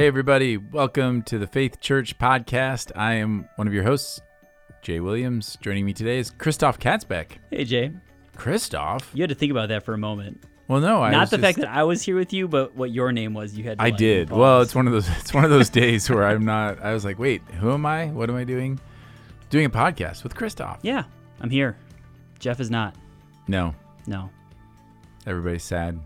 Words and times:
Hey, 0.00 0.06
everybody. 0.06 0.56
Welcome 0.56 1.20
to 1.24 1.38
the 1.38 1.46
Faith 1.46 1.78
Church 1.78 2.16
podcast. 2.18 2.90
I 2.96 3.16
am 3.16 3.46
one 3.56 3.68
of 3.68 3.74
your 3.74 3.82
hosts, 3.84 4.22
Jay 4.80 4.98
Williams. 4.98 5.58
Joining 5.60 5.84
me 5.84 5.92
today 5.92 6.18
is 6.18 6.30
Kristof 6.30 6.78
Katzbeck. 6.78 7.32
Hey 7.50 7.66
Jay, 7.66 7.92
Kristof? 8.34 9.02
you 9.12 9.22
had 9.22 9.28
to 9.28 9.34
think 9.34 9.52
about 9.52 9.68
that 9.68 9.82
for 9.82 9.92
a 9.92 9.98
moment. 9.98 10.42
Well, 10.68 10.80
no, 10.80 11.02
I 11.02 11.10
Not 11.10 11.28
the 11.28 11.36
just- 11.36 11.42
fact 11.46 11.58
that 11.58 11.68
I 11.68 11.82
was 11.82 12.00
here 12.00 12.16
with 12.16 12.32
you, 12.32 12.48
but 12.48 12.74
what 12.74 12.90
your 12.90 13.12
name 13.12 13.34
was. 13.34 13.58
You 13.58 13.64
had. 13.64 13.76
To 13.76 13.84
I 13.84 13.90
did. 13.90 14.30
Well, 14.30 14.62
it's 14.62 14.74
one 14.74 14.86
of 14.86 14.94
those. 14.94 15.06
It's 15.20 15.34
one 15.34 15.44
of 15.44 15.50
those 15.50 15.68
days 15.68 16.08
where 16.08 16.26
I'm 16.26 16.46
not. 16.46 16.80
I 16.82 16.94
was 16.94 17.04
like, 17.04 17.18
wait, 17.18 17.42
who 17.60 17.70
am 17.70 17.84
I? 17.84 18.06
What 18.06 18.30
am 18.30 18.36
I 18.36 18.44
doing? 18.44 18.80
Doing 19.50 19.66
a 19.66 19.70
podcast 19.70 20.22
with 20.22 20.34
Kristof. 20.34 20.78
Yeah, 20.80 21.04
I'm 21.42 21.50
here. 21.50 21.76
Jeff 22.38 22.58
is 22.58 22.70
not. 22.70 22.94
No, 23.48 23.74
No. 24.06 24.30
everybody's 25.26 25.62
sad. 25.64 26.00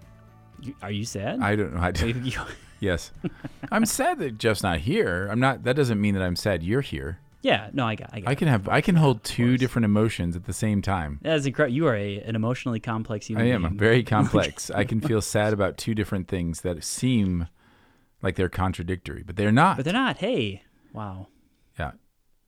You, 0.61 0.75
are 0.83 0.91
you 0.91 1.05
sad? 1.05 1.39
I 1.41 1.55
don't 1.55 1.75
know. 1.75 1.81
I, 1.81 1.93
You- 2.05 2.21
you- 2.25 2.41
yes, 2.85 3.11
I'm 3.73 3.85
sad 3.87 4.19
that 4.21 4.39
Jeff's 4.39 4.63
not 4.63 4.79
here. 4.81 5.29
I'm 5.31 5.41
not. 5.41 5.65
That 5.65 5.75
doesn't 5.77 6.01
mean 6.01 6.15
that 6.15 6.23
I'm 6.23 6.37
sad 6.37 6.63
you're 6.63 6.81
here. 6.83 7.19
yeah. 7.43 7.71
No, 7.73 7.87
I 7.87 7.95
got. 7.95 8.11
I 8.13 8.21
got. 8.21 8.31
I 8.31 8.35
can 8.35 8.49
have. 8.49 8.69
I 8.69 8.81
can 8.81 8.97
hold 8.97 9.25
two 9.25 9.57
different 9.59 9.85
emotions 9.85 10.37
at 10.37 10.45
the 10.45 10.53
same 10.53 10.83
time. 10.83 11.19
That's 11.23 11.47
incredible. 11.47 11.75
You 11.75 11.87
are 11.89 11.97
a, 11.97 12.21
an 12.21 12.37
emotionally 12.37 12.81
complex 12.81 13.27
human 13.27 13.47
I 13.47 13.51
am. 13.51 13.65
I'm 13.65 13.73
being. 13.73 13.79
very 13.81 14.03
complex. 14.17 14.71
I 14.71 14.85
can 14.85 15.01
feel 15.01 15.21
sad 15.21 15.53
about 15.53 15.77
two 15.77 15.95
different 15.95 16.29
things 16.29 16.61
that 16.61 16.83
seem 16.85 17.49
like 18.23 18.37
they're 18.37 18.49
contradictory, 18.49 19.23
but 19.27 19.37
they're 19.37 19.53
not. 19.53 19.77
But 19.77 19.85
they're 19.85 19.93
not. 19.95 20.19
Hey. 20.19 20.63
Wow. 20.93 21.27
Yeah. 21.79 21.93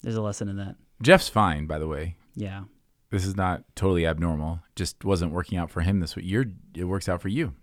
There's 0.02 0.14
a 0.16 0.22
lesson 0.22 0.48
in 0.48 0.56
that. 0.56 0.76
Jeff's 1.02 1.28
fine, 1.28 1.66
by 1.66 1.78
the 1.78 1.88
way. 1.88 2.16
Yeah. 2.34 2.64
This 3.10 3.26
is 3.26 3.36
not 3.36 3.64
totally 3.74 4.06
abnormal. 4.06 4.60
Just 4.74 5.04
wasn't 5.04 5.32
working 5.32 5.58
out 5.58 5.70
for 5.70 5.80
him 5.82 6.00
this 6.00 6.16
week. 6.16 6.24
You're, 6.28 6.46
it 6.74 6.84
works 6.84 7.08
out 7.08 7.20
for 7.22 7.28
you. 7.28 7.54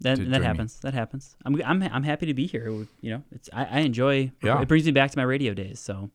That 0.00 0.30
that 0.30 0.42
happens. 0.42 0.80
That 0.80 0.94
happens. 0.94 1.36
I'm 1.44 1.60
I'm 1.62 1.82
I'm 1.82 2.02
happy 2.02 2.26
to 2.26 2.34
be 2.34 2.46
here. 2.46 2.68
You 3.00 3.10
know, 3.10 3.22
it's 3.32 3.50
I, 3.52 3.64
I 3.64 3.78
enjoy. 3.80 4.32
Yeah. 4.42 4.60
It 4.62 4.68
brings 4.68 4.86
me 4.86 4.92
back 4.92 5.10
to 5.10 5.18
my 5.18 5.24
radio 5.24 5.54
days. 5.54 5.80
So. 5.80 6.10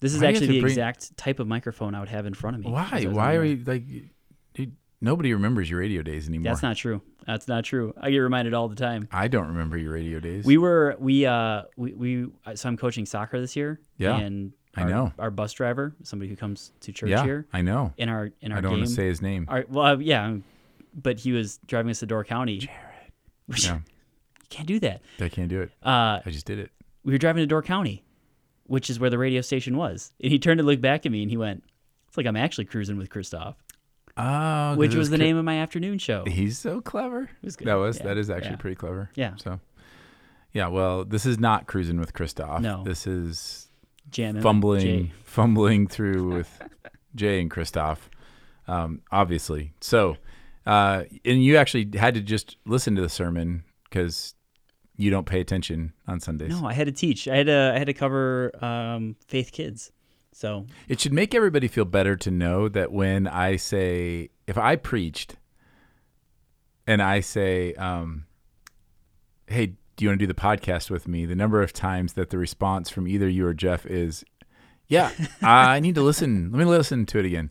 This 0.00 0.14
is 0.14 0.20
Why 0.20 0.28
you 0.28 0.34
actually 0.34 0.46
the 0.46 0.60
bring- 0.60 0.70
exact 0.70 1.16
type 1.16 1.40
of 1.40 1.48
microphone 1.48 1.94
I 1.94 2.00
would 2.00 2.08
have 2.08 2.24
in 2.24 2.32
front 2.32 2.56
of 2.56 2.64
me. 2.64 2.70
Why? 2.70 2.84
as 2.92 3.04
I 3.04 3.08
was 3.08 3.16
Why 3.16 3.34
are 3.34 3.40
we 3.40 3.56
like? 3.56 3.84
Dude, 4.54 4.76
nobody 5.00 5.34
remembers 5.34 5.68
your 5.68 5.80
radio 5.80 6.02
days 6.02 6.28
anymore. 6.28 6.52
That's 6.52 6.62
not 6.62 6.76
true. 6.76 7.02
That's 7.26 7.48
not 7.48 7.64
true. 7.64 7.92
I 8.00 8.10
get 8.10 8.18
reminded 8.18 8.54
all 8.54 8.68
the 8.68 8.76
time. 8.76 9.08
I 9.10 9.26
don't 9.26 9.48
remember 9.48 9.76
your 9.76 9.92
radio 9.92 10.20
days. 10.20 10.44
We 10.44 10.56
were 10.56 10.96
we 11.00 11.26
uh 11.26 11.62
we, 11.76 11.94
we 11.94 12.26
so 12.54 12.68
I'm 12.68 12.76
coaching 12.76 13.06
soccer 13.06 13.40
this 13.40 13.56
year. 13.56 13.80
Yeah, 13.96 14.16
and 14.18 14.52
I 14.76 14.84
know. 14.84 15.12
our 15.18 15.32
bus 15.32 15.52
driver, 15.52 15.96
somebody 16.04 16.28
who 16.28 16.36
comes 16.36 16.72
to 16.82 16.92
church 16.92 17.10
yeah, 17.10 17.24
here 17.24 17.46
I 17.52 17.62
know. 17.62 17.92
in 17.96 18.08
our 18.08 18.30
in 18.40 18.52
our 18.52 18.58
I 18.58 18.60
don't 18.60 18.70
game. 18.70 18.80
want 18.80 18.90
to 18.90 18.94
say 18.94 19.08
his 19.08 19.20
name. 19.20 19.46
our, 19.48 19.64
well, 19.68 19.86
uh, 19.86 19.96
yeah, 19.98 20.36
but 20.94 21.18
he 21.20 21.32
was 21.32 21.58
driving 21.66 21.90
us 21.90 22.00
to 22.00 22.06
Door 22.06 22.24
County. 22.24 22.58
Jared. 22.58 23.12
Which, 23.46 23.66
Yeah, 23.66 23.76
You 23.76 24.46
can't 24.50 24.68
do 24.68 24.78
that. 24.80 25.02
I 25.20 25.28
can't 25.28 25.48
do 25.48 25.60
it. 25.62 25.70
Uh, 25.82 26.20
I 26.24 26.30
just 26.30 26.46
did 26.46 26.58
it. 26.58 26.70
we 27.04 27.12
were 27.12 27.18
driving 27.18 27.42
to 27.42 27.46
Door 27.46 27.62
County, 27.62 28.04
which 28.64 28.90
is 28.90 28.98
where 29.00 29.10
the 29.10 29.18
radio 29.18 29.40
station 29.40 29.76
was, 29.76 30.12
and 30.22 30.30
he 30.30 30.38
turned 30.38 30.58
to 30.58 30.64
look 30.64 30.80
back 30.80 31.06
at 31.06 31.12
me 31.12 31.22
and 31.22 31.30
he 31.30 31.36
went, 31.36 31.64
"It's 32.08 32.16
like 32.16 32.26
I'm 32.26 32.36
actually 32.36 32.66
cruising 32.66 32.98
with 32.98 33.08
Kristof," 33.08 33.54
Oh, 34.16 34.74
which 34.76 34.94
was 34.94 35.10
the 35.10 35.18
name 35.18 35.36
of 35.36 35.44
my 35.44 35.56
afternoon 35.58 35.98
show. 35.98 36.24
He's 36.26 36.58
so 36.58 36.80
clever. 36.80 37.22
It 37.22 37.28
was 37.46 37.56
good. 37.56 37.68
That 37.68 37.74
was 37.74 37.98
Yeah, 37.98 38.04
that 38.04 38.18
is 38.18 38.28
actually 38.30 38.50
yeah. 38.50 38.56
pretty 38.56 38.76
clever. 38.76 39.10
Yeah. 39.14 39.36
So, 39.36 39.60
yeah. 40.52 40.66
Well, 40.68 41.04
this 41.04 41.24
is 41.24 41.38
not 41.38 41.66
cruising 41.66 41.98
with 42.00 42.12
Kristof. 42.12 42.60
No. 42.60 42.82
This 42.84 43.06
is 43.06 43.68
Jamming 44.10 44.36
with 44.36 44.42
fumbling, 44.42 44.80
Jay. 44.80 45.12
fumbling 45.24 45.86
through 45.86 46.32
with 46.34 46.62
Jay 47.14 47.40
and 47.40 47.50
Kristof, 47.50 47.98
um, 48.66 49.02
obviously. 49.12 49.72
So, 49.80 50.16
uh, 50.68 51.04
and 51.24 51.42
you 51.42 51.56
actually 51.56 51.88
had 51.98 52.12
to 52.14 52.20
just 52.20 52.58
listen 52.66 52.94
to 52.94 53.00
the 53.00 53.08
sermon 53.08 53.64
because 53.84 54.34
you 54.98 55.10
don't 55.10 55.24
pay 55.26 55.40
attention 55.40 55.94
on 56.06 56.20
Sundays. 56.20 56.50
No, 56.50 56.68
I 56.68 56.74
had 56.74 56.86
to 56.86 56.92
teach. 56.92 57.26
I 57.26 57.36
had 57.36 57.46
to 57.46 57.72
I 57.74 57.78
had 57.78 57.86
to 57.86 57.94
cover 57.94 58.52
um, 58.64 59.16
faith 59.26 59.50
kids. 59.50 59.92
So 60.32 60.66
It 60.86 61.00
should 61.00 61.12
make 61.12 61.34
everybody 61.34 61.68
feel 61.68 61.84
better 61.86 62.16
to 62.16 62.30
know 62.30 62.68
that 62.68 62.92
when 62.92 63.26
I 63.26 63.56
say, 63.56 64.28
if 64.46 64.56
I 64.58 64.76
preached 64.76 65.36
and 66.86 67.02
I 67.02 67.20
say, 67.20 67.74
um, 67.74 68.26
hey, 69.46 69.66
do 69.96 70.04
you 70.04 70.10
want 70.10 70.20
to 70.20 70.26
do 70.26 70.32
the 70.32 70.40
podcast 70.40 70.90
with 70.90 71.08
me? 71.08 71.26
The 71.26 71.34
number 71.34 71.60
of 71.62 71.72
times 71.72 72.12
that 72.12 72.30
the 72.30 72.38
response 72.38 72.88
from 72.88 73.08
either 73.08 73.28
you 73.28 73.46
or 73.46 73.54
Jeff 73.54 73.84
is, 73.86 74.24
yeah, 74.86 75.10
I 75.42 75.80
need 75.80 75.94
to 75.96 76.02
listen. 76.02 76.52
Let 76.52 76.58
me 76.58 76.64
listen 76.66 77.04
to 77.06 77.18
it 77.18 77.24
again. 77.24 77.50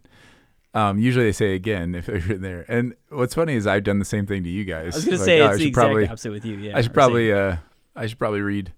Um, 0.78 1.00
usually 1.00 1.26
they 1.26 1.32
say 1.32 1.56
again 1.56 1.96
if 1.96 2.06
they're 2.06 2.18
in 2.32 2.42
there. 2.42 2.64
And 2.68 2.96
what's 3.10 3.34
funny 3.34 3.56
is 3.56 3.66
I've 3.66 3.84
done 3.84 3.98
the 3.98 4.06
same 4.06 4.28
thing 4.28 4.44
to 4.44 4.50
you 4.50 4.64
guys. 4.64 4.94
I 4.94 4.98
was 4.98 5.06
gonna 5.06 5.18
Like, 5.18 5.26
say 5.26 5.42
oh, 5.42 5.50
it's 5.50 5.58
the 5.58 5.68
exact 5.70 5.86
probably, 5.86 6.08
opposite 6.08 6.32
with 6.32 6.46
you. 6.46 6.56
Yeah, 6.58 6.78
I 6.78 6.82
should 6.82 6.94
probably 6.94 7.34
uh 7.34 7.58
I 7.96 8.06
should 8.06 8.20
probably 8.20 8.42
read 8.42 8.74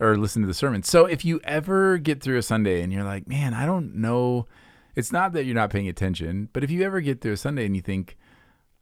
or 0.00 0.16
listen 0.16 0.40
to 0.42 0.48
the 0.48 0.54
sermon. 0.54 0.82
So 0.82 1.04
if 1.04 1.24
you 1.26 1.40
ever 1.44 1.98
get 1.98 2.22
through 2.22 2.38
a 2.38 2.42
Sunday 2.42 2.80
and 2.80 2.90
you're 2.90 3.04
like, 3.04 3.28
"Man, 3.28 3.52
I 3.52 3.66
don't 3.66 3.96
know." 3.96 4.46
It's 4.96 5.12
not 5.12 5.32
that 5.34 5.44
you're 5.44 5.54
not 5.54 5.70
paying 5.70 5.88
attention, 5.88 6.48
but 6.54 6.64
if 6.64 6.70
you 6.70 6.82
ever 6.84 7.00
get 7.02 7.20
through 7.20 7.32
a 7.32 7.36
Sunday 7.36 7.66
and 7.66 7.76
you 7.76 7.82
think, 7.82 8.16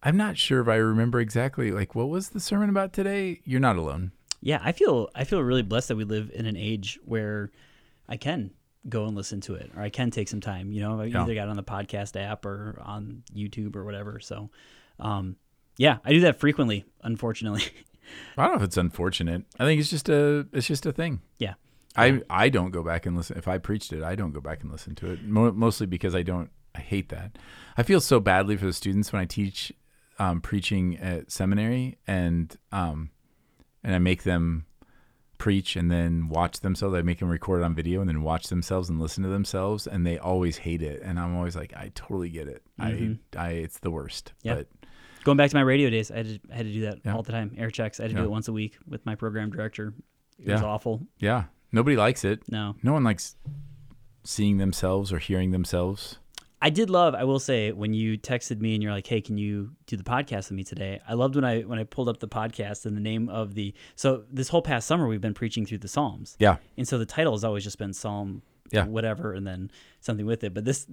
"I'm 0.01 0.15
not 0.15 0.37
sure 0.37 0.61
if 0.61 0.67
I 0.69 0.75
remember 0.75 1.19
exactly 1.19 1.71
like 1.71 1.93
what 1.93 2.07
was 2.07 2.29
the 2.29 2.39
sermon 2.39 2.69
about 2.69 2.93
today?" 2.93 3.41
You're 3.43 3.59
not 3.59 3.75
alone. 3.75 4.13
Yeah, 4.39 4.61
I 4.63 4.71
feel 4.71 5.09
I 5.13 5.25
feel 5.25 5.43
really 5.43 5.61
blessed 5.61 5.89
that 5.89 5.97
we 5.97 6.05
live 6.05 6.31
in 6.33 6.45
an 6.45 6.55
age 6.55 6.97
where 7.03 7.51
I 8.07 8.15
can 8.15 8.51
go 8.89 9.05
and 9.05 9.15
listen 9.15 9.41
to 9.41 9.55
it, 9.55 9.71
or 9.75 9.81
I 9.81 9.89
can 9.89 10.09
take 10.11 10.27
some 10.27 10.41
time. 10.41 10.71
You 10.71 10.81
know, 10.81 10.99
I 11.01 11.05
Yeah. 11.05 11.21
either 11.23 11.35
got 11.35 11.49
on 11.49 11.55
the 11.55 11.63
podcast 11.63 12.19
app 12.19 12.45
or 12.45 12.79
on 12.83 13.23
YouTube 13.35 13.75
or 13.75 13.83
whatever. 13.85 14.19
So, 14.19 14.49
um, 14.99 15.35
yeah, 15.77 15.97
I 16.03 16.11
do 16.13 16.21
that 16.21 16.39
frequently. 16.39 16.85
Unfortunately, 17.03 17.63
I 18.37 18.43
don't 18.43 18.53
know 18.53 18.57
if 18.57 18.63
it's 18.63 18.77
unfortunate. 18.77 19.43
I 19.59 19.65
think 19.65 19.79
it's 19.79 19.89
just 19.89 20.09
a 20.09 20.47
it's 20.53 20.67
just 20.67 20.85
a 20.85 20.91
thing. 20.91 21.21
yeah, 21.37 21.53
I 21.95 22.21
I 22.29 22.49
don't 22.49 22.71
go 22.71 22.83
back 22.83 23.05
and 23.05 23.15
listen. 23.15 23.37
If 23.37 23.47
I 23.47 23.57
preached 23.57 23.93
it, 23.93 24.03
I 24.03 24.15
don't 24.15 24.31
go 24.31 24.41
back 24.41 24.61
and 24.63 24.71
listen 24.71 24.95
to 24.95 25.11
it. 25.11 25.23
Mo- 25.23 25.51
mostly 25.51 25.85
because 25.87 26.15
I 26.15 26.23
don't. 26.23 26.49
I 26.73 26.79
hate 26.79 27.09
that. 27.09 27.37
I 27.77 27.83
feel 27.83 27.99
so 28.01 28.19
badly 28.19 28.55
for 28.57 28.65
the 28.65 28.73
students 28.73 29.11
when 29.11 29.21
I 29.21 29.25
teach 29.25 29.73
um, 30.19 30.39
preaching 30.41 30.97
at 30.97 31.29
seminary, 31.31 31.97
and 32.07 32.55
um, 32.71 33.11
and 33.83 33.93
I 33.93 33.99
make 33.99 34.23
them 34.23 34.65
preach 35.41 35.75
and 35.75 35.89
then 35.89 36.29
watch 36.29 36.59
themselves. 36.59 36.93
I 36.95 37.01
make 37.01 37.17
them 37.19 37.29
record 37.29 37.61
it 37.61 37.63
on 37.65 37.73
video 37.73 37.99
and 37.99 38.07
then 38.07 38.21
watch 38.21 38.47
themselves 38.47 38.89
and 38.89 38.99
listen 38.99 39.23
to 39.23 39.29
themselves, 39.29 39.87
and 39.87 40.05
they 40.05 40.19
always 40.19 40.57
hate 40.57 40.83
it. 40.83 41.01
And 41.03 41.19
I'm 41.19 41.35
always 41.35 41.55
like, 41.55 41.73
I 41.75 41.91
totally 41.95 42.29
get 42.29 42.47
it. 42.47 42.61
Mhm. 42.79 43.17
I 43.35 43.47
I 43.47 43.49
it's 43.65 43.79
the 43.79 43.89
worst. 43.89 44.33
Yeah. 44.43 44.55
But 44.55 44.67
going 45.23 45.37
back 45.37 45.49
to 45.49 45.55
my 45.55 45.61
radio 45.63 45.89
days, 45.89 46.11
I 46.11 46.17
had 46.17 46.25
to, 46.27 46.39
I 46.51 46.55
had 46.57 46.65
to 46.67 46.71
do 46.71 46.81
that 46.81 46.99
Yeah. 47.03 47.15
all 47.15 47.23
the 47.23 47.31
time. 47.31 47.55
Air 47.57 47.71
checks, 47.71 47.99
I 47.99 48.03
had 48.03 48.09
to 48.11 48.15
Yeah. 48.17 48.21
do 48.21 48.27
it 48.27 48.31
once 48.31 48.47
a 48.49 48.53
week 48.53 48.77
with 48.87 49.03
my 49.05 49.15
program 49.15 49.49
director. 49.49 49.93
It 50.37 50.51
was 50.51 50.61
awful. 50.61 51.07
yeah, 51.19 51.45
nobody 51.71 51.95
likes 51.97 52.23
it. 52.23 52.43
No, 52.51 52.75
No 52.83 52.93
one 52.93 53.03
likes 53.03 53.35
seeing 54.23 54.57
themselves 54.57 55.11
or 55.11 55.17
hearing 55.17 55.49
themselves. 55.51 56.19
I 56.63 56.69
did 56.69 56.89
love. 56.89 57.15
I 57.15 57.23
will 57.23 57.39
say 57.39 57.71
when 57.71 57.93
you 57.93 58.17
texted 58.17 58.59
me 58.61 58.73
and 58.75 58.83
you're 58.83 58.91
like, 58.91 59.07
"Hey, 59.07 59.19
can 59.21 59.37
you 59.37 59.71
do 59.87 59.97
the 59.97 60.03
podcast 60.03 60.49
with 60.49 60.51
me 60.51 60.63
today?" 60.63 60.99
I 61.07 61.13
loved 61.15 61.35
when 61.35 61.43
I 61.43 61.61
when 61.61 61.79
I 61.79 61.83
pulled 61.83 62.07
up 62.07 62.19
the 62.19 62.27
podcast 62.27 62.85
and 62.85 62.95
the 62.95 63.01
name 63.01 63.29
of 63.29 63.55
the. 63.55 63.73
So 63.95 64.23
this 64.31 64.49
whole 64.49 64.61
past 64.61 64.87
summer 64.87 65.07
we've 65.07 65.21
been 65.21 65.33
preaching 65.33 65.65
through 65.65 65.79
the 65.79 65.87
Psalms, 65.87 66.35
Yeah. 66.39 66.57
and 66.77 66.87
so 66.87 66.97
the 66.97 67.05
title 67.05 67.33
has 67.33 67.43
always 67.43 67.63
just 67.63 67.77
been 67.79 67.93
Psalm, 67.93 68.43
Yeah. 68.71 68.85
whatever, 68.85 69.33
and 69.33 69.45
then 69.47 69.71
something 70.01 70.25
with 70.25 70.43
it. 70.43 70.53
But 70.53 70.65
this 70.65 70.85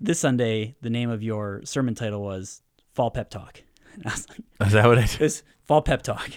this 0.00 0.18
Sunday, 0.18 0.74
the 0.80 0.90
name 0.90 1.10
of 1.10 1.22
your 1.22 1.60
sermon 1.64 1.94
title 1.94 2.22
was 2.22 2.62
Fall 2.94 3.10
Pep 3.10 3.30
Talk. 3.30 3.62
Like, 4.04 4.14
Is 4.68 4.72
that 4.72 4.86
what 4.86 4.98
I 4.98 5.02
did? 5.06 5.18
"This 5.18 5.42
Fall 5.66 5.82
Pep 5.82 6.02
Talk," 6.02 6.30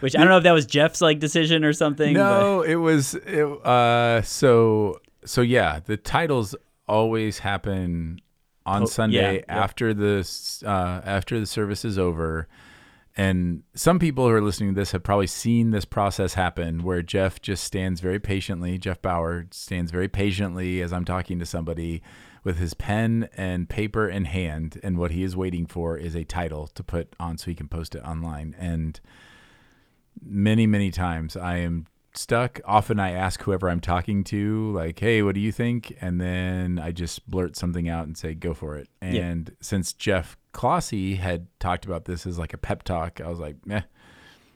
which 0.00 0.16
I 0.16 0.20
don't 0.20 0.28
know 0.28 0.38
if 0.38 0.44
that 0.44 0.52
was 0.52 0.66
Jeff's 0.66 1.00
like 1.00 1.18
decision 1.20 1.64
or 1.64 1.72
something. 1.72 2.14
No, 2.14 2.62
it 2.62 2.76
was 2.76 3.14
it, 3.14 3.44
uh 3.66 4.22
so 4.22 5.00
so 5.24 5.40
yeah, 5.40 5.78
the 5.84 5.96
titles 5.96 6.54
always 6.88 7.40
happen 7.40 8.20
on 8.64 8.82
Po- 8.82 8.86
Sunday 8.86 9.36
yeah, 9.36 9.44
after 9.48 9.92
the 9.94 10.28
uh 10.64 11.00
after 11.04 11.38
the 11.40 11.46
service 11.46 11.84
is 11.84 11.98
over. 11.98 12.48
And 13.14 13.62
some 13.74 13.98
people 13.98 14.26
who 14.26 14.32
are 14.32 14.40
listening 14.40 14.74
to 14.74 14.80
this 14.80 14.92
have 14.92 15.02
probably 15.02 15.26
seen 15.26 15.70
this 15.70 15.84
process 15.84 16.32
happen 16.32 16.82
where 16.82 17.02
Jeff 17.02 17.42
just 17.42 17.62
stands 17.62 18.00
very 18.00 18.18
patiently, 18.18 18.78
Jeff 18.78 19.02
Bauer 19.02 19.48
stands 19.50 19.90
very 19.90 20.08
patiently 20.08 20.80
as 20.80 20.94
I'm 20.94 21.04
talking 21.04 21.38
to 21.38 21.44
somebody 21.44 22.02
with 22.42 22.56
his 22.56 22.72
pen 22.72 23.28
and 23.36 23.68
paper 23.68 24.08
in 24.08 24.24
hand. 24.24 24.80
And 24.82 24.96
what 24.96 25.10
he 25.10 25.22
is 25.22 25.36
waiting 25.36 25.66
for 25.66 25.98
is 25.98 26.14
a 26.14 26.24
title 26.24 26.68
to 26.68 26.82
put 26.82 27.14
on 27.20 27.36
so 27.36 27.50
he 27.50 27.54
can 27.54 27.68
post 27.68 27.94
it 27.94 28.02
online. 28.02 28.56
And 28.58 28.98
many 30.24 30.66
many 30.66 30.90
times 30.90 31.36
i 31.36 31.56
am 31.56 31.86
stuck 32.14 32.60
often 32.64 33.00
i 33.00 33.10
ask 33.10 33.42
whoever 33.42 33.70
i'm 33.70 33.80
talking 33.80 34.22
to 34.22 34.70
like 34.72 34.98
hey 34.98 35.22
what 35.22 35.34
do 35.34 35.40
you 35.40 35.50
think 35.52 35.96
and 36.00 36.20
then 36.20 36.78
i 36.78 36.90
just 36.92 37.26
blurt 37.30 37.56
something 37.56 37.88
out 37.88 38.06
and 38.06 38.16
say 38.18 38.34
go 38.34 38.52
for 38.52 38.76
it 38.76 38.88
Yeah. 39.00 39.22
and 39.22 39.56
since 39.60 39.92
jeff 39.92 40.36
Clossy 40.52 41.14
had 41.14 41.46
talked 41.58 41.86
about 41.86 42.04
this 42.04 42.26
as 42.26 42.38
like 42.38 42.52
a 42.52 42.58
pep 42.58 42.82
talk 42.82 43.20
i 43.20 43.28
was 43.28 43.38
like 43.38 43.56
meh 43.66 43.82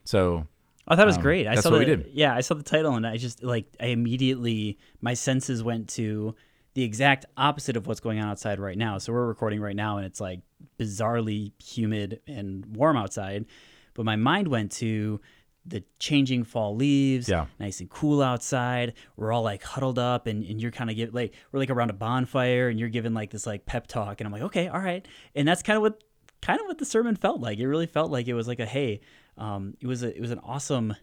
so 0.05 0.47
I 0.89 0.95
thought 0.95 1.03
it 1.03 1.07
was 1.07 1.17
Um, 1.17 1.23
great. 1.23 1.49
I 1.49 1.57
that's 1.57 1.65
saw 1.65 1.71
what 1.71 1.79
the, 1.81 1.85
we 1.85 1.97
did. 1.97 2.11
Yeah, 2.13 2.33
I 2.33 2.41
saw 2.43 2.55
the 2.55 2.63
title 2.63 2.95
and 2.95 3.05
I 3.05 3.17
just 3.17 3.43
like 3.43 3.67
I 3.81 3.87
immediately 3.87 4.79
my 5.01 5.15
senses 5.15 5.61
went 5.61 5.89
to 5.95 6.37
the 6.75 6.85
exact 6.85 7.27
opposite 7.37 7.77
of 7.77 7.89
what's 7.89 7.99
going 7.99 8.21
on 8.21 8.29
outside 8.29 8.61
right 8.61 8.79
now. 8.79 8.99
So 8.99 9.13
we're 9.13 9.27
recording 9.27 9.61
right 9.61 9.75
now 9.75 9.97
and 9.97 10.07
it's 10.07 10.21
like 10.21 10.43
bizarrely 10.79 11.51
humid 11.61 12.21
and 12.29 12.65
warm 12.77 12.97
outside, 12.97 13.47
but 13.95 14.05
my 14.05 14.15
mind 14.15 14.47
went 14.47 14.71
to 14.73 15.21
the 15.69 15.83
changing 15.99 16.45
fall 16.45 16.77
leaves, 16.77 17.29
Yeah. 17.29 17.47
nice 17.59 17.81
and 17.81 17.91
cool 17.91 18.23
outside. 18.23 18.95
We're 19.17 19.33
all 19.33 19.43
like 19.43 19.63
huddled 19.63 19.99
up, 19.99 20.27
and, 20.27 20.45
and 20.45 20.61
you're 20.61 20.71
kind 20.71 20.91
of 20.91 20.97
get 20.97 21.13
like 21.15 21.35
we're 21.53 21.59
like 21.59 21.71
around 21.71 21.91
a 21.91 21.95
bonfire, 21.95 22.69
and 22.69 22.79
you're 22.79 22.89
giving 22.89 23.15
like 23.15 23.31
this 23.31 23.47
like 23.47 23.67
pep 23.67 23.87
talk, 23.87 24.21
and 24.21 24.27
I'm 24.27 24.33
like, 24.33 24.43
okay, 24.43 24.69
all 24.69 24.81
right, 24.81 25.07
and 25.35 25.47
that's 25.49 25.63
kind 25.63 25.77
of 25.77 25.83
what 25.83 26.03
kind 26.43 26.61
of 26.61 26.67
what 26.67 26.79
the 26.79 26.85
sermon 26.85 27.17
felt 27.17 27.41
like. 27.41 27.59
It 27.59 27.67
really 27.67 27.87
felt 27.87 28.11
like 28.11 28.29
it 28.29 28.35
was 28.35 28.47
like 28.47 28.61
a 28.61 28.67
hey, 28.67 29.01
um, 29.39 29.75
it 29.81 29.87
was 29.87 30.03
a 30.03 30.15
it 30.17 30.21
was 30.21 30.31
an 30.31 30.39
awesome. 30.45 30.95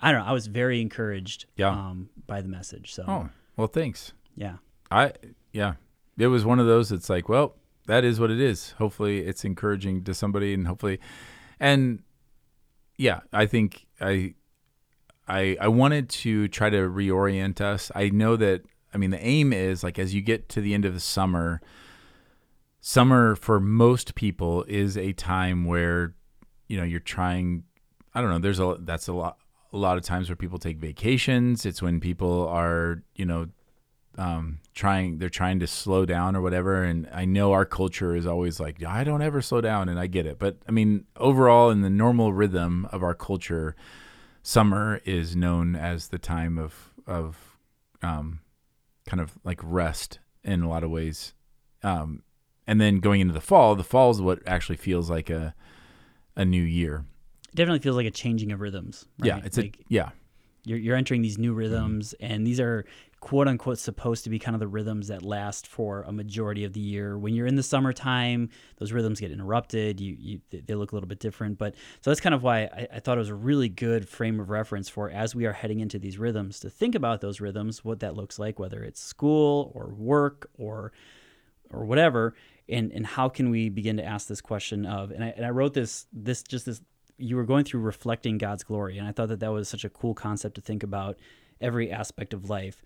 I 0.00 0.12
don't 0.12 0.20
know. 0.20 0.26
I 0.28 0.32
was 0.32 0.46
very 0.46 0.80
encouraged 0.82 1.46
Yeah. 1.56 1.70
um, 1.70 2.10
by 2.26 2.42
the 2.42 2.48
message. 2.48 2.92
So 2.92 3.04
Oh, 3.08 3.28
well, 3.56 3.66
thanks. 3.66 4.12
yeah, 4.36 4.56
I 4.90 5.12
yeah, 5.52 5.74
it 6.18 6.26
was 6.28 6.44
one 6.44 6.60
of 6.60 6.66
those. 6.66 6.92
It's 6.92 7.08
like, 7.08 7.28
well, 7.30 7.56
that 7.86 8.04
is 8.04 8.20
what 8.20 8.30
it 8.30 8.38
is. 8.40 8.72
Hopefully, 8.72 9.20
it's 9.20 9.44
encouraging 9.44 10.04
to 10.04 10.12
somebody, 10.14 10.52
and 10.54 10.66
hopefully, 10.66 11.00
and 11.58 12.02
yeah, 12.98 13.20
I 13.32 13.46
think 13.46 13.85
I 14.00 14.34
I 15.28 15.56
I 15.60 15.68
wanted 15.68 16.08
to 16.10 16.48
try 16.48 16.70
to 16.70 16.78
reorient 16.78 17.60
us. 17.60 17.90
I 17.94 18.08
know 18.10 18.36
that. 18.36 18.62
I 18.94 18.98
mean, 18.98 19.10
the 19.10 19.24
aim 19.24 19.52
is 19.52 19.82
like 19.82 19.98
as 19.98 20.14
you 20.14 20.22
get 20.22 20.48
to 20.50 20.60
the 20.60 20.74
end 20.74 20.84
of 20.84 20.94
the 20.94 21.00
summer. 21.00 21.60
Summer 22.80 23.34
for 23.34 23.58
most 23.58 24.14
people 24.14 24.64
is 24.68 24.96
a 24.96 25.12
time 25.12 25.64
where 25.64 26.14
you 26.68 26.76
know 26.76 26.84
you're 26.84 27.00
trying. 27.00 27.64
I 28.14 28.20
don't 28.20 28.30
know. 28.30 28.38
There's 28.38 28.60
a 28.60 28.76
that's 28.80 29.08
a 29.08 29.12
lot 29.12 29.38
a 29.72 29.76
lot 29.76 29.98
of 29.98 30.04
times 30.04 30.28
where 30.28 30.36
people 30.36 30.58
take 30.58 30.78
vacations. 30.78 31.66
It's 31.66 31.82
when 31.82 32.00
people 32.00 32.46
are 32.48 33.02
you 33.16 33.26
know 33.26 33.48
um, 34.18 34.58
trying 34.74 35.18
they're 35.18 35.28
trying 35.28 35.58
to 35.60 35.66
slow 35.66 36.04
down 36.06 36.34
or 36.34 36.40
whatever 36.40 36.82
and 36.82 37.08
i 37.12 37.24
know 37.24 37.52
our 37.52 37.64
culture 37.66 38.16
is 38.16 38.26
always 38.26 38.58
like 38.58 38.82
i 38.84 39.04
don't 39.04 39.20
ever 39.22 39.42
slow 39.42 39.60
down 39.60 39.88
and 39.88 39.98
i 39.98 40.06
get 40.06 40.24
it 40.26 40.38
but 40.38 40.56
i 40.68 40.70
mean 40.70 41.04
overall 41.16 41.70
in 41.70 41.82
the 41.82 41.90
normal 41.90 42.32
rhythm 42.32 42.86
of 42.92 43.02
our 43.02 43.14
culture 43.14 43.74
summer 44.42 45.00
is 45.04 45.34
known 45.36 45.76
as 45.76 46.08
the 46.08 46.18
time 46.18 46.58
of 46.58 46.92
of 47.06 47.58
um, 48.02 48.40
kind 49.06 49.20
of 49.20 49.32
like 49.44 49.60
rest 49.62 50.18
in 50.44 50.62
a 50.62 50.68
lot 50.68 50.82
of 50.84 50.90
ways 50.90 51.34
um, 51.82 52.22
and 52.66 52.80
then 52.80 53.00
going 53.00 53.20
into 53.20 53.34
the 53.34 53.40
fall 53.40 53.74
the 53.74 53.84
fall 53.84 54.10
is 54.10 54.20
what 54.22 54.40
actually 54.46 54.76
feels 54.76 55.10
like 55.10 55.30
a 55.30 55.54
a 56.36 56.44
new 56.44 56.62
year 56.62 57.04
it 57.48 57.54
definitely 57.56 57.78
feels 57.80 57.96
like 57.96 58.06
a 58.06 58.10
changing 58.10 58.52
of 58.52 58.60
rhythms. 58.60 59.06
Right? 59.18 59.28
yeah 59.28 59.40
it's 59.44 59.56
like 59.56 59.76
a 59.80 59.84
yeah 59.88 60.10
you're 60.64 60.78
you're 60.78 60.96
entering 60.96 61.22
these 61.22 61.38
new 61.38 61.50
Mm-hmm. 61.52 61.58
rhythms, 61.58 62.12
and 62.20 62.44
these 62.46 62.58
are 62.60 62.84
quote 63.20 63.48
unquote 63.48 63.78
supposed 63.78 64.24
to 64.24 64.30
be 64.30 64.38
kind 64.38 64.54
of 64.54 64.60
the 64.60 64.68
rhythms 64.68 65.08
that 65.08 65.22
last 65.22 65.66
for 65.66 66.02
a 66.02 66.12
majority 66.12 66.64
of 66.64 66.72
the 66.72 66.80
year. 66.80 67.18
When 67.18 67.34
you're 67.34 67.46
in 67.46 67.56
the 67.56 67.62
summertime, 67.62 68.50
those 68.78 68.92
rhythms 68.92 69.20
get 69.20 69.30
interrupted. 69.30 70.00
You, 70.00 70.16
you 70.18 70.40
they 70.50 70.74
look 70.74 70.92
a 70.92 70.94
little 70.94 71.08
bit 71.08 71.18
different, 71.18 71.58
but 71.58 71.74
so 72.02 72.10
that's 72.10 72.20
kind 72.20 72.34
of 72.34 72.42
why 72.42 72.64
I, 72.64 72.88
I 72.94 73.00
thought 73.00 73.16
it 73.16 73.20
was 73.20 73.30
a 73.30 73.34
really 73.34 73.68
good 73.68 74.08
frame 74.08 74.38
of 74.38 74.50
reference 74.50 74.88
for 74.88 75.10
as 75.10 75.34
we 75.34 75.46
are 75.46 75.52
heading 75.52 75.80
into 75.80 75.98
these 75.98 76.18
rhythms 76.18 76.60
to 76.60 76.70
think 76.70 76.94
about 76.94 77.20
those 77.20 77.40
rhythms, 77.40 77.84
what 77.84 78.00
that 78.00 78.14
looks 78.14 78.38
like, 78.38 78.58
whether 78.58 78.82
it's 78.82 79.00
school 79.00 79.72
or 79.74 79.88
work 79.88 80.50
or 80.58 80.92
or 81.70 81.84
whatever 81.84 82.34
and 82.68 82.92
and 82.92 83.06
how 83.06 83.28
can 83.28 83.50
we 83.50 83.68
begin 83.68 83.96
to 83.96 84.04
ask 84.04 84.28
this 84.28 84.40
question 84.40 84.86
of 84.86 85.10
and 85.10 85.24
I, 85.24 85.28
and 85.36 85.44
I 85.44 85.50
wrote 85.50 85.74
this 85.74 86.06
this 86.12 86.42
just 86.42 86.66
this 86.66 86.80
you 87.18 87.36
were 87.36 87.44
going 87.44 87.64
through 87.64 87.80
reflecting 87.80 88.38
God's 88.38 88.62
glory 88.62 88.98
and 88.98 89.06
I 89.06 89.12
thought 89.12 89.28
that 89.28 89.40
that 89.40 89.52
was 89.52 89.68
such 89.68 89.84
a 89.84 89.88
cool 89.88 90.14
concept 90.14 90.56
to 90.56 90.60
think 90.60 90.82
about 90.82 91.18
every 91.60 91.90
aspect 91.90 92.34
of 92.34 92.50
life 92.50 92.82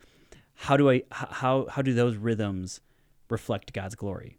how 0.60 0.76
do 0.76 0.90
I 0.90 1.02
how 1.10 1.66
how 1.70 1.80
do 1.80 1.94
those 1.94 2.16
rhythms 2.16 2.82
reflect 3.30 3.72
God's 3.72 3.94
glory? 3.94 4.38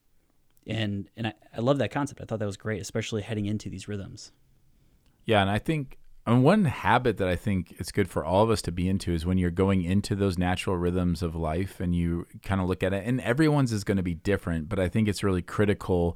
And 0.67 1.09
and 1.17 1.27
I, 1.27 1.33
I 1.57 1.61
love 1.61 1.79
that 1.79 1.89
concept. 1.89 2.21
I 2.21 2.25
thought 2.25 2.37
that 2.37 2.45
was 2.45 2.57
great 2.57 2.79
especially 2.79 3.23
heading 3.23 3.47
into 3.47 3.69
these 3.69 3.87
rhythms. 3.87 4.31
Yeah, 5.25 5.41
and 5.41 5.49
I 5.49 5.57
think 5.57 5.97
and 6.27 6.43
one 6.43 6.65
habit 6.65 7.17
that 7.17 7.27
I 7.27 7.35
think 7.35 7.73
it's 7.79 7.91
good 7.91 8.07
for 8.07 8.23
all 8.23 8.43
of 8.43 8.51
us 8.51 8.61
to 8.63 8.71
be 8.71 8.87
into 8.87 9.11
is 9.11 9.25
when 9.25 9.39
you're 9.39 9.49
going 9.49 9.83
into 9.83 10.15
those 10.15 10.37
natural 10.37 10.77
rhythms 10.77 11.23
of 11.23 11.35
life 11.35 11.79
and 11.79 11.95
you 11.95 12.27
kind 12.43 12.61
of 12.61 12.67
look 12.67 12.83
at 12.83 12.93
it 12.93 13.03
and 13.03 13.19
everyone's 13.21 13.71
is 13.71 13.83
going 13.83 13.97
to 13.97 14.03
be 14.03 14.13
different, 14.13 14.69
but 14.69 14.79
I 14.79 14.89
think 14.89 15.07
it's 15.07 15.23
really 15.23 15.41
critical 15.41 16.15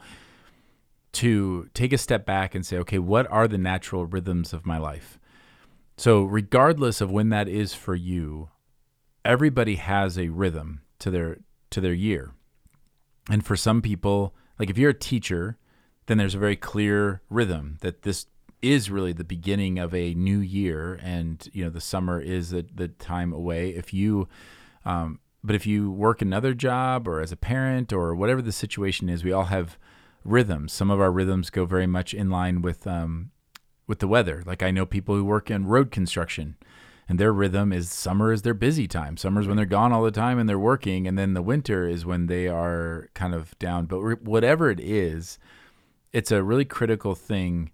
to 1.14 1.68
take 1.74 1.92
a 1.92 1.98
step 1.98 2.28
back 2.28 2.54
and 2.54 2.64
say, 2.64 2.78
okay, 2.78 3.00
what 3.00 3.26
are 3.32 3.48
the 3.48 3.58
natural 3.58 4.06
rhythms 4.06 4.54
of 4.54 4.68
my 4.68 4.78
life? 4.78 5.18
So, 5.98 6.24
regardless 6.26 7.02
of 7.02 7.10
when 7.10 7.30
that 7.30 7.48
is 7.48 7.74
for 7.74 7.96
you, 7.96 8.50
everybody 9.26 9.76
has 9.76 10.18
a 10.18 10.30
rhythm 10.30 10.82
to 11.00 11.10
their 11.10 11.40
to 11.72 11.82
their 11.82 11.94
year. 11.94 12.32
And 13.30 13.44
for 13.44 13.58
some 13.58 13.82
people, 13.82 14.36
like 14.60 14.70
if 14.70 14.78
you're 14.78 14.92
a 14.92 14.94
teacher, 14.94 15.58
then 16.06 16.18
there's 16.18 16.36
a 16.36 16.40
very 16.40 16.56
clear 16.56 17.22
rhythm 17.30 17.78
that 17.82 18.04
this 18.04 18.28
is 18.62 18.90
really 18.90 19.12
the 19.12 19.24
beginning 19.24 19.78
of 19.78 19.94
a 19.94 20.14
new 20.14 20.40
year 20.40 21.00
and 21.04 21.50
you 21.52 21.64
know 21.64 21.70
the 21.70 21.82
summer 21.82 22.22
is 22.22 22.52
the, 22.52 22.66
the 22.74 22.88
time 22.88 23.34
away. 23.34 23.70
If 23.70 23.94
you 23.94 24.28
um, 24.86 25.20
but 25.44 25.56
if 25.56 25.68
you 25.68 25.92
work 25.92 26.22
another 26.22 26.54
job 26.54 27.08
or 27.08 27.20
as 27.20 27.32
a 27.32 27.38
parent 27.38 27.92
or 27.92 28.16
whatever 28.16 28.42
the 28.42 28.52
situation 28.52 29.10
is 29.10 29.24
we 29.24 29.32
all 29.32 29.46
have 29.46 29.78
rhythms. 30.24 30.74
Some 30.74 30.90
of 30.90 31.00
our 31.00 31.12
rhythms 31.12 31.50
go 31.50 31.66
very 31.66 31.88
much 31.88 32.14
in 32.14 32.30
line 32.30 32.62
with 32.62 32.86
um, 32.88 33.32
with 33.88 34.00
the 34.00 34.08
weather. 34.08 34.44
Like 34.46 34.62
i 34.62 34.70
know 34.70 34.86
people 34.86 35.16
who 35.16 35.26
work 35.26 35.50
in 35.50 35.66
road 35.66 35.90
construction 35.90 36.56
and 37.08 37.20
their 37.20 37.32
rhythm 37.32 37.72
is 37.72 37.92
summer 37.92 38.32
is 38.32 38.42
their 38.42 38.54
busy 38.54 38.88
time. 38.88 39.18
Summer's 39.18 39.48
when 39.48 39.58
they're 39.58 39.66
gone 39.66 39.92
all 39.92 40.04
the 40.04 40.12
time 40.12 40.40
and 40.40 40.50
they're 40.50 40.58
working 40.58 41.08
and 41.08 41.18
then 41.18 41.34
the 41.34 41.42
winter 41.42 41.88
is 41.88 42.06
when 42.06 42.26
they 42.28 42.48
are 42.48 43.10
kind 43.14 43.36
of 43.36 43.58
down. 43.60 43.86
But 43.86 44.00
re- 44.00 44.16
whatever 44.22 44.70
it 44.70 44.80
is 44.80 45.38
it's 46.16 46.32
a 46.32 46.42
really 46.42 46.64
critical 46.64 47.14
thing 47.14 47.72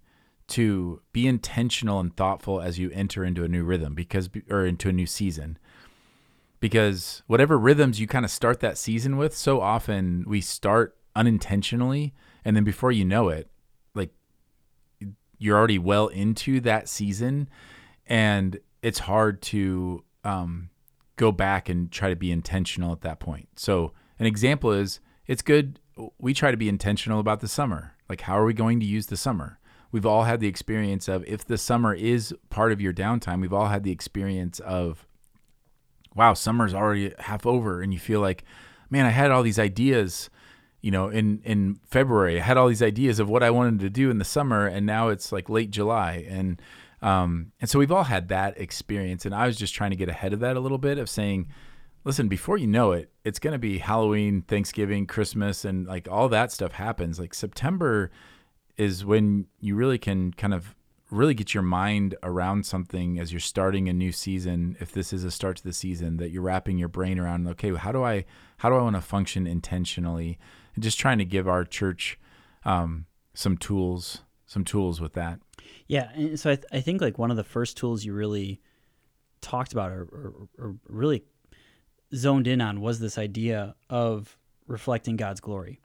to 0.48 1.00
be 1.12 1.28
intentional 1.28 2.00
and 2.00 2.16
thoughtful 2.16 2.60
as 2.60 2.76
you 2.76 2.90
enter 2.90 3.24
into 3.24 3.44
a 3.44 3.48
new 3.48 3.62
rhythm 3.62 3.94
because 3.94 4.28
or 4.50 4.66
into 4.66 4.88
a 4.88 4.92
new 4.92 5.06
season. 5.06 5.56
Because 6.58 7.22
whatever 7.28 7.56
rhythms 7.56 8.00
you 8.00 8.08
kind 8.08 8.24
of 8.24 8.32
start 8.32 8.58
that 8.58 8.76
season 8.76 9.16
with 9.16 9.36
so 9.36 9.60
often 9.60 10.24
we 10.26 10.40
start 10.40 10.96
unintentionally 11.14 12.14
and 12.44 12.56
then 12.56 12.64
before 12.64 12.90
you 12.90 13.04
know 13.04 13.28
it 13.28 13.48
like 13.94 14.10
you're 15.38 15.56
already 15.56 15.78
well 15.78 16.08
into 16.08 16.60
that 16.60 16.88
season 16.88 17.48
and 18.08 18.58
it's 18.82 19.00
hard 19.00 19.40
to 19.42 20.04
um, 20.24 20.70
go 21.16 21.32
back 21.32 21.68
and 21.68 21.90
try 21.90 22.08
to 22.08 22.16
be 22.16 22.32
intentional 22.32 22.92
at 22.92 23.02
that 23.02 23.20
point. 23.20 23.48
So 23.56 23.92
an 24.18 24.26
example 24.26 24.72
is 24.72 25.00
it's 25.26 25.42
good 25.42 25.78
we 26.18 26.32
try 26.34 26.50
to 26.50 26.56
be 26.56 26.68
intentional 26.68 27.20
about 27.20 27.40
the 27.40 27.48
summer. 27.48 27.94
Like 28.08 28.22
how 28.22 28.38
are 28.38 28.44
we 28.44 28.54
going 28.54 28.80
to 28.80 28.86
use 28.86 29.06
the 29.06 29.16
summer? 29.16 29.58
We've 29.92 30.06
all 30.06 30.24
had 30.24 30.40
the 30.40 30.48
experience 30.48 31.06
of 31.06 31.24
if 31.26 31.44
the 31.44 31.58
summer 31.58 31.94
is 31.94 32.34
part 32.48 32.72
of 32.72 32.80
your 32.80 32.94
downtime 32.94 33.40
we've 33.40 33.52
all 33.52 33.68
had 33.68 33.84
the 33.84 33.92
experience 33.92 34.58
of 34.60 35.06
wow 36.14 36.32
summer's 36.34 36.74
already 36.74 37.12
half 37.18 37.46
over 37.46 37.82
and 37.82 37.92
you 37.92 38.00
feel 38.00 38.20
like 38.20 38.44
man 38.90 39.06
i 39.06 39.10
had 39.10 39.30
all 39.30 39.42
these 39.42 39.58
ideas 39.58 40.30
you 40.80 40.90
know 40.90 41.08
in 41.08 41.40
in 41.44 41.78
february. 41.86 42.40
I 42.40 42.42
had 42.42 42.56
all 42.56 42.68
these 42.68 42.82
ideas 42.82 43.18
of 43.18 43.28
what 43.28 43.42
i 43.42 43.50
wanted 43.50 43.80
to 43.80 43.90
do 43.90 44.10
in 44.10 44.16
the 44.16 44.24
summer 44.24 44.66
and 44.66 44.86
now 44.86 45.08
it's 45.08 45.30
like 45.30 45.50
late 45.50 45.70
july 45.70 46.26
and 46.28 46.60
um 47.02 47.52
and 47.60 47.68
so 47.68 47.78
we've 47.78 47.92
all 47.92 48.04
had 48.04 48.28
that 48.28 48.58
experience 48.58 49.26
and 49.26 49.34
i 49.34 49.46
was 49.46 49.56
just 49.56 49.74
trying 49.74 49.90
to 49.90 49.96
get 49.96 50.08
ahead 50.08 50.32
of 50.32 50.40
that 50.40 50.56
a 50.56 50.60
little 50.60 50.78
bit 50.78 50.98
of 50.98 51.08
saying 51.08 51.48
listen 52.04 52.28
before 52.28 52.56
you 52.56 52.66
know 52.66 52.92
it 52.92 53.10
it's 53.24 53.38
going 53.38 53.52
to 53.52 53.58
be 53.58 53.78
halloween 53.78 54.42
thanksgiving 54.42 55.06
christmas 55.06 55.64
and 55.64 55.86
like 55.86 56.08
all 56.10 56.28
that 56.28 56.50
stuff 56.50 56.72
happens. 56.72 57.18
Like 57.18 57.34
september 57.34 58.10
is 58.76 59.04
when 59.04 59.46
you 59.60 59.74
really 59.74 59.98
can 59.98 60.32
kind 60.32 60.54
of 60.54 60.74
really 61.10 61.34
get 61.34 61.52
your 61.52 61.62
mind 61.62 62.14
around 62.22 62.64
something 62.64 63.18
as 63.18 63.32
you're 63.32 63.40
starting 63.40 63.86
a 63.86 63.92
new 63.92 64.10
season 64.10 64.76
if 64.80 64.92
this 64.92 65.12
is 65.12 65.24
a 65.24 65.30
start 65.30 65.58
to 65.58 65.62
the 65.62 65.72
season 65.72 66.16
that 66.16 66.30
you're 66.30 66.42
wrapping 66.42 66.78
your 66.78 66.88
brain 66.88 67.18
around 67.18 67.46
okay 67.46 67.74
how 67.74 67.92
do 67.92 68.02
i 68.02 68.24
how 68.58 68.70
do 68.70 68.76
i 68.76 68.82
want 68.82 68.96
to 68.96 69.02
function 69.02 69.46
intentionally? 69.46 70.38
And 70.74 70.82
just 70.82 70.98
trying 70.98 71.18
to 71.18 71.24
give 71.24 71.46
our 71.46 71.64
church 71.64 72.18
um, 72.64 73.06
some 73.34 73.56
tools 73.58 74.22
some 74.46 74.64
tools 74.64 75.00
with 75.00 75.14
that 75.14 75.40
Yeah, 75.88 76.10
and 76.14 76.38
so 76.38 76.50
I, 76.50 76.54
th- 76.56 76.66
I 76.72 76.80
think 76.80 77.00
like 77.00 77.18
one 77.18 77.30
of 77.30 77.36
the 77.36 77.44
first 77.44 77.76
tools 77.76 78.04
you 78.04 78.12
really 78.14 78.60
talked 79.40 79.72
about 79.72 79.90
or, 79.90 80.02
or, 80.02 80.48
or 80.58 80.76
really 80.88 81.24
zoned 82.14 82.46
in 82.46 82.60
on 82.60 82.80
was 82.80 83.00
this 83.00 83.18
idea 83.18 83.74
of 83.90 84.36
reflecting 84.66 85.16
God's 85.16 85.40
glory. 85.40 85.80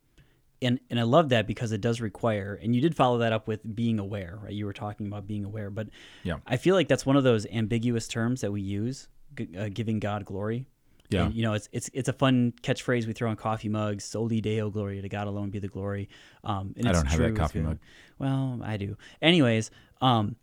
And 0.61 0.79
and 0.89 0.99
I 0.99 1.03
love 1.03 1.29
that 1.29 1.45
because 1.45 1.71
it 1.71 1.81
does 1.81 2.01
require, 2.01 2.59
and 2.61 2.73
you 2.75 2.81
did 2.81 2.95
follow 2.95 3.19
that 3.19 3.31
up 3.31 3.47
with 3.47 3.75
being 3.75 3.99
aware, 3.99 4.39
right? 4.41 4.53
You 4.53 4.65
were 4.65 4.73
talking 4.73 5.05
about 5.07 5.27
being 5.27 5.45
aware, 5.45 5.69
but 5.69 5.87
Yeah. 6.23 6.37
I 6.47 6.57
feel 6.57 6.73
like 6.75 6.87
that's 6.87 7.05
one 7.05 7.15
of 7.15 7.23
those 7.23 7.45
ambiguous 7.45 8.07
terms 8.07 8.41
that 8.41 8.51
we 8.51 8.61
use, 8.61 9.07
g- 9.37 9.49
uh, 9.55 9.69
giving 9.71 9.99
God 9.99 10.25
glory. 10.25 10.65
Yeah. 11.09 11.25
And, 11.25 11.33
you 11.35 11.43
know, 11.43 11.53
it's 11.53 11.69
it's 11.71 11.89
it's 11.93 12.09
a 12.09 12.13
fun 12.13 12.53
catchphrase 12.63 13.05
we 13.05 13.13
throw 13.13 13.29
on 13.29 13.35
coffee 13.35 13.69
mugs. 13.69 14.03
Soli 14.03 14.41
Deo 14.41 14.69
Gloria 14.71 15.01
to 15.03 15.09
God 15.09 15.27
alone 15.27 15.51
be 15.51 15.59
the 15.59 15.67
glory. 15.67 16.09
Um, 16.43 16.73
and 16.75 16.87
I 16.87 16.91
don't 16.91 17.05
have 17.05 17.11
that 17.11 17.17
true, 17.17 17.25
it's 17.27 17.39
coffee 17.39 17.59
mug. 17.59 17.77
Well, 18.17 18.59
I 18.63 18.77
do. 18.77 18.97
Anyways, 19.21 19.69
um, 20.01 20.35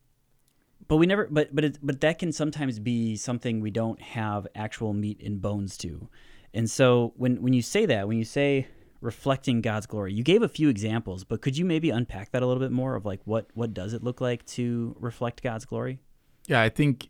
but 0.89 0.97
we 0.97 1.07
never. 1.07 1.29
But 1.31 1.55
but 1.55 1.65
it, 1.65 1.79
but 1.83 2.01
that 2.01 2.19
can 2.19 2.33
sometimes 2.33 2.79
be 2.79 3.17
something 3.17 3.61
we 3.61 3.71
don't 3.71 4.01
have 4.01 4.47
actual 4.55 4.93
meat 4.93 5.21
and 5.25 5.41
bones 5.41 5.77
to. 5.79 6.09
And 6.53 6.71
so 6.71 7.13
when 7.17 7.43
when 7.43 7.53
you 7.53 7.63
say 7.63 7.87
that, 7.87 8.07
when 8.09 8.19
you 8.19 8.25
say 8.25 8.69
reflecting 9.01 9.61
God's 9.61 9.87
glory, 9.87 10.13
you 10.13 10.23
gave 10.23 10.43
a 10.43 10.49
few 10.49 10.69
examples, 10.69 11.25
but 11.25 11.43
could 11.43 11.59
you 11.59 11.65
maybe 11.65 11.91
unpack 11.91 12.33
that 12.33 12.43
a 12.43 12.47
little 12.47 12.63
bit 12.63 12.73
more 12.73 12.95
of 12.95 13.05
like 13.05 13.21
what 13.25 13.49
what 13.55 13.75
does 13.75 13.93
it 13.93 14.03
look 14.03 14.21
like 14.21 14.45
to 14.47 14.97
reflect 14.99 15.43
God's 15.43 15.65
glory? 15.65 16.01
Yeah, 16.47 16.61
I 16.61 16.69
think 16.69 17.09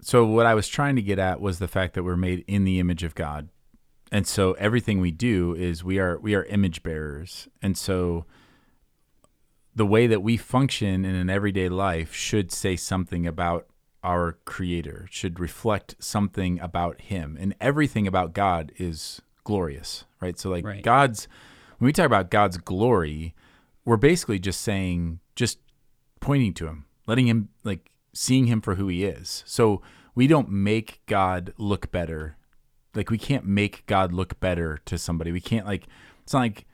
so. 0.00 0.24
What 0.24 0.46
I 0.46 0.54
was 0.54 0.68
trying 0.68 0.96
to 0.96 1.02
get 1.02 1.18
at 1.18 1.40
was 1.40 1.58
the 1.58 1.68
fact 1.68 1.94
that 1.94 2.04
we're 2.04 2.16
made 2.16 2.44
in 2.46 2.64
the 2.64 2.78
image 2.78 3.02
of 3.02 3.14
God, 3.14 3.48
and 4.12 4.26
so 4.26 4.52
everything 4.52 5.00
we 5.00 5.10
do 5.10 5.54
is 5.54 5.82
we 5.82 5.98
are 5.98 6.18
we 6.18 6.34
are 6.34 6.44
image 6.44 6.82
bearers, 6.82 7.48
and 7.60 7.76
so 7.76 8.26
the 9.74 9.86
way 9.86 10.06
that 10.06 10.22
we 10.22 10.36
function 10.36 11.04
in 11.04 11.14
an 11.14 11.28
everyday 11.28 11.68
life 11.68 12.14
should 12.14 12.52
say 12.52 12.76
something 12.76 13.26
about 13.26 13.66
our 14.02 14.38
creator 14.44 15.08
should 15.10 15.40
reflect 15.40 15.96
something 15.98 16.60
about 16.60 17.00
him. 17.00 17.36
And 17.40 17.54
everything 17.60 18.06
about 18.06 18.32
god 18.34 18.72
is 18.78 19.20
glorious 19.44 20.04
right? 20.20 20.38
So 20.38 20.50
like 20.50 20.64
Right. 20.64 20.82
god's 20.82 21.28
when 21.78 21.86
we 21.86 21.92
talk 21.92 22.06
about 22.06 22.30
god's 22.30 22.56
glory 22.56 23.34
we're 23.84 23.96
basically 23.98 24.38
just 24.38 24.60
saying 24.62 25.20
just 25.36 25.58
pointing 26.20 26.54
to 26.54 26.66
him 26.66 26.86
letting 27.06 27.26
him 27.26 27.48
like 27.64 27.90
seeing 28.14 28.46
him 28.46 28.60
for 28.60 28.76
who 28.76 28.88
he 28.88 29.04
is. 29.04 29.42
So 29.46 29.82
we 30.14 30.26
don't 30.26 30.48
make 30.48 31.00
god 31.06 31.52
look 31.58 31.90
better. 31.90 32.36
Like 32.94 33.10
we 33.10 33.18
can't 33.18 33.44
make 33.44 33.84
god 33.86 34.12
look 34.12 34.38
better 34.40 34.78
to 34.86 34.96
somebody. 34.98 35.32
We 35.32 35.40
can't 35.40 35.66
like 35.66 35.86
it's 36.22 36.32
not 36.32 36.40
like 36.40 36.66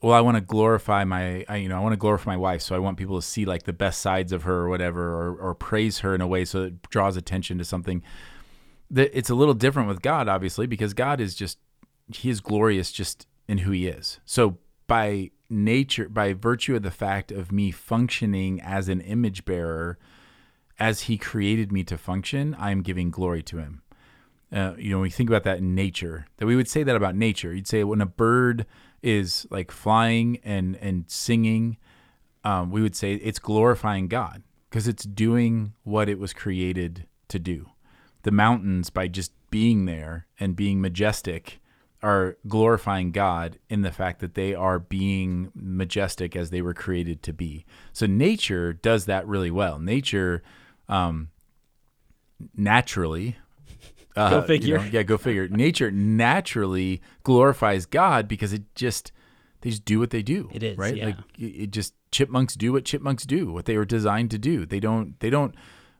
well 0.00 0.12
i 0.12 0.20
want 0.20 0.36
to 0.36 0.40
glorify 0.40 1.04
my 1.04 1.44
I, 1.48 1.56
you 1.56 1.68
know 1.68 1.76
i 1.76 1.80
want 1.80 1.92
to 1.92 1.98
glorify 1.98 2.32
my 2.32 2.36
wife 2.36 2.62
so 2.62 2.74
i 2.74 2.78
want 2.78 2.96
people 2.96 3.20
to 3.20 3.26
see 3.26 3.44
like 3.44 3.64
the 3.64 3.72
best 3.72 4.00
sides 4.00 4.32
of 4.32 4.42
her 4.44 4.56
or 4.56 4.68
whatever 4.68 5.14
or, 5.14 5.36
or 5.36 5.54
praise 5.54 6.00
her 6.00 6.14
in 6.14 6.20
a 6.20 6.26
way 6.26 6.44
so 6.44 6.64
it 6.64 6.82
draws 6.90 7.16
attention 7.16 7.58
to 7.58 7.64
something 7.64 8.02
that 8.90 9.16
it's 9.16 9.30
a 9.30 9.34
little 9.34 9.54
different 9.54 9.88
with 9.88 10.02
god 10.02 10.28
obviously 10.28 10.66
because 10.66 10.94
god 10.94 11.20
is 11.20 11.34
just 11.34 11.58
he 12.12 12.30
is 12.30 12.40
glorious 12.40 12.92
just 12.92 13.26
in 13.46 13.58
who 13.58 13.70
he 13.70 13.86
is 13.86 14.20
so 14.24 14.58
by 14.86 15.30
nature 15.50 16.08
by 16.08 16.32
virtue 16.32 16.76
of 16.76 16.82
the 16.82 16.90
fact 16.90 17.32
of 17.32 17.50
me 17.50 17.70
functioning 17.70 18.60
as 18.60 18.88
an 18.88 19.00
image 19.00 19.44
bearer 19.44 19.98
as 20.78 21.02
he 21.02 21.18
created 21.18 21.72
me 21.72 21.82
to 21.82 21.98
function 21.98 22.56
i'm 22.58 22.82
giving 22.82 23.10
glory 23.10 23.42
to 23.42 23.58
him 23.58 23.82
uh, 24.50 24.72
you 24.78 24.90
know, 24.90 25.02
you 25.02 25.10
think 25.10 25.28
about 25.28 25.44
that 25.44 25.58
in 25.58 25.74
nature, 25.74 26.26
that 26.38 26.46
we 26.46 26.56
would 26.56 26.68
say 26.68 26.82
that 26.82 26.96
about 26.96 27.14
nature. 27.14 27.54
You'd 27.54 27.68
say 27.68 27.84
when 27.84 28.00
a 28.00 28.06
bird 28.06 28.64
is 29.02 29.46
like 29.50 29.70
flying 29.70 30.38
and 30.44 30.76
and 30.76 31.04
singing, 31.08 31.76
um, 32.44 32.70
we 32.70 32.82
would 32.82 32.96
say 32.96 33.14
it's 33.14 33.38
glorifying 33.38 34.08
God 34.08 34.42
because 34.68 34.88
it's 34.88 35.04
doing 35.04 35.74
what 35.84 36.08
it 36.08 36.18
was 36.18 36.32
created 36.32 37.06
to 37.28 37.38
do. 37.38 37.70
The 38.22 38.30
mountains, 38.30 38.90
by 38.90 39.08
just 39.08 39.32
being 39.50 39.86
there 39.86 40.26
and 40.38 40.56
being 40.56 40.80
majestic, 40.80 41.60
are 42.02 42.36
glorifying 42.46 43.10
God 43.10 43.58
in 43.68 43.82
the 43.82 43.90
fact 43.90 44.20
that 44.20 44.34
they 44.34 44.54
are 44.54 44.78
being 44.78 45.50
majestic 45.54 46.36
as 46.36 46.50
they 46.50 46.62
were 46.62 46.74
created 46.74 47.22
to 47.24 47.32
be. 47.32 47.64
So 47.92 48.06
nature 48.06 48.72
does 48.72 49.06
that 49.06 49.26
really 49.26 49.50
well. 49.50 49.78
Nature, 49.78 50.42
um, 50.88 51.30
naturally, 52.56 53.36
uh, 54.18 54.30
Go 54.30 54.40
you 54.40 54.46
figure. 54.46 54.78
know, 54.78 54.84
yeah, 54.84 55.02
go 55.02 55.16
figure. 55.16 55.48
Nature 55.48 55.90
naturally 55.90 57.00
glorifies 57.22 57.86
God 57.86 58.28
because 58.28 58.52
it 58.52 58.62
just 58.74 59.12
they 59.60 59.70
just 59.70 59.84
do 59.84 59.98
what 59.98 60.10
they 60.10 60.22
do. 60.22 60.48
It 60.52 60.62
is, 60.62 60.78
right. 60.78 60.96
yeah. 60.96 61.06
Like 61.06 61.16
it 61.38 61.70
just 61.70 61.94
chipmunks 62.10 62.54
do 62.54 62.72
what 62.72 62.84
chipmunks 62.84 63.24
do, 63.24 63.52
what 63.52 63.64
they 63.64 63.76
were 63.76 63.84
designed 63.84 64.30
to 64.32 64.38
do. 64.38 64.66
They 64.66 64.80
don't 64.80 65.18
they 65.20 65.30
don't 65.30 65.54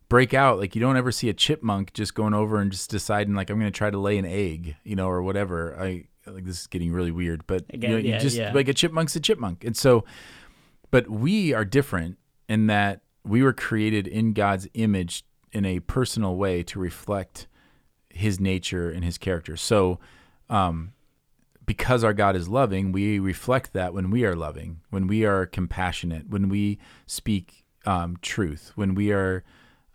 break 0.09 0.33
out 0.33 0.59
like 0.59 0.75
you 0.75 0.81
don't 0.81 0.97
ever 0.97 1.13
see 1.13 1.29
a 1.29 1.35
chipmunk 1.35 1.93
just 1.93 2.15
going 2.15 2.35
over 2.35 2.61
and 2.61 2.73
just 2.73 2.91
deciding 2.91 3.35
like 3.35 3.51
I'm 3.51 3.59
going 3.59 3.71
to 3.71 3.77
try 3.77 3.91
to 3.91 3.99
lay 3.99 4.19
an 4.19 4.25
egg, 4.25 4.77
you 4.85 4.97
know, 4.97 5.09
or 5.09 5.23
whatever. 5.23 5.77
I 5.79 6.05
like 6.27 6.45
this 6.45 6.61
is 6.61 6.67
getting 6.67 6.93
really 6.93 7.11
weird, 7.11 7.47
but 7.47 7.63
you, 7.73 7.77
Again, 7.77 7.91
know, 7.91 7.97
you 7.99 8.11
yeah, 8.11 8.19
just 8.19 8.37
yeah. 8.37 8.53
like 8.53 8.69
a 8.69 8.75
chipmunk's 8.75 9.17
a 9.17 9.21
chipmunk, 9.21 9.65
and 9.65 9.77
so 9.77 10.05
but 10.91 11.09
we 11.09 11.53
are 11.53 11.65
different 11.65 12.19
in 12.49 12.67
that 12.69 13.03
we 13.25 13.43
were 13.43 13.53
created 13.53 14.07
in 14.07 14.33
God's 14.33 14.69
image 14.75 15.25
in 15.53 15.65
a 15.65 15.81
personal 15.81 16.37
way 16.37 16.63
to 16.63 16.79
reflect 16.79 17.47
his 18.11 18.41
nature 18.41 18.91
and 18.91 19.05
his 19.05 19.19
character. 19.19 19.57
So, 19.57 19.99
um, 20.49 20.93
because 21.65 22.03
our 22.03 22.15
God 22.15 22.35
is 22.35 22.49
loving, 22.49 22.93
we 22.93 23.19
reflect 23.19 23.75
that 23.75 23.93
when 23.93 24.11
we 24.11 24.25
are 24.25 24.35
loving, 24.35 24.81
when 24.89 25.07
we 25.07 25.27
are 25.27 25.45
compassionate, 25.45 26.29
when 26.29 26.49
we 26.49 26.79
speak 27.07 27.65
um, 27.85 28.17
truth, 28.23 28.73
when 28.75 28.95
we 28.95 29.13
are 29.13 29.45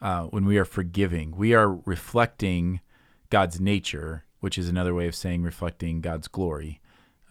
uh, 0.02 0.24
when 0.26 0.46
we 0.46 0.58
are 0.58 0.66
forgiving, 0.66 1.34
we 1.36 1.54
are 1.54 1.74
reflecting 1.74 2.82
God's 3.30 3.60
nature, 3.60 4.26
which 4.42 4.58
is 4.58 4.68
another 4.68 4.94
way 4.94 5.08
of 5.08 5.16
saying 5.16 5.44
reflecting 5.44 6.02
God's 6.02 6.28
glory. 6.28 6.82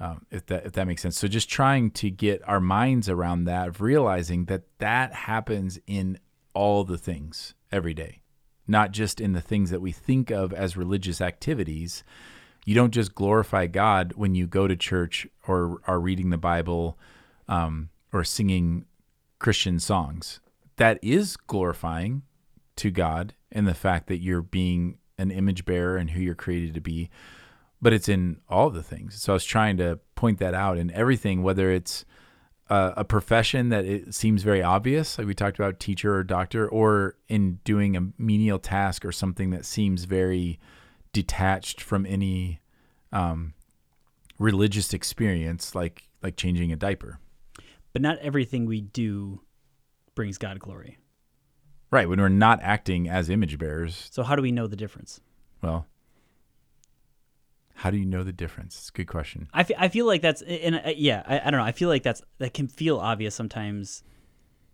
Um, 0.00 0.26
if 0.30 0.46
that 0.46 0.66
if 0.66 0.72
that 0.72 0.86
makes 0.86 1.02
sense. 1.02 1.16
So 1.16 1.28
just 1.28 1.48
trying 1.48 1.92
to 1.92 2.10
get 2.10 2.42
our 2.48 2.60
minds 2.60 3.08
around 3.08 3.44
that, 3.44 3.68
of 3.68 3.80
realizing 3.80 4.46
that 4.46 4.62
that 4.78 5.12
happens 5.12 5.78
in 5.86 6.18
all 6.54 6.82
the 6.82 6.98
things 6.98 7.54
every 7.70 7.94
day, 7.94 8.21
not 8.66 8.92
just 8.92 9.20
in 9.20 9.32
the 9.32 9.40
things 9.40 9.70
that 9.70 9.80
we 9.80 9.92
think 9.92 10.30
of 10.30 10.52
as 10.52 10.76
religious 10.76 11.20
activities. 11.20 12.04
You 12.64 12.74
don't 12.74 12.92
just 12.92 13.14
glorify 13.14 13.66
God 13.66 14.12
when 14.16 14.34
you 14.34 14.46
go 14.46 14.68
to 14.68 14.76
church 14.76 15.26
or 15.48 15.80
are 15.86 16.00
reading 16.00 16.30
the 16.30 16.38
Bible 16.38 16.98
um, 17.48 17.90
or 18.12 18.22
singing 18.24 18.86
Christian 19.38 19.80
songs. 19.80 20.40
That 20.76 20.98
is 21.02 21.36
glorifying 21.36 22.22
to 22.76 22.90
God 22.90 23.34
in 23.50 23.64
the 23.64 23.74
fact 23.74 24.06
that 24.06 24.18
you're 24.18 24.42
being 24.42 24.98
an 25.18 25.30
image 25.30 25.64
bearer 25.64 25.96
and 25.96 26.10
who 26.10 26.20
you're 26.20 26.34
created 26.34 26.74
to 26.74 26.80
be 26.80 27.10
but 27.82 27.92
it's 27.92 28.08
in 28.08 28.40
all 28.48 28.70
the 28.70 28.82
things. 28.82 29.20
So 29.20 29.32
I 29.32 29.34
was 29.34 29.44
trying 29.44 29.76
to 29.78 29.98
point 30.14 30.38
that 30.38 30.54
out 30.54 30.78
in 30.78 30.92
everything, 30.92 31.42
whether 31.42 31.70
it's 31.70 32.04
a, 32.68 32.92
a 32.98 33.04
profession 33.04 33.68
that 33.70 33.84
it 33.84 34.14
seems 34.14 34.42
very 34.42 34.62
obvious, 34.62 35.18
like 35.18 35.26
we 35.26 35.34
talked 35.34 35.58
about 35.58 35.80
teacher 35.80 36.14
or 36.14 36.24
doctor, 36.24 36.68
or 36.68 37.16
in 37.28 37.60
doing 37.64 37.96
a 37.96 38.08
menial 38.18 38.58
task 38.58 39.04
or 39.04 39.12
something 39.12 39.50
that 39.50 39.64
seems 39.64 40.04
very 40.04 40.58
detached 41.12 41.80
from 41.80 42.06
any 42.06 42.60
um, 43.12 43.54
religious 44.38 44.94
experience, 44.94 45.74
like 45.74 46.08
like 46.22 46.36
changing 46.36 46.72
a 46.72 46.76
diaper. 46.76 47.18
But 47.92 48.02
not 48.02 48.18
everything 48.18 48.64
we 48.64 48.80
do 48.80 49.40
brings 50.14 50.38
God 50.38 50.58
glory. 50.58 50.98
Right 51.90 52.08
when 52.08 52.20
we're 52.20 52.30
not 52.30 52.60
acting 52.62 53.08
as 53.08 53.28
image 53.28 53.58
bearers. 53.58 54.08
So 54.10 54.22
how 54.22 54.34
do 54.34 54.40
we 54.40 54.52
know 54.52 54.66
the 54.66 54.76
difference? 54.76 55.20
Well, 55.62 55.86
how 57.82 57.90
do 57.90 57.96
you 57.96 58.06
know 58.06 58.22
the 58.22 58.32
difference? 58.32 58.76
It's 58.78 58.88
a 58.90 58.92
good 58.92 59.08
question. 59.08 59.48
I 59.52 59.66
I 59.76 59.88
feel 59.88 60.06
like 60.06 60.22
that's 60.22 60.40
and 60.42 60.76
uh, 60.76 60.92
yeah 60.96 61.22
I, 61.26 61.40
I 61.40 61.50
don't 61.50 61.58
know 61.58 61.64
I 61.66 61.72
feel 61.72 61.88
like 61.88 62.04
that's 62.04 62.22
that 62.38 62.54
can 62.54 62.68
feel 62.68 62.98
obvious 62.98 63.34
sometimes 63.34 64.04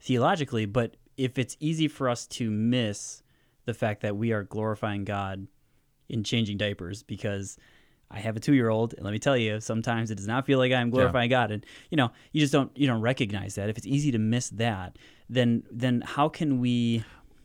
theologically 0.01 0.67
but 0.67 0.97
if 1.17 1.39
it's 1.39 1.57
easy 1.59 1.89
for 1.89 2.09
us 2.09 2.27
to 2.27 2.51
miss 2.51 3.23
the 3.65 3.75
fact 3.75 4.03
that 4.03 4.17
we 4.17 4.33
are 4.33 4.45
glorifying 4.45 5.05
God 5.05 5.47
in 6.09 6.23
changing 6.23 6.57
diapers 6.59 7.03
because 7.03 7.57
I 8.11 8.21
have 8.21 8.37
a 8.37 8.41
two 8.41 8.55
year 8.55 8.69
old 8.69 8.95
and 8.95 9.05
let 9.05 9.13
me 9.13 9.19
tell 9.19 9.37
you 9.37 9.61
sometimes 9.61 10.11
it 10.11 10.15
does 10.17 10.27
not 10.29 10.47
feel 10.47 10.59
like 10.59 10.73
I'm 10.73 10.91
glorifying 10.91 11.31
God 11.31 11.51
and 11.51 11.65
you 11.91 11.97
know 11.97 12.11
you 12.33 12.41
just 12.41 12.53
don't 12.53 12.71
you 12.77 12.87
don't 12.87 13.01
recognize 13.01 13.55
that 13.57 13.69
if 13.71 13.79
it's 13.79 13.87
easy 13.87 14.11
to 14.13 14.19
miss 14.19 14.51
that 14.51 14.99
then 15.31 15.63
then 15.71 16.03
how 16.05 16.29
can 16.29 16.61
we 16.61 17.05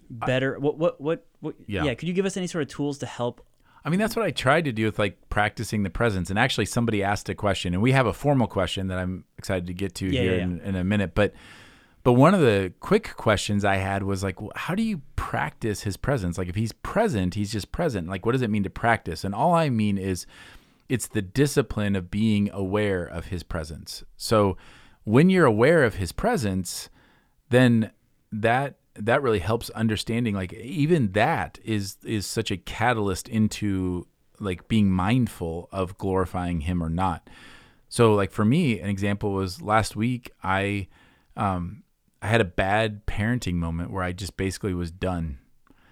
better 0.10 0.60
what 0.60 0.77
what 0.77 1.00
what, 1.01 1.25
what 1.39 1.55
Yeah. 1.67 1.86
yeah 1.86 1.93
could 1.96 2.08
you 2.10 2.13
give 2.13 2.25
us 2.25 2.38
any 2.38 2.48
sort 2.48 2.62
of 2.63 2.67
tools 2.67 2.98
to 3.00 3.05
help 3.05 3.46
I 3.86 3.90
mean, 3.90 4.00
that's 4.00 4.16
what 4.16 4.25
I 4.25 4.32
tried 4.32 4.66
to 4.66 4.72
do 4.72 4.86
with 4.86 4.98
like 4.98 5.18
practicing 5.30 5.84
the 5.84 5.90
presence. 5.90 6.30
And 6.30 6.40
actually, 6.40 6.66
somebody 6.66 7.04
asked 7.04 7.28
a 7.30 7.36
question, 7.36 7.74
and 7.74 7.84
we 7.84 7.92
have 7.92 8.06
a 8.06 8.13
formal 8.13 8.48
question 8.48 8.88
that 8.88 8.98
I'm 8.98 9.25
excited 9.38 9.68
to 9.68 9.74
get 9.74 9.96
to 9.96 10.08
Yeah, 10.08 10.22
here 10.22 10.38
yeah, 10.38 10.44
In, 10.44 10.60
in 10.62 10.75
a 10.75 10.84
minute. 10.84 11.13
But 11.16 11.34
but 12.04 12.13
one 12.13 12.34
of 12.34 12.42
the 12.42 12.74
quick 12.82 13.16
questions 13.16 13.63
I 13.63 13.78
had 13.78 14.04
was 14.04 14.24
like, 14.24 14.42
well, 14.42 14.52
how 14.56 14.75
do 14.75 14.84
you 14.84 15.02
practice 15.16 15.84
his 15.84 15.96
presence? 15.96 16.38
Like, 16.38 16.50
if 16.50 16.56
he's 16.56 16.74
present, 16.74 17.36
he's 17.36 17.52
just 17.52 17.72
present. 17.72 18.10
Like, 18.10 18.25
what 18.25 18.34
does 18.34 18.42
it 18.42 18.50
mean 18.50 18.63
to 18.63 18.70
practice? 18.70 19.24
And 19.24 19.34
all 19.34 19.54
I 19.54 19.70
mean 19.70 19.98
is, 19.98 20.25
it's 20.90 21.08
the 21.08 21.22
discipline 21.22 21.96
of 21.96 22.12
being 22.12 22.50
aware 22.52 23.06
of 23.06 23.28
his 23.28 23.42
presence. 23.42 24.04
So 24.18 24.58
when 25.06 25.30
you're 25.30 25.46
aware 25.46 25.86
of 25.86 25.96
his 25.96 26.12
presence, 26.12 26.90
then 27.50 27.92
that 28.34 28.75
that 28.96 29.22
really 29.22 29.40
helps 29.40 29.70
understanding 29.72 30.36
like 30.36 30.54
even 30.54 31.12
that 31.14 31.60
is 31.64 31.98
is 32.04 32.26
such 32.26 32.52
a 32.52 32.58
catalyst 32.58 33.28
into 33.28 34.08
like 34.40 34.68
being 34.68 34.92
mindful 34.92 35.70
of 35.72 35.98
glorifying 35.98 36.62
him 36.62 36.84
or 36.84 36.90
not 36.90 37.30
so 37.90 38.14
like 38.14 38.32
for 38.32 38.46
me 38.46 38.80
an 38.80 38.90
example 38.90 39.32
was 39.32 39.62
last 39.62 39.96
week 39.96 40.32
i 40.44 40.88
um 41.38 41.84
i 42.22 42.28
had 42.28 42.42
a 42.42 42.46
bad 42.46 43.06
parenting 43.06 43.56
moment 43.56 43.90
where 43.90 44.04
i 44.04 44.12
just 44.12 44.38
basically 44.38 44.74
was 44.74 44.92
done 44.92 45.40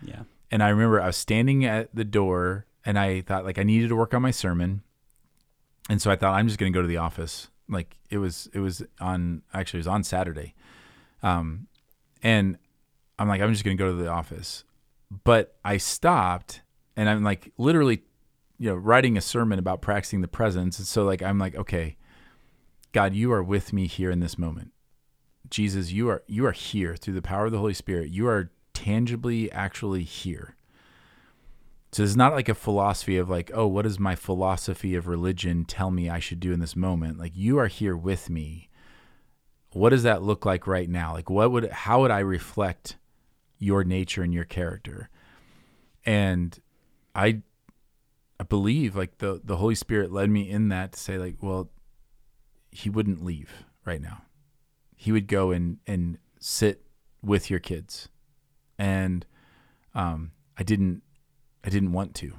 yeah 0.03 0.23
and 0.51 0.61
I 0.61 0.69
remember 0.69 1.01
I 1.01 1.07
was 1.07 1.17
standing 1.17 1.65
at 1.65 1.95
the 1.95 2.03
door 2.03 2.65
and 2.85 2.99
I 2.99 3.21
thought 3.21 3.45
like 3.45 3.57
I 3.57 3.63
needed 3.63 3.87
to 3.89 3.95
work 3.95 4.13
on 4.13 4.21
my 4.21 4.31
sermon. 4.31 4.83
And 5.89 6.01
so 6.01 6.11
I 6.11 6.15
thought 6.15 6.33
I'm 6.33 6.47
just 6.47 6.59
going 6.59 6.71
to 6.71 6.77
go 6.77 6.81
to 6.81 6.87
the 6.87 6.97
office. 6.97 7.47
Like 7.69 7.97
it 8.09 8.17
was 8.17 8.49
it 8.53 8.59
was 8.59 8.83
on 8.99 9.43
actually 9.53 9.77
it 9.77 9.81
was 9.81 9.87
on 9.87 10.03
Saturday. 10.03 10.53
Um 11.23 11.67
and 12.21 12.57
I'm 13.21 13.27
like 13.27 13.41
I'm 13.41 13.51
just 13.51 13.63
going 13.63 13.77
to 13.77 13.83
go 13.83 13.91
to 13.91 14.01
the 14.01 14.09
office. 14.09 14.63
But 15.23 15.55
I 15.63 15.77
stopped 15.77 16.61
and 16.95 17.07
I'm 17.09 17.23
like 17.23 17.51
literally 17.57 18.03
you 18.57 18.69
know 18.69 18.75
writing 18.75 19.17
a 19.17 19.21
sermon 19.21 19.59
about 19.59 19.81
practicing 19.81 20.21
the 20.21 20.27
presence 20.27 20.77
and 20.79 20.87
so 20.87 21.03
like 21.03 21.21
I'm 21.21 21.39
like 21.39 21.55
okay 21.55 21.97
God 22.91 23.13
you 23.13 23.31
are 23.31 23.43
with 23.43 23.71
me 23.71 23.87
here 23.87 24.11
in 24.11 24.19
this 24.19 24.37
moment. 24.37 24.71
Jesus, 25.49 25.91
you 25.91 26.09
are 26.09 26.23
you 26.27 26.45
are 26.45 26.51
here 26.51 26.95
through 26.95 27.13
the 27.13 27.21
power 27.21 27.45
of 27.45 27.51
the 27.51 27.59
Holy 27.59 27.73
Spirit. 27.73 28.09
You 28.09 28.27
are 28.27 28.51
tangibly 28.73 29.51
actually 29.51 30.03
here. 30.03 30.55
So 31.91 32.03
it's 32.03 32.15
not 32.15 32.33
like 32.33 32.47
a 32.47 32.55
philosophy 32.55 33.17
of 33.17 33.29
like, 33.29 33.51
oh, 33.53 33.67
what 33.67 33.81
does 33.81 33.99
my 33.99 34.15
philosophy 34.15 34.95
of 34.95 35.07
religion 35.07 35.65
tell 35.65 35.91
me 35.91 36.09
I 36.09 36.19
should 36.19 36.39
do 36.39 36.53
in 36.53 36.61
this 36.61 36.75
moment? 36.75 37.19
Like 37.19 37.33
you 37.35 37.59
are 37.59 37.67
here 37.67 37.97
with 37.97 38.29
me. 38.29 38.69
What 39.73 39.89
does 39.89 40.03
that 40.03 40.23
look 40.23 40.45
like 40.45 40.67
right 40.67 40.89
now? 40.89 41.13
Like 41.13 41.29
what 41.29 41.51
would 41.51 41.69
how 41.69 42.01
would 42.01 42.11
I 42.11 42.19
reflect 42.19 42.97
your 43.61 43.83
nature 43.85 44.23
and 44.23 44.33
your 44.33 44.43
character? 44.43 45.09
And 46.03 46.59
I 47.15 47.43
I 48.39 48.43
believe 48.43 48.95
like 48.95 49.19
the 49.19 49.39
the 49.43 49.57
Holy 49.57 49.75
Spirit 49.75 50.11
led 50.11 50.29
me 50.29 50.49
in 50.49 50.69
that 50.69 50.93
to 50.93 50.99
say 50.99 51.17
like, 51.17 51.37
well, 51.41 51.69
he 52.71 52.89
wouldn't 52.89 53.23
leave 53.23 53.65
right 53.85 54.01
now. 54.01 54.23
He 54.97 55.11
would 55.11 55.27
go 55.27 55.51
and 55.51 55.77
and 55.85 56.17
sit 56.39 56.83
with 57.21 57.49
your 57.49 57.59
kids. 57.59 58.09
And 58.79 59.25
um 59.93 60.31
I 60.57 60.63
didn't 60.63 61.03
I 61.63 61.69
didn't 61.69 61.91
want 61.93 62.15
to. 62.15 62.33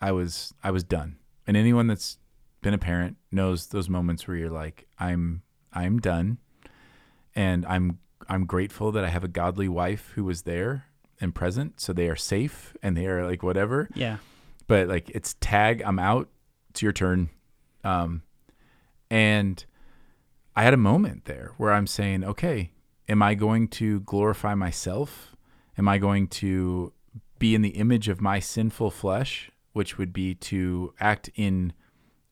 I 0.00 0.12
was 0.12 0.54
I 0.62 0.70
was 0.70 0.84
done. 0.84 1.16
And 1.46 1.56
anyone 1.56 1.88
that's 1.88 2.18
been 2.62 2.74
a 2.74 2.78
parent 2.78 3.16
knows 3.32 3.68
those 3.68 3.88
moments 3.88 4.26
where 4.26 4.36
you're 4.36 4.50
like, 4.50 4.86
I'm 4.98 5.42
I'm 5.72 5.98
done. 5.98 6.38
And 7.34 7.66
I'm 7.66 7.98
I'm 8.28 8.46
grateful 8.46 8.92
that 8.92 9.04
I 9.04 9.08
have 9.08 9.24
a 9.24 9.28
godly 9.28 9.68
wife 9.68 10.12
who 10.14 10.24
was 10.24 10.42
there 10.42 10.86
and 11.20 11.34
present, 11.34 11.80
so 11.80 11.92
they 11.92 12.08
are 12.08 12.16
safe 12.16 12.76
and 12.82 12.96
they 12.96 13.06
are 13.06 13.26
like 13.26 13.42
whatever. 13.42 13.88
Yeah. 13.94 14.18
But 14.66 14.88
like 14.88 15.10
it's 15.10 15.34
tag, 15.40 15.82
I'm 15.84 15.98
out. 15.98 16.28
It's 16.70 16.82
your 16.82 16.92
turn. 16.92 17.30
Um 17.84 18.22
and 19.10 19.64
I 20.54 20.62
had 20.62 20.74
a 20.74 20.78
moment 20.78 21.26
there 21.26 21.52
where 21.58 21.72
I'm 21.72 21.86
saying, 21.86 22.24
okay, 22.24 22.72
am 23.08 23.22
I 23.22 23.34
going 23.34 23.68
to 23.68 24.00
glorify 24.00 24.54
myself? 24.54 25.36
Am 25.78 25.86
I 25.88 25.98
going 25.98 26.28
to 26.28 26.92
be 27.38 27.54
in 27.54 27.62
the 27.62 27.70
image 27.70 28.08
of 28.08 28.20
my 28.20 28.40
sinful 28.40 28.90
flesh, 28.90 29.50
which 29.72 29.98
would 29.98 30.12
be 30.12 30.34
to 30.34 30.94
act 30.98 31.30
in 31.34 31.72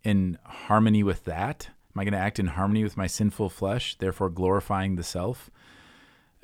in 0.02 0.38
harmony 0.44 1.02
with 1.02 1.24
that? 1.24 1.68
Am 1.94 2.00
I 2.00 2.04
going 2.04 2.12
to 2.12 2.18
act 2.18 2.38
in 2.38 2.48
harmony 2.48 2.82
with 2.82 2.96
my 2.96 3.06
sinful 3.06 3.50
flesh, 3.50 3.96
therefore 3.98 4.30
glorifying 4.30 4.96
the 4.96 5.04
self 5.04 5.50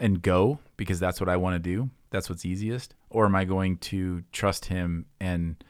and 0.01 0.23
go 0.23 0.59
because 0.77 0.99
that's 0.99 1.21
what 1.21 1.29
I 1.29 1.37
want 1.37 1.55
to 1.55 1.59
do? 1.61 1.91
That's 2.11 2.29
what's 2.29 2.45
easiest. 2.45 2.95
Or 3.11 3.27
am 3.27 3.37
I 3.37 3.45
going 3.45 3.77
to 3.79 4.25
trust 4.33 4.67
him 4.67 5.07
and 5.21 5.63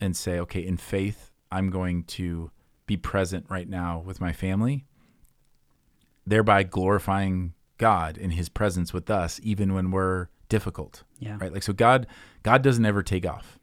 and 0.00 0.16
say, 0.16 0.38
okay, 0.40 0.64
in 0.64 0.76
faith, 0.76 1.30
I'm 1.50 1.70
going 1.70 2.04
to 2.04 2.50
be 2.86 2.96
present 2.96 3.46
right 3.48 3.68
now 3.68 4.02
with 4.04 4.20
my 4.20 4.32
family, 4.32 4.84
thereby 6.26 6.64
glorifying 6.64 7.54
God 7.78 8.18
in 8.18 8.32
his 8.32 8.48
presence 8.48 8.92
with 8.92 9.10
us 9.10 9.40
even 9.42 9.74
when 9.74 9.90
we're 9.90 10.28
difficult. 10.48 11.04
Yeah. 11.18 11.38
Right? 11.40 11.52
Like 11.52 11.62
so 11.62 11.72
God 11.72 12.06
God 12.42 12.62
doesn't 12.62 12.84
ever 12.84 13.02
take 13.02 13.26
off. 13.26 13.58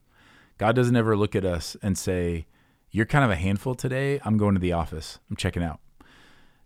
God 0.58 0.76
doesn't 0.76 0.96
ever 0.96 1.16
look 1.16 1.36
at 1.36 1.46
us 1.46 1.78
and 1.82 1.98
say, 1.98 2.48
"You're 2.92 3.06
kind 3.06 3.24
of 3.24 3.32
a 3.32 3.36
handful 3.36 3.76
today. 3.76 4.20
I'm 4.26 4.38
going 4.38 4.56
to 4.56 4.60
the 4.60 4.74
office. 4.74 5.20
I'm 5.30 5.38
checking 5.38 5.64
out." 5.64 5.80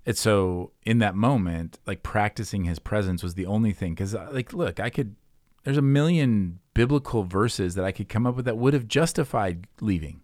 And 0.06 0.18
so 0.18 0.72
in 0.84 1.00
that 1.00 1.16
moment, 1.16 1.80
like 1.86 2.04
practicing 2.04 2.66
his 2.66 2.80
presence 2.80 3.24
was 3.24 3.36
the 3.36 3.46
only 3.46 3.72
thing 3.72 3.96
cuz 3.96 4.14
uh, 4.14 4.30
like 4.32 4.54
look, 4.54 4.80
I 4.80 4.90
could 4.90 5.16
there's 5.64 5.78
a 5.78 5.82
million 5.82 6.60
biblical 6.74 7.24
verses 7.24 7.76
that 7.76 7.86
I 7.86 7.92
could 7.92 8.10
come 8.10 8.28
up 8.28 8.36
with 8.36 8.46
that 8.46 8.58
would 8.58 8.74
have 8.74 8.88
justified 8.88 9.68
leaving. 9.80 10.22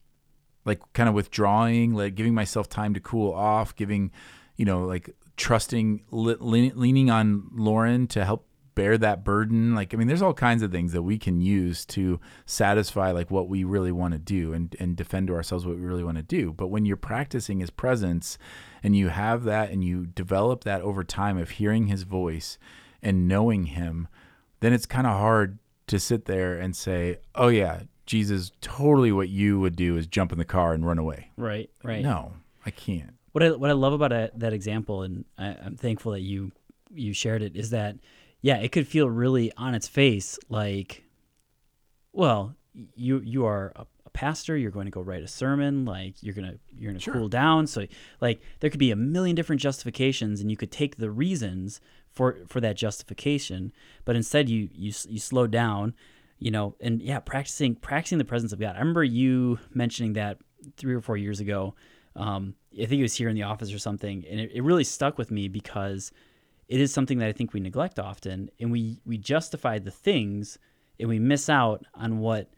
Like 0.66 0.82
kind 0.94 1.08
of 1.08 1.16
withdrawing, 1.16 1.94
like 1.94 2.16
giving 2.16 2.34
myself 2.34 2.68
time 2.68 2.94
to 2.94 3.00
cool 3.00 3.34
off, 3.34 3.76
giving, 3.76 4.12
you 4.58 4.66
know, 4.66 4.84
like 4.86 5.10
trusting 5.38 6.04
leaning 6.12 7.10
on 7.10 7.50
Lauren 7.56 8.08
to 8.08 8.26
help 8.26 8.46
bear 8.80 8.98
that 8.98 9.24
burden. 9.24 9.76
Like 9.76 9.94
i 9.94 9.98
mean 9.98 10.08
there's 10.08 10.22
all 10.22 10.34
kinds 10.34 10.64
of 10.64 10.72
things 10.72 10.94
that 10.94 11.04
we 11.04 11.18
can 11.18 11.42
use 11.42 11.86
to 11.88 12.20
satisfy 12.46 13.12
like 13.12 13.30
what 13.30 13.48
we 13.48 13.64
really 13.64 13.92
want 13.92 14.13
to 14.13 14.20
do 14.20 14.54
and 14.54 14.76
and 14.80 14.96
defend 14.96 15.28
to 15.28 15.34
ourselves 15.34 15.65
what 15.65 15.76
we 15.76 15.82
really 15.82 16.04
want 16.04 16.18
to 16.18 16.24
do. 16.24 16.54
But 16.54 16.68
when 16.68 16.86
you're 16.86 16.98
practicing 16.98 17.60
his 17.60 17.70
presence 17.70 18.38
and 18.84 18.96
you 18.96 19.10
have 19.10 19.44
that 19.44 19.72
and 19.72 19.84
you 19.84 20.06
develop 20.06 20.63
that 20.63 20.82
over 20.82 21.04
time 21.04 21.38
of 21.38 21.52
hearing 21.52 21.88
his 21.88 22.04
voice 22.04 22.58
and 23.02 23.28
knowing 23.28 23.65
him 23.65 24.08
then 24.62 24.74
it's 24.74 24.86
kind 24.86 25.08
of 25.08 25.13
hard 25.18 25.58
to 25.88 26.00
sit 26.00 26.26
there 26.26 26.58
and 26.58 26.76
say 26.76 27.18
oh 27.36 27.48
yeah 27.48 27.82
jesus 28.06 28.52
totally 28.60 29.12
what 29.12 29.30
you 29.30 29.60
would 29.60 29.76
do 29.76 29.96
is 29.96 30.06
jump 30.06 30.32
in 30.32 30.38
the 30.38 30.46
car 30.46 30.74
and 30.74 30.86
run 30.86 30.98
away. 30.98 31.32
Right 31.38 31.70
right. 31.84 32.02
No 32.02 32.34
i 32.65 32.72
can't. 32.72 33.15
What 33.32 33.44
I, 33.44 33.52
what 33.52 33.70
I 33.70 33.74
love 33.74 33.94
about 33.94 34.12
a, 34.12 34.32
that 34.36 34.54
example, 34.54 35.04
and 35.04 35.26
I, 35.38 35.56
I'm 35.63 35.76
thankful 35.76 36.13
that 36.13 36.22
you 36.22 36.52
you 36.92 37.13
shared 37.13 37.42
it, 37.42 37.56
is 37.56 37.70
that 37.72 37.96
yeah, 38.41 38.58
it 38.58 38.71
could 38.71 38.88
feel 38.88 39.10
really 39.10 39.52
on 39.58 39.75
its 39.75 39.88
face 39.88 40.39
like, 40.49 41.04
well, 42.13 42.56
you 42.95 43.19
you 43.19 43.45
are 43.45 43.73
a, 43.75 43.86
a 44.06 44.10
pastor. 44.12 44.56
You're 44.56 44.71
going 44.71 44.86
to 44.86 44.91
go 44.91 45.02
write 45.02 45.23
a 45.23 45.28
sermon. 45.28 45.86
Like 45.86 46.15
you're 46.21 46.34
gonna 46.36 46.56
you're 46.78 46.91
gonna 46.91 46.99
Sure. 46.99 47.13
cool 47.13 47.28
down. 47.30 47.67
So 47.67 47.86
like 48.21 48.41
there 48.60 48.69
could 48.69 48.80
be 48.80 48.91
a 48.91 48.95
million 48.95 49.36
different 49.36 49.62
justifications, 49.62 50.41
and 50.41 50.49
you 50.49 50.58
could 50.58 50.71
take 50.71 50.97
the 50.97 51.12
reasons 51.12 51.82
for 52.10 52.38
for 52.47 52.60
that 52.62 52.75
justification, 52.78 53.71
but 54.06 54.15
instead 54.15 54.49
you 54.49 54.69
you 54.73 54.93
you 55.08 55.19
slow 55.19 55.47
down. 55.47 55.93
You 56.41 56.52
know, 56.52 56.75
and 56.80 57.02
yeah, 57.02 57.19
practicing 57.19 57.75
practicing 57.75 58.17
the 58.17 58.23
presence 58.23 58.54
of 58.54 58.60
God. 58.62 58.78
I 58.78 58.80
remember 58.80 59.04
you 59.04 59.60
mentioning 59.73 60.13
that 60.13 60.38
three 60.78 60.95
or 60.95 61.02
four 61.02 61.17
years 61.17 61.41
ago. 61.41 61.75
Um, 62.15 62.56
I 62.73 62.86
think 62.86 62.99
it 62.99 63.02
was 63.02 63.15
here 63.15 63.28
in 63.28 63.36
the 63.36 63.43
office 63.43 63.73
or 63.73 63.80
something, 63.80 64.25
and 64.30 64.39
it, 64.39 64.52
it 64.54 64.63
really 64.63 64.86
stuck 64.86 65.17
with 65.17 65.32
me 65.32 65.49
because 65.49 66.13
it 66.69 66.79
is 66.79 66.93
something 66.93 67.17
that 67.17 67.27
I 67.27 67.34
think 67.34 67.51
we 67.51 67.60
neglect 67.60 67.99
often, 67.99 68.49
and 68.60 68.71
we 68.71 69.01
we 69.03 69.17
justify 69.17 69.79
the 69.79 69.91
things, 69.91 70.60
and 70.99 71.10
we 71.10 71.19
miss 71.19 71.49
out 71.49 71.86
on 71.95 72.19
what 72.19 72.51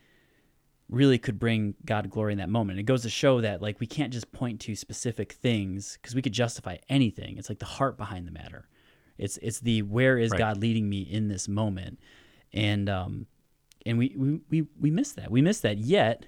really 0.89 1.17
could 1.17 1.39
bring 1.39 1.73
God 1.85 2.09
glory 2.09 2.33
in 2.33 2.39
that 2.39 2.49
moment. 2.49 2.77
It 2.77 2.83
goes 2.83 3.03
to 3.03 3.09
show 3.09 3.39
that 3.39 3.61
like 3.61 3.79
we 3.79 3.87
can't 3.87 4.11
just 4.11 4.29
point 4.33 4.59
to 4.61 4.75
specific 4.75 5.31
things 5.31 5.97
because 5.99 6.13
we 6.13 6.21
could 6.21 6.33
justify 6.33 6.77
anything. 6.89 7.37
It's 7.37 7.47
like 7.47 7.59
the 7.59 7.65
heart 7.65 7.97
behind 7.97 8.27
the 8.27 8.31
matter. 8.31 8.67
It's 9.17 9.37
it's 9.37 9.61
the 9.61 9.81
where 9.83 10.17
is 10.17 10.31
Right. 10.31 10.39
God 10.39 10.57
leading 10.57 10.89
me 10.89 11.01
in 11.01 11.29
this 11.29 11.47
moment, 11.47 11.97
and 12.51 12.89
um, 12.89 13.27
and 13.85 13.97
we 13.97 14.13
we 14.17 14.41
we 14.49 14.67
we 14.77 14.91
miss 14.91 15.13
that. 15.13 15.31
We 15.31 15.41
miss 15.41 15.61
that. 15.61 15.77
Yet, 15.77 16.25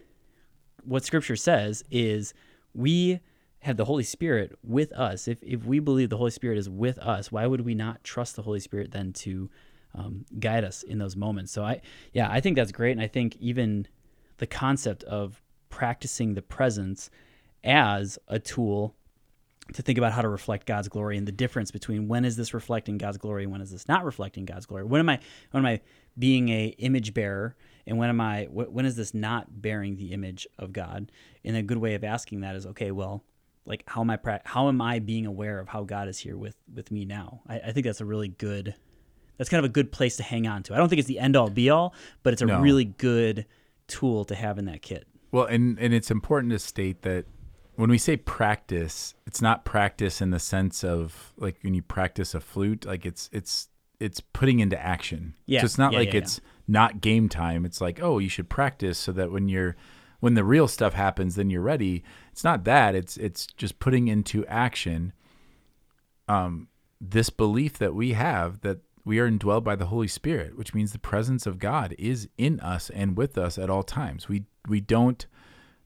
what 0.86 1.04
Scripture 1.04 1.36
says 1.36 1.84
is 1.92 2.34
we 2.74 3.20
have 3.64 3.78
the 3.78 3.86
Holy 3.86 4.04
Spirit 4.04 4.58
with 4.64 4.92
us. 4.94 5.28
If 5.28 5.42
if 5.42 5.66
we 5.66 5.80
believe 5.80 6.10
the 6.10 6.18
Holy 6.18 6.32
Spirit 6.32 6.58
is 6.58 6.70
with 6.70 6.98
us, 7.00 7.32
why 7.32 7.48
would 7.48 7.62
we 7.62 7.74
not 7.74 8.04
trust 8.04 8.36
the 8.36 8.42
Holy 8.42 8.60
Spirit 8.60 8.92
then 8.92 9.14
to 9.14 9.50
um, 9.96 10.26
guide 10.40 10.64
us 10.64 10.84
in 10.84 10.98
those 10.98 11.16
moments? 11.16 11.52
So 11.52 11.64
I 11.64 11.82
yeah 12.12 12.28
I 12.30 12.42
think 12.42 12.56
that's 12.56 12.72
great, 12.72 12.92
and 12.92 13.02
I 13.02 13.08
think 13.08 13.38
even 13.38 13.88
the 14.38 14.48
concept 14.48 15.04
of 15.04 15.42
practicing 15.70 16.34
the 16.34 16.42
presence 16.42 17.10
as 17.64 18.20
a 18.28 18.38
tool 18.38 18.96
to 19.72 19.82
think 19.82 19.98
about 19.98 20.12
how 20.12 20.22
to 20.22 20.28
reflect 20.28 20.68
God's 20.68 20.90
glory 20.90 21.18
and 21.18 21.26
the 21.26 21.32
difference 21.32 21.72
between 21.72 22.10
when 22.10 22.26
is 22.26 22.36
this 22.36 22.54
reflecting 22.54 22.98
God's 22.98 23.18
glory 23.18 23.44
and 23.44 23.52
when 23.52 23.62
is 23.62 23.72
this 23.72 23.88
not 23.88 24.04
reflecting 24.04 24.44
God's 24.44 24.66
glory. 24.66 24.84
When 24.84 25.00
am 25.00 25.10
I 25.10 25.20
when 25.52 25.66
am 25.66 25.68
I 25.68 25.80
being 26.20 26.50
a 26.50 26.76
image 26.80 27.14
bearer 27.14 27.56
and 27.88 27.98
when 27.98 28.10
am 28.10 28.20
I 28.20 28.46
when 28.52 28.86
is 28.86 28.98
this 28.98 29.14
not 29.14 29.62
bearing 29.62 29.96
the 29.96 30.12
image 30.12 30.48
of 30.60 30.74
God? 30.74 31.12
And 31.46 31.56
a 31.56 31.64
good 31.64 31.78
way 31.78 31.96
of 31.96 32.04
asking 32.04 32.42
that 32.42 32.56
is 32.56 32.66
okay, 32.68 32.92
well, 32.92 33.24
like 33.66 33.84
how 33.88 34.02
am 34.02 34.10
I 34.10 34.18
pra- 34.18 34.42
how 34.46 34.68
am 34.68 34.82
I 34.82 35.00
being 35.00 35.26
aware 35.26 35.60
of 35.60 35.68
how 35.70 35.84
God 35.84 36.08
is 36.08 36.20
here 36.20 36.38
with 36.38 36.56
with 36.74 36.92
me 36.92 37.06
now? 37.06 37.42
I, 37.48 37.60
I 37.60 37.72
think 37.72 37.86
that's 37.86 38.02
a 38.02 38.06
really 38.06 38.28
good 38.30 38.76
that's 39.38 39.50
kind 39.50 39.60
of 39.60 39.70
a 39.70 39.74
good 39.74 39.92
place 39.92 40.18
to 40.18 40.24
hang 40.24 40.48
on 40.48 40.64
to. 40.64 40.74
I 40.74 40.78
don't 40.78 40.90
think 40.90 41.00
it's 41.00 41.08
the 41.08 41.20
end 41.20 41.36
all 41.36 41.50
be 41.50 41.70
all, 41.70 41.94
but 42.22 42.34
it's 42.34 42.42
a 42.42 42.46
No. 42.46 42.60
really 42.62 42.86
good 42.86 43.46
tool 43.88 44.26
to 44.26 44.36
have 44.36 44.58
in 44.60 44.66
that 44.66 44.82
kit. 44.82 45.08
Well, 45.32 45.46
and 45.46 45.80
and 45.80 45.94
it's 45.94 46.12
important 46.12 46.52
to 46.52 46.60
state 46.60 47.02
that 47.02 47.26
when 47.76 47.90
we 47.90 47.98
say 47.98 48.16
practice, 48.18 49.16
it's 49.26 49.42
not 49.42 49.66
practice 49.66 50.22
in 50.22 50.30
the 50.30 50.40
sense 50.40 50.84
of 50.84 51.34
like 51.38 51.58
when 51.64 51.74
you 51.74 51.82
practice 51.82 52.36
a 52.36 52.40
flute, 52.40 52.86
like 52.86 53.06
it's 53.06 53.30
it's 53.34 53.70
it's 54.00 54.20
putting 54.20 54.60
into 54.60 54.80
action. 54.80 55.34
Yeah, 55.46 55.62
So 55.62 55.66
it's 55.66 55.78
not 55.78 55.94
yeah, 55.94 56.00
like 56.00 56.14
yeah, 56.14 56.20
it's 56.20 56.42
not 56.68 57.02
game 57.02 57.30
time. 57.30 57.66
It's 57.66 57.80
like, 57.82 58.02
oh, 58.02 58.20
you 58.20 58.30
should 58.30 58.50
practice 58.50 58.98
so 59.00 59.12
that 59.14 59.32
when 59.32 59.48
you're 59.50 59.76
when 60.24 60.36
the 60.36 60.44
real 60.46 60.70
stuff 60.70 60.94
happens, 60.94 61.36
then 61.36 61.50
you're 61.50 61.62
ready. 61.62 62.02
It's 62.32 62.46
not 62.46 62.64
that. 62.64 62.96
It's 62.96 63.18
it's 63.18 63.46
just 63.46 63.80
putting 63.80 64.08
into 64.08 64.46
action 64.46 65.12
um 66.30 66.70
this 67.02 67.30
belief 67.30 67.78
that 67.80 67.94
we 67.94 68.14
have 68.14 68.62
that 68.62 68.78
we 69.04 69.20
are 69.20 69.30
indwelled 69.30 69.66
by 69.66 69.76
the 69.76 69.88
Holy 69.88 70.08
Spirit, 70.08 70.58
which 70.58 70.74
means 70.74 70.94
the 70.94 70.98
presence 70.98 71.46
of 71.46 71.60
God 71.60 71.94
is 72.00 72.30
in 72.38 72.62
us 72.62 72.90
and 72.92 73.18
with 73.18 73.38
us 73.38 73.58
at 73.58 73.70
all 73.70 73.84
times. 73.84 74.30
We 74.30 74.46
we 74.66 74.80
don't 74.80 75.26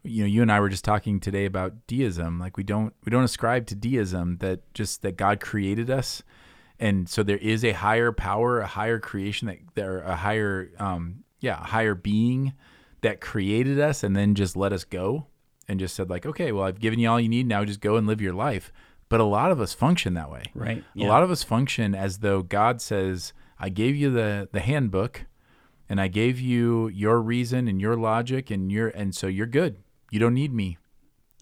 you 0.04 0.22
know, 0.22 0.28
you 0.28 0.44
and 0.44 0.52
I 0.52 0.60
were 0.60 0.70
just 0.70 0.86
talking 0.86 1.20
today 1.20 1.46
about 1.46 1.88
deism. 1.88 2.38
Like 2.38 2.58
we 2.58 2.64
don't 2.64 2.94
we 3.04 3.10
don't 3.10 3.24
ascribe 3.24 3.66
to 3.66 3.76
deism 3.76 4.38
that 4.38 4.72
just 4.76 5.02
that 5.02 5.18
God 5.18 5.40
created 5.40 5.90
us 5.90 6.22
and 6.80 7.10
so 7.10 7.24
there 7.24 7.38
is 7.38 7.66
a 7.66 7.72
higher 7.72 8.12
power, 8.12 8.60
a 8.60 8.68
higher 8.68 9.00
creation 9.00 9.48
that 9.48 9.58
there 9.74 9.98
a 10.02 10.16
higher 10.16 10.70
um 10.78 11.24
yeah, 11.40 11.60
a 11.60 11.66
higher 11.66 11.96
being 11.96 12.54
that 13.08 13.22
created 13.22 13.80
us 13.80 14.04
and 14.04 14.16
then 14.16 14.36
just 14.36 14.58
let 14.58 14.74
us 14.74 14.84
go 14.84 15.28
and 15.68 15.80
just 15.80 15.96
said 15.96 16.10
like, 16.10 16.26
"Okay, 16.26 16.52
well, 16.52 16.66
I've 16.66 16.80
given 16.80 17.00
you 17.00 17.10
all 17.10 17.20
you 17.20 17.30
need. 17.30 17.48
Now 17.48 17.64
just 17.64 17.80
go 17.80 17.96
and 17.96 18.06
live 18.06 18.22
your 18.22 18.34
life." 18.34 18.72
But 19.10 19.22
a 19.22 19.24
lot 19.24 19.52
of 19.52 19.62
us 19.62 19.74
function 19.74 20.14
that 20.16 20.30
way. 20.30 20.44
Right. 20.54 20.84
A 20.98 21.04
lot 21.04 21.24
of 21.24 21.32
us 21.32 21.42
function 21.42 21.96
as 21.96 22.18
though 22.18 22.42
God 22.42 22.82
says, 22.82 23.32
I 23.58 23.70
gave 23.70 23.96
you 23.96 24.10
the 24.12 24.50
the 24.52 24.60
handbook 24.60 25.26
and 25.88 26.02
I 26.02 26.10
gave 26.10 26.40
you 26.40 26.90
your 26.90 27.22
reason 27.22 27.70
and 27.70 27.80
your 27.80 27.96
logic 27.96 28.52
and 28.52 28.70
your 28.72 28.90
and 28.90 29.16
so 29.16 29.28
you're 29.28 29.48
good. 29.48 29.78
You 30.12 30.20
don't 30.20 30.34
need 30.34 30.54
me. 30.54 30.78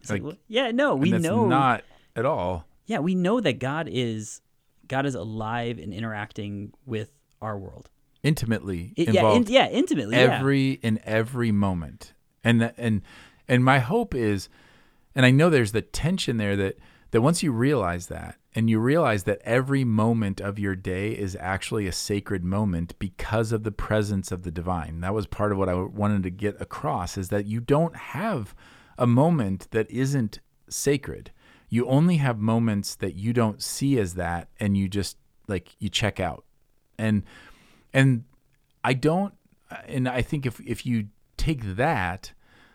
It's 0.01 0.11
like, 0.11 0.21
like 0.21 0.37
yeah, 0.47 0.69
no, 0.69 0.95
we 0.95 1.09
that's 1.11 1.23
know 1.23 1.47
not 1.47 1.83
at 2.15 2.25
all. 2.25 2.67
Yeah, 2.85 2.99
we 2.99 3.15
know 3.15 3.39
that 3.39 3.57
God 3.57 3.89
is 3.91 4.41
God 4.87 5.07
is 5.07 5.15
alive 5.15 5.79
and 5.79 5.91
interacting 5.91 6.71
with 6.85 7.11
our 7.41 7.57
world 7.57 7.89
intimately 8.25 8.93
It- 8.95 9.09
involved. 9.09 9.49
yeah, 9.49 9.65
in, 9.65 9.71
yeah, 9.71 9.77
intimately. 9.77 10.15
yeah. 10.15 10.37
every 10.37 10.71
in 10.81 10.99
every 11.03 11.51
moment 11.51 12.13
and 12.43 12.59
th- 12.61 12.73
and 12.77 13.01
and 13.47 13.63
my 13.63 13.79
hope 13.79 14.13
is 14.15 14.49
and 15.15 15.25
i 15.25 15.31
know 15.31 15.49
there's 15.49 15.71
the 15.71 15.81
tension 15.81 16.37
there 16.37 16.55
that 16.55 16.77
that 17.11 17.21
once 17.21 17.41
you 17.43 17.51
realize 17.51 18.07
that 18.07 18.35
and 18.57 18.69
you 18.69 18.79
realize 18.79 19.23
that 19.23 19.39
every 19.43 19.83
moment 19.83 20.39
of 20.41 20.57
your 20.57 20.75
day 20.75 21.11
is 21.11 21.37
actually 21.39 21.87
a 21.87 21.91
sacred 21.91 22.43
moment 22.43 22.97
because 22.99 23.51
of 23.51 23.63
the 23.63 23.71
presence 23.71 24.31
of 24.31 24.43
the 24.43 24.51
divine 24.51 25.01
that 25.01 25.13
was 25.13 25.27
part 25.27 25.51
of 25.51 25.57
what 25.57 25.69
i 25.69 25.73
wanted 25.75 26.23
to 26.23 26.29
get 26.31 26.59
across 26.61 27.17
is 27.17 27.29
that 27.29 27.45
you 27.45 27.59
don't 27.59 27.95
have 27.95 28.55
a 28.97 29.07
moment 29.07 29.67
that 29.71 29.89
isn't 29.91 30.39
sacred 30.69 31.31
you 31.69 31.85
only 31.87 32.17
have 32.17 32.37
moments 32.39 32.95
that 32.95 33.15
you 33.15 33.33
don't 33.33 33.61
see 33.61 33.99
as 33.99 34.13
that 34.15 34.47
and 34.59 34.75
you 34.77 34.87
just 34.87 35.17
like 35.47 35.75
you 35.79 35.89
check 35.89 36.19
out 36.19 36.43
and 36.97 37.23
and 37.95 38.25
I 38.83 38.93
don't 38.93 39.33
and 39.87 40.07
I 40.07 40.21
think 40.21 40.45
if 40.45 40.59
if 40.59 40.85
you 40.85 41.07
take 41.37 41.75
that 41.75 42.33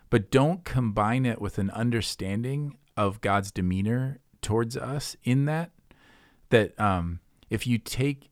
but 0.08 0.30
don't 0.32 0.64
combine 0.64 1.24
it 1.24 1.40
with 1.40 1.58
an 1.58 1.70
understanding 1.70 2.76
of 2.96 3.20
God's 3.20 3.52
demeanor 3.52 4.18
towards 4.42 4.76
us 4.76 5.16
in 5.22 5.44
that 5.44 5.70
that 6.48 6.78
um 6.80 7.20
if 7.50 7.66
you 7.66 7.78
take 7.78 8.28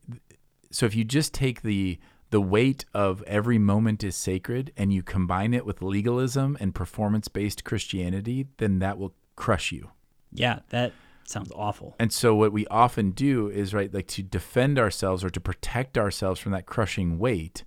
so 0.71 0.85
if 0.85 0.95
you 0.95 1.05
just 1.05 1.33
take 1.33 1.61
the 1.61 1.99
the 2.31 2.41
weight 2.41 2.85
of 2.93 3.23
every 3.23 3.57
moment 3.57 4.03
is 4.03 4.15
sacred 4.15 4.71
and 4.75 4.93
you 4.93 5.01
combine 5.01 5.53
it 5.53 5.65
with 5.65 5.81
legalism 5.81 6.57
and 6.59 6.75
performance-based 6.75 7.63
Christianity 7.63 8.47
then 8.57 8.79
that 8.79 8.97
will 8.97 9.13
crush 9.35 9.71
you. 9.71 9.91
Yeah, 10.31 10.59
that 10.69 10.91
sounds 11.29 11.51
awful. 11.55 11.95
And 11.99 12.11
so 12.11 12.33
what 12.35 12.51
we 12.51 12.65
often 12.67 13.11
do 13.11 13.47
is 13.49 13.73
right 13.73 13.93
like 13.93 14.07
to 14.07 14.23
defend 14.23 14.77
ourselves 14.79 15.23
or 15.23 15.29
to 15.29 15.39
protect 15.39 15.97
ourselves 15.97 16.39
from 16.39 16.51
that 16.53 16.65
crushing 16.65 17.19
weight, 17.19 17.63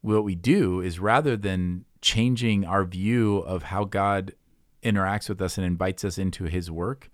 what 0.00 0.24
we 0.24 0.34
do 0.34 0.80
is 0.80 0.98
rather 1.00 1.36
than 1.36 1.84
changing 2.02 2.64
our 2.64 2.84
view 2.84 3.38
of 3.38 3.64
how 3.64 3.84
God 3.84 4.34
interacts 4.82 5.28
with 5.28 5.40
us 5.40 5.56
and 5.56 5.66
invites 5.66 6.04
us 6.04 6.18
into 6.18 6.44
his 6.44 6.70
work, 6.70 7.08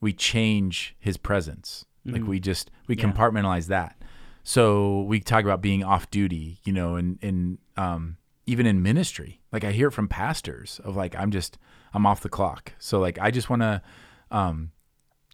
we 0.00 0.12
change 0.12 0.94
his 1.00 1.16
presence. 1.16 1.84
Like 2.06 2.26
we 2.26 2.38
just 2.38 2.70
we 2.86 2.94
Yeah. 2.96 3.04
compartmentalize 3.04 3.66
that. 3.68 3.96
So 4.42 5.02
we 5.04 5.20
talk 5.20 5.42
about 5.42 5.62
being 5.62 5.82
off 5.82 6.10
duty, 6.10 6.58
you 6.64 6.72
know, 6.72 6.96
and 6.96 7.18
in 7.22 7.58
um 7.76 8.18
even 8.46 8.66
in 8.66 8.82
ministry. 8.82 9.40
Like 9.52 9.64
I 9.64 9.72
hear 9.72 9.88
it 9.88 9.92
from 9.92 10.06
pastors 10.06 10.80
of 10.84 10.96
like 10.96 11.16
I'm 11.16 11.30
just 11.30 11.56
I'm 11.94 12.04
off 12.04 12.20
the 12.20 12.28
clock. 12.28 12.72
So 12.78 13.00
like 13.00 13.18
I 13.18 13.30
just 13.30 13.48
want 13.48 13.62
to 13.62 13.80
um 14.30 14.70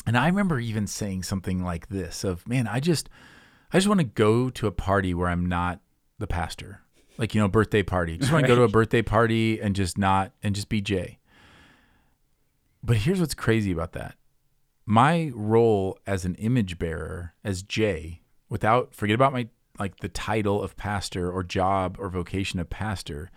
and 0.07 0.17
I 0.17 0.27
remember 0.27 0.59
even 0.59 0.87
saying 0.87 1.25
something 1.25 1.63
like 1.63 1.89
this 1.89 2.25
of, 2.25 2.47
man, 2.49 2.67
I 2.67 2.81
just 2.81 3.09
I 3.73 3.77
just 3.79 3.89
want 3.89 4.01
to 4.01 4.05
go 4.05 4.51
to 4.51 4.67
a 4.67 4.73
party 4.73 5.15
where 5.15 5.29
I'm 5.29 5.47
not 5.47 5.81
the 6.19 6.27
pastor. 6.27 6.83
Like, 7.19 7.35
you 7.35 7.41
know, 7.41 7.49
birthday 7.49 7.83
party. 7.83 8.17
Just 8.17 8.33
want 8.33 8.45
to 8.45 8.49
go 8.49 8.57
to 8.57 8.63
a 8.63 8.69
birthday 8.69 9.03
party 9.03 9.61
and 9.61 9.77
just 9.77 9.99
not 9.99 10.33
and 10.43 10.55
just 10.55 10.69
be 10.69 10.81
Jay. 10.81 11.19
But 12.83 12.99
here's 12.99 13.21
what's 13.21 13.35
crazy 13.35 13.73
about 13.73 13.93
that. 13.93 14.15
My 14.87 15.31
role 15.35 15.99
as 16.07 16.25
an 16.25 16.35
image 16.37 16.79
bearer, 16.79 17.35
as 17.45 17.63
Jay, 17.63 18.23
without 18.49 18.95
forget 18.95 19.15
about 19.15 19.33
my 19.33 19.49
like 19.79 19.99
the 19.99 20.09
title 20.09 20.63
of 20.63 20.77
pastor 20.77 21.31
or 21.31 21.43
job 21.43 21.97
or 21.99 22.09
vocation 22.09 22.59
of 22.59 22.71
pastor, 22.71 23.31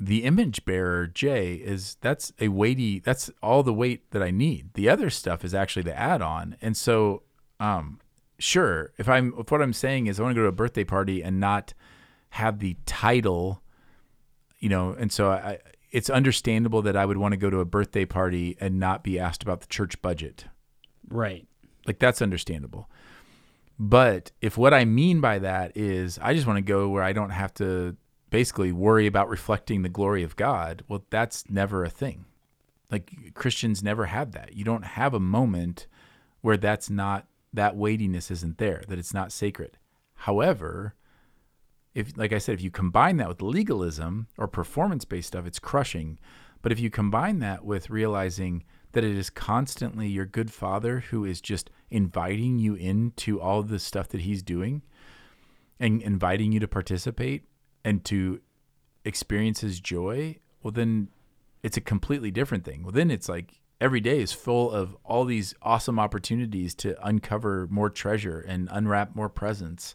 the 0.00 0.24
image 0.24 0.64
bearer 0.64 1.06
Jay 1.06 1.54
is 1.54 1.96
that's 2.00 2.32
a 2.40 2.48
weighty 2.48 3.00
that's 3.00 3.30
all 3.42 3.62
the 3.62 3.72
weight 3.72 4.10
that 4.12 4.22
I 4.22 4.30
need. 4.30 4.74
The 4.74 4.88
other 4.88 5.10
stuff 5.10 5.44
is 5.44 5.54
actually 5.54 5.82
the 5.82 5.98
add-on. 5.98 6.56
And 6.60 6.76
so 6.76 7.22
um 7.58 8.00
sure, 8.38 8.92
if 8.98 9.08
I'm 9.08 9.34
if 9.38 9.50
what 9.50 9.62
I'm 9.62 9.72
saying 9.72 10.06
is 10.06 10.18
I 10.18 10.22
want 10.22 10.34
to 10.34 10.40
go 10.40 10.42
to 10.42 10.48
a 10.48 10.52
birthday 10.52 10.84
party 10.84 11.22
and 11.22 11.40
not 11.40 11.74
have 12.30 12.58
the 12.58 12.76
title, 12.86 13.62
you 14.58 14.68
know, 14.68 14.94
and 14.98 15.12
so 15.12 15.30
I 15.30 15.58
it's 15.90 16.10
understandable 16.10 16.82
that 16.82 16.96
I 16.96 17.06
would 17.06 17.16
want 17.16 17.32
to 17.32 17.38
go 17.38 17.50
to 17.50 17.60
a 17.60 17.64
birthday 17.64 18.04
party 18.04 18.56
and 18.60 18.78
not 18.78 19.02
be 19.02 19.18
asked 19.18 19.42
about 19.42 19.60
the 19.60 19.66
church 19.66 20.00
budget. 20.02 20.44
Right. 21.08 21.46
Like 21.86 21.98
that's 21.98 22.20
understandable. 22.20 22.88
But 23.78 24.32
if 24.40 24.58
what 24.58 24.74
I 24.74 24.84
mean 24.84 25.20
by 25.20 25.38
that 25.38 25.76
is 25.76 26.18
I 26.20 26.34
just 26.34 26.46
want 26.46 26.58
to 26.58 26.62
go 26.62 26.88
where 26.88 27.02
I 27.02 27.12
don't 27.12 27.30
have 27.30 27.54
to 27.54 27.96
basically 28.30 28.72
worry 28.72 29.06
about 29.06 29.28
reflecting 29.28 29.82
the 29.82 29.88
glory 29.88 30.22
of 30.22 30.36
God, 30.36 30.82
well, 30.88 31.04
that's 31.10 31.48
never 31.48 31.84
a 31.84 31.90
thing. 31.90 32.24
Like 32.90 33.34
Christians 33.34 33.82
never 33.82 34.06
have 34.06 34.32
that. 34.32 34.54
You 34.54 34.64
don't 34.64 34.84
have 34.84 35.14
a 35.14 35.20
moment 35.20 35.86
where 36.40 36.56
that's 36.56 36.88
not 36.88 37.26
that 37.52 37.76
weightiness 37.76 38.30
isn't 38.30 38.58
there, 38.58 38.82
that 38.88 38.98
it's 38.98 39.14
not 39.14 39.32
sacred. 39.32 39.78
However, 40.14 40.94
if 41.94 42.16
like 42.16 42.32
I 42.32 42.38
said, 42.38 42.54
if 42.54 42.62
you 42.62 42.70
combine 42.70 43.16
that 43.16 43.28
with 43.28 43.42
legalism 43.42 44.28
or 44.36 44.46
performance 44.46 45.04
based 45.04 45.28
stuff, 45.28 45.46
it's 45.46 45.58
crushing. 45.58 46.18
But 46.62 46.72
if 46.72 46.80
you 46.80 46.90
combine 46.90 47.38
that 47.40 47.64
with 47.64 47.90
realizing 47.90 48.64
that 48.92 49.04
it 49.04 49.16
is 49.16 49.30
constantly 49.30 50.08
your 50.08 50.26
good 50.26 50.50
father 50.50 51.00
who 51.00 51.24
is 51.24 51.40
just 51.40 51.70
inviting 51.90 52.58
you 52.58 52.74
into 52.74 53.40
all 53.40 53.62
the 53.62 53.78
stuff 53.78 54.08
that 54.08 54.22
he's 54.22 54.42
doing 54.42 54.82
and 55.78 56.02
inviting 56.02 56.52
you 56.52 56.60
to 56.60 56.68
participate 56.68 57.44
and 57.84 58.04
to 58.06 58.40
experience 59.04 59.60
his 59.60 59.80
joy, 59.80 60.36
well 60.62 60.72
then 60.72 61.08
it's 61.62 61.76
a 61.76 61.80
completely 61.80 62.30
different 62.30 62.64
thing. 62.64 62.82
Well 62.82 62.92
then 62.92 63.10
it's 63.10 63.28
like 63.28 63.60
every 63.80 64.00
day 64.00 64.20
is 64.20 64.32
full 64.32 64.70
of 64.70 64.96
all 65.04 65.24
these 65.24 65.54
awesome 65.62 65.98
opportunities 65.98 66.74
to 66.76 66.96
uncover 67.06 67.68
more 67.70 67.90
treasure 67.90 68.40
and 68.40 68.68
unwrap 68.70 69.14
more 69.14 69.28
presents 69.28 69.94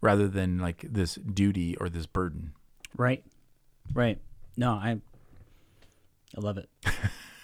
rather 0.00 0.28
than 0.28 0.58
like 0.58 0.84
this 0.88 1.14
duty 1.14 1.76
or 1.76 1.88
this 1.88 2.06
burden. 2.06 2.52
Right. 2.96 3.24
Right. 3.94 4.18
No, 4.56 4.72
I 4.72 5.00
I 6.36 6.40
love 6.40 6.58
it. 6.58 6.68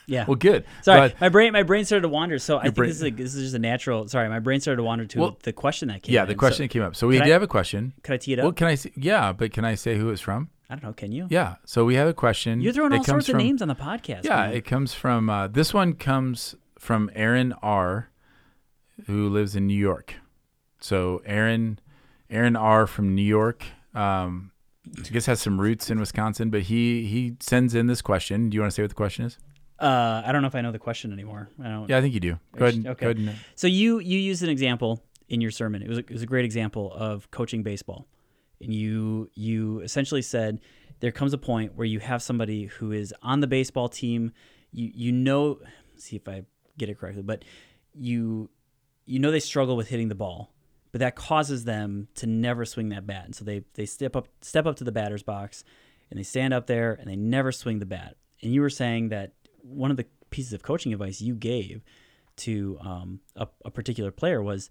Yeah. 0.08 0.24
Well, 0.26 0.34
good. 0.36 0.64
Sorry, 0.82 1.10
But- 1.10 1.20
my 1.20 1.28
brain 1.28 1.52
my 1.52 1.62
brain 1.62 1.84
started 1.84 2.02
to 2.02 2.08
wander. 2.08 2.38
So 2.38 2.58
I 2.58 2.62
think 2.64 2.74
brain- 2.76 2.88
this 2.88 2.96
is 2.96 3.02
a, 3.04 3.10
this 3.10 3.34
is 3.34 3.42
just 3.44 3.54
a 3.54 3.58
natural. 3.58 4.08
Sorry, 4.08 4.28
my 4.28 4.40
brain 4.40 4.58
started 4.60 4.78
to 4.78 4.82
wander 4.82 5.04
to 5.06 5.20
Well, 5.20 5.38
the 5.42 5.52
question 5.52 5.88
that 5.88 6.02
came. 6.02 6.14
yeah, 6.14 6.22
in. 6.22 6.28
the 6.28 6.34
So 6.34 6.38
question 6.38 6.64
that 6.64 6.68
came 6.68 6.82
up. 6.82 6.96
So 6.96 7.06
we 7.06 7.20
I- 7.20 7.28
have 7.28 7.42
a 7.42 7.46
question. 7.46 7.92
could 8.02 8.14
I 8.14 8.16
tee 8.16 8.32
it 8.32 8.38
up? 8.40 8.44
Well, 8.44 8.52
can 8.52 8.66
I 8.66 8.74
say? 8.74 8.90
Yeah, 8.96 9.32
but 9.32 9.52
can 9.52 9.64
I 9.64 9.74
say 9.76 9.96
who 9.98 10.08
it's 10.10 10.20
from? 10.22 10.48
I 10.70 10.74
don't 10.74 10.82
know. 10.82 10.92
Can 10.92 11.12
you? 11.12 11.26
Yeah. 11.30 11.56
So 11.64 11.84
we 11.84 11.94
have 11.94 12.08
a 12.08 12.12
question. 12.14 12.60
You're 12.60 12.72
throwing 12.72 12.92
It 12.92 12.96
all 12.98 13.04
comes 13.04 13.26
sorts 13.26 13.28
of 13.30 13.36
names 13.36 13.62
on 13.62 13.68
the 13.68 13.74
podcast. 13.74 14.24
Yeah, 14.24 14.36
man. 14.46 14.54
it 14.54 14.64
comes 14.64 14.92
from. 14.94 15.30
Uh, 15.30 15.46
this 15.48 15.72
one 15.72 15.92
comes 15.94 16.54
from 16.78 17.10
Aaron 17.14 17.54
R, 17.62 18.10
who 19.06 19.28
lives 19.28 19.54
in 19.56 19.66
New 19.66 19.78
York. 19.78 20.14
So 20.80 21.22
Aaron, 21.26 21.78
Aaron 22.30 22.56
R 22.56 22.86
from 22.86 23.14
New 23.14 23.22
York. 23.22 23.64
Um, 23.94 24.52
I 24.96 25.08
guess 25.08 25.26
has 25.26 25.40
some 25.40 25.60
roots 25.60 25.90
in 25.90 25.98
Wisconsin, 26.00 26.48
but 26.50 26.62
he 26.62 27.06
he 27.06 27.36
sends 27.40 27.74
in 27.74 27.86
this 27.88 28.00
question. 28.00 28.48
Do 28.48 28.54
you 28.54 28.60
want 28.62 28.70
to 28.72 28.74
say 28.74 28.82
what 28.82 28.88
the 28.90 28.94
question 28.94 29.24
is? 29.26 29.38
Uh, 29.78 30.22
I 30.24 30.32
don't 30.32 30.42
know 30.42 30.48
if 30.48 30.54
I 30.54 30.60
know 30.60 30.72
the 30.72 30.78
question 30.78 31.12
anymore. 31.12 31.48
I 31.62 31.68
don't. 31.68 31.88
Yeah, 31.88 31.98
I 31.98 32.00
think 32.00 32.14
you 32.14 32.20
do. 32.20 32.38
Go 32.56 32.66
ahead. 32.66 32.86
Okay. 32.86 33.04
Go 33.04 33.10
ahead 33.10 33.16
and, 33.18 33.36
So 33.54 33.66
you 33.66 34.00
you 34.00 34.18
used 34.18 34.42
an 34.42 34.48
example 34.48 35.02
in 35.28 35.40
your 35.40 35.50
sermon. 35.50 35.82
It 35.82 35.88
was 35.88 35.98
a, 35.98 36.00
it 36.00 36.10
was 36.10 36.22
a 36.22 36.26
great 36.26 36.44
example 36.44 36.92
of 36.92 37.30
coaching 37.30 37.62
baseball, 37.62 38.06
and 38.60 38.74
you 38.74 39.30
you 39.34 39.80
essentially 39.80 40.22
said 40.22 40.60
there 41.00 41.12
comes 41.12 41.32
a 41.32 41.38
point 41.38 41.76
where 41.76 41.86
you 41.86 42.00
have 42.00 42.22
somebody 42.22 42.64
who 42.64 42.90
is 42.90 43.14
on 43.22 43.40
the 43.40 43.46
baseball 43.46 43.88
team. 43.88 44.32
You 44.72 44.90
you 44.92 45.12
know, 45.12 45.60
see 45.96 46.16
if 46.16 46.28
I 46.28 46.42
get 46.76 46.88
it 46.88 46.98
correctly, 46.98 47.22
but 47.22 47.44
you 47.94 48.50
you 49.06 49.18
know 49.18 49.30
they 49.30 49.40
struggle 49.40 49.76
with 49.76 49.88
hitting 49.88 50.08
the 50.08 50.14
ball, 50.16 50.52
but 50.90 50.98
that 51.00 51.14
causes 51.14 51.64
them 51.64 52.08
to 52.16 52.26
never 52.26 52.64
swing 52.64 52.88
that 52.88 53.06
bat, 53.06 53.26
and 53.26 53.34
so 53.34 53.44
they 53.44 53.62
they 53.74 53.86
step 53.86 54.16
up 54.16 54.28
step 54.40 54.66
up 54.66 54.76
to 54.76 54.84
the 54.84 54.92
batter's 54.92 55.22
box, 55.22 55.62
and 56.10 56.18
they 56.18 56.24
stand 56.24 56.52
up 56.52 56.66
there 56.66 56.94
and 56.94 57.08
they 57.08 57.16
never 57.16 57.52
swing 57.52 57.78
the 57.78 57.86
bat. 57.86 58.16
And 58.42 58.52
you 58.52 58.60
were 58.60 58.70
saying 58.70 59.08
that 59.08 59.32
one 59.68 59.90
of 59.90 59.96
the 59.96 60.06
pieces 60.30 60.52
of 60.52 60.62
coaching 60.62 60.92
advice 60.92 61.20
you 61.20 61.34
gave 61.34 61.82
to 62.36 62.78
um, 62.80 63.20
a, 63.36 63.48
a 63.64 63.70
particular 63.70 64.10
player 64.10 64.42
was 64.42 64.70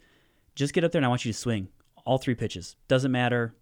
just 0.56 0.74
get 0.74 0.84
up 0.84 0.92
there 0.92 1.00
and 1.00 1.06
I 1.06 1.10
want 1.10 1.26
you 1.26 1.32
to 1.32 1.38
swing 1.38 1.70
all 2.06 2.18
three 2.18 2.36
pitches. 2.36 2.76
Doesn't 2.88 3.12
matter 3.12 3.56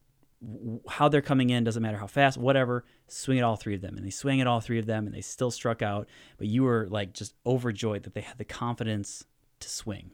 how 0.88 1.10
they're 1.10 1.22
coming 1.22 1.50
in, 1.50 1.64
doesn't 1.64 1.82
matter 1.82 1.98
how 1.98 2.08
fast, 2.08 2.38
whatever. 2.38 2.86
Swing 3.08 3.40
at 3.40 3.44
all 3.44 3.56
three 3.56 3.76
of 3.76 3.82
them. 3.82 3.98
And 3.98 4.06
they 4.06 4.12
swing 4.12 4.42
at 4.42 4.48
all 4.48 4.62
three 4.62 4.80
of 4.80 4.86
them 4.86 5.06
and 5.06 5.16
they 5.16 5.22
still 5.22 5.52
struck 5.52 5.82
out. 5.82 6.08
But 6.38 6.48
you 6.48 6.64
were 6.64 6.88
like 6.90 7.14
just 7.14 7.34
overjoyed 7.46 8.04
that 8.04 8.14
they 8.14 8.22
had 8.22 8.38
the 8.38 8.46
confidence 8.46 9.26
to 9.60 9.70
swing. 9.70 10.12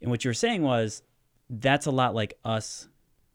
And 0.00 0.10
what 0.10 0.24
you 0.24 0.30
were 0.30 0.34
saying 0.34 0.62
was 0.62 1.02
that's 1.48 1.86
a 1.86 1.90
lot 1.90 2.14
like 2.14 2.34
us 2.44 2.88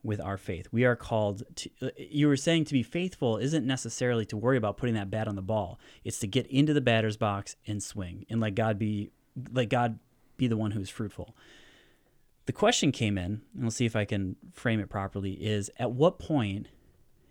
with 0.05 0.21
our 0.21 0.37
faith. 0.37 0.67
We 0.71 0.85
are 0.85 0.95
called 0.95 1.43
to, 1.55 1.69
uh, 1.81 1.89
you 1.97 2.27
were 2.27 2.37
saying 2.37 2.65
to 2.65 2.73
be 2.73 2.83
faithful 2.83 3.37
isn't 3.37 3.65
necessarily 3.65 4.25
to 4.27 4.37
worry 4.37 4.57
about 4.57 4.77
putting 4.77 4.95
that 4.95 5.09
bat 5.09 5.27
on 5.27 5.35
the 5.35 5.41
ball. 5.41 5.79
It's 6.03 6.19
to 6.19 6.27
get 6.27 6.45
into 6.47 6.73
the 6.73 6.81
batter's 6.81 7.17
box 7.17 7.55
and 7.67 7.81
swing 7.81 8.25
and 8.29 8.39
let 8.39 8.55
God 8.55 8.77
be, 8.77 9.09
let 9.51 9.69
God 9.69 9.99
be 10.37 10.47
the 10.47 10.57
one 10.57 10.71
who's 10.71 10.89
fruitful. 10.89 11.35
the 12.45 12.53
question 12.53 12.91
came 12.91 13.17
in, 13.17 13.41
and 13.53 13.63
we'll 13.63 13.71
see 13.71 13.85
if 13.85 13.95
I 13.95 14.05
can 14.05 14.35
frame 14.53 14.79
it 14.79 14.89
properly. 14.89 15.33
Is 15.33 15.71
at 15.79 15.91
what 15.91 16.19
point? 16.19 16.67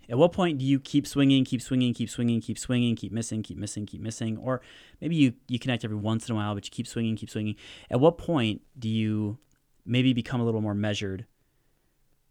At 0.09 0.19
what 0.19 0.33
point 0.33 0.59
do 0.59 0.65
you 0.67 0.81
keep 0.81 1.07
swinging, 1.07 1.45
keep 1.45 1.63
swinging, 1.63 1.95
keep 1.95 2.11
swinging, 2.11 2.41
keep 2.43 2.59
swinging, 2.59 2.95
keep 2.95 3.11
missing, 3.11 3.43
keep 3.43 3.57
missing, 3.57 3.87
keep 3.87 4.03
missing, 4.03 4.37
or 4.37 4.61
maybe 5.01 5.17
you 5.17 5.35
you 5.49 5.59
connect 5.59 5.85
every 5.85 5.97
once 5.97 6.29
in 6.29 6.35
a 6.35 6.37
while, 6.37 6.55
but 6.55 6.67
you 6.67 6.71
keep 6.71 6.87
swinging, 6.87 7.17
keep 7.17 7.31
swinging. 7.31 7.57
At 7.91 8.01
what 8.01 8.19
point 8.19 8.61
do 8.79 8.89
you 8.89 9.39
maybe 9.87 10.13
become 10.13 10.41
a 10.41 10.45
little 10.45 10.61
more 10.61 10.75
measured 10.75 11.27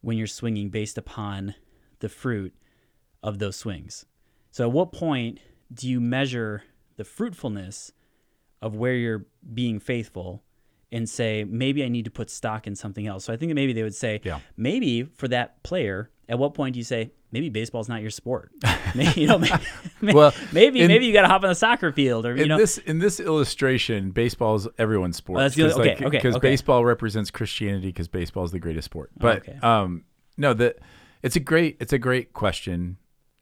when 0.04 0.18
you're 0.18 0.28
swinging 0.28 0.70
based 0.70 0.98
upon 0.98 1.56
the 2.00 2.10
fruit 2.10 2.54
of 3.24 3.40
those 3.40 3.56
swings? 3.56 4.06
So, 4.52 4.66
at 4.68 4.72
what 4.72 4.92
point 4.92 5.40
do 5.74 5.90
you 5.90 6.00
measure 6.00 6.64
the 6.98 7.04
fruitfulness 7.04 7.92
of 8.62 8.76
where 8.76 8.94
you're 8.94 9.26
being 9.54 9.80
faithful 9.80 10.44
and 10.92 11.10
say, 11.10 11.44
maybe 11.44 11.84
I 11.84 11.88
need 11.88 12.06
to 12.06 12.12
put 12.12 12.30
stock 12.30 12.68
in 12.68 12.76
something 12.76 13.08
else? 13.08 13.24
So, 13.26 13.34
I 13.34 13.38
think 13.38 13.50
that 13.50 13.56
maybe 13.56 13.74
they 13.74 13.82
would 13.84 13.96
say, 13.96 14.22
Yeah. 14.24 14.40
maybe 14.56 15.04
for 15.04 15.28
that 15.30 15.64
player, 15.64 16.12
at 16.30 16.38
what 16.38 16.54
point 16.54 16.74
do 16.74 16.80
you 16.80 16.84
say, 16.84 17.12
maybe 17.34 17.50
baseball's 17.50 17.90
not 17.90 18.02
your 18.02 18.12
sport? 18.12 18.52
maybe, 18.96 19.20
you 19.22 19.28
know, 19.28 19.38
maybe, 19.40 20.14
Well, 20.14 20.34
maybe, 20.54 20.80
in- 20.82 20.88
maybe 20.88 21.06
you 21.08 21.12
got 21.12 21.24
to 21.24 21.28
hop 21.28 21.44
on 21.44 21.50
the 21.50 21.56
soccer 21.56 21.92
field 21.92 22.26
or, 22.26 22.36
you 22.38 22.44
in 22.44 22.48
know, 22.50 22.58
this 22.58 22.78
in 22.78 23.00
this 23.00 23.20
illustration, 23.20 24.12
baseball 24.12 24.56
is 24.56 24.68
everyone's 24.78 25.18
sport. 25.18 25.40
Oh, 25.40 25.42
that's 25.42 25.56
the 25.56 25.64
other- 25.66 25.82
okay, 25.82 25.94
okay, 26.06 26.10
Because 26.10 26.36
okay. 26.38 26.50
baseball 26.52 26.86
represents 26.86 27.30
Christianity, 27.32 27.88
because 27.88 28.08
baseball 28.08 28.46
is 28.46 28.52
the 28.52 28.60
greatest 28.60 28.86
sport. 28.86 29.10
But 29.18 29.40
Okay. 29.40 29.58
um, 29.62 30.06
no, 30.38 30.54
the 30.54 30.76
it's 31.22 31.36
a 31.36 31.40
great 31.42 31.78
it's 31.82 31.92
a 31.94 31.98
great 32.00 32.32
question, 32.34 32.98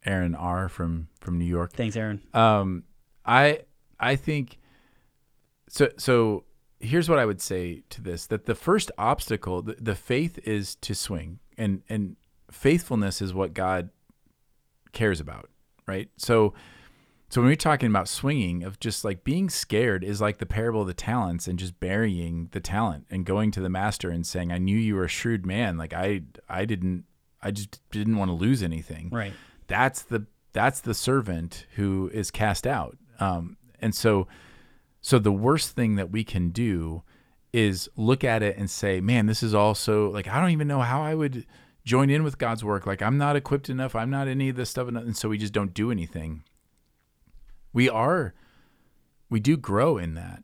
Aaron 0.05 0.33
R 0.35 0.67
from 0.69 1.09
from 1.19 1.37
New 1.37 1.45
York. 1.45 1.73
thanks, 1.73 1.95
Aaron. 1.95 2.21
Um, 2.33 2.83
I 3.25 3.59
I 3.99 4.15
think 4.15 4.57
so. 5.67 5.89
So 5.97 6.45
here's 6.79 7.07
what 7.09 7.19
I 7.19 7.25
would 7.25 7.41
say 7.41 7.83
to 7.89 8.01
this: 8.01 8.25
that 8.27 8.45
the 8.45 8.55
first 8.55 8.91
obstacle, 8.97 9.61
the, 9.61 9.75
the 9.79 9.95
faith, 9.95 10.39
is 10.43 10.75
to 10.77 10.93
swing, 10.95 11.39
and 11.57 11.81
and 11.89 12.15
faithfulness 12.51 13.21
is 13.21 13.33
what 13.33 13.53
God 13.53 13.89
cares 14.93 15.19
about, 15.19 15.49
right? 15.87 16.09
So. 16.17 16.53
So 17.29 17.39
when 17.39 17.49
we're 17.49 17.55
talking 17.55 17.87
about 17.87 18.09
swinging, 18.09 18.63
of 18.63 18.77
just 18.81 19.05
like 19.05 19.23
being 19.23 19.49
scared 19.49 20.03
is 20.03 20.19
like 20.19 20.39
the 20.39 20.45
parable 20.45 20.81
of 20.81 20.87
the 20.87 20.93
talents 20.93 21.47
and 21.47 21.57
just 21.57 21.79
burying 21.79 22.49
the 22.51 22.59
talent 22.59 23.05
and 23.09 23.25
going 23.25 23.51
to 23.51 23.61
the 23.61 23.69
master 23.69 24.09
and 24.09 24.27
saying, 24.27 24.51
"I 24.51 24.57
knew 24.57 24.77
you 24.77 24.95
were 24.95 25.05
a 25.05 25.07
shrewd 25.07 25.45
man. 25.45 25.77
Like 25.77 25.93
I, 25.93 26.23
I 26.49 26.65
didn't, 26.65 27.05
I 27.41 27.51
just 27.51 27.79
didn't 27.89 28.17
want 28.17 28.27
to 28.27 28.33
lose 28.33 28.61
anything." 28.61 29.07
Right. 29.13 29.31
that's 29.67 30.01
the 30.01 30.25
that's 30.51 30.81
the 30.81 30.93
servant 30.93 31.65
who 31.75 32.11
is 32.13 32.31
cast 32.31 32.67
out 32.67 32.97
um, 33.19 33.57
and 33.79 33.95
so 33.95 34.27
so 35.01 35.17
the 35.17 35.31
worst 35.31 35.71
thing 35.75 35.95
that 35.95 36.11
we 36.11 36.23
can 36.23 36.49
do 36.49 37.03
is 37.53 37.89
look 37.95 38.23
at 38.23 38.43
it 38.43 38.57
and 38.57 38.69
say 38.69 39.01
man 39.01 39.25
this 39.25 39.43
is 39.43 39.53
also 39.53 40.09
like 40.11 40.27
i 40.27 40.39
don't 40.39 40.51
even 40.51 40.67
know 40.67 40.81
how 40.81 41.01
i 41.01 41.13
would 41.13 41.45
join 41.83 42.09
in 42.09 42.23
with 42.23 42.37
god's 42.37 42.63
work. 42.63 42.85
Like 42.85 43.01
i'm 43.01 43.17
not 43.17 43.35
equipped 43.35 43.69
enough. 43.69 43.95
I'm 43.95 44.09
not 44.09 44.27
any 44.27 44.49
of 44.49 44.55
this 44.55 44.69
stuff 44.69 44.87
and 44.87 45.15
so 45.15 45.29
we 45.29 45.37
just 45.37 45.53
don't 45.53 45.73
do 45.73 45.91
anything. 45.91 46.43
We 47.73 47.89
are 47.89 48.33
we 49.29 49.39
do 49.39 49.57
grow 49.57 49.97
in 49.97 50.13
that. 50.15 50.43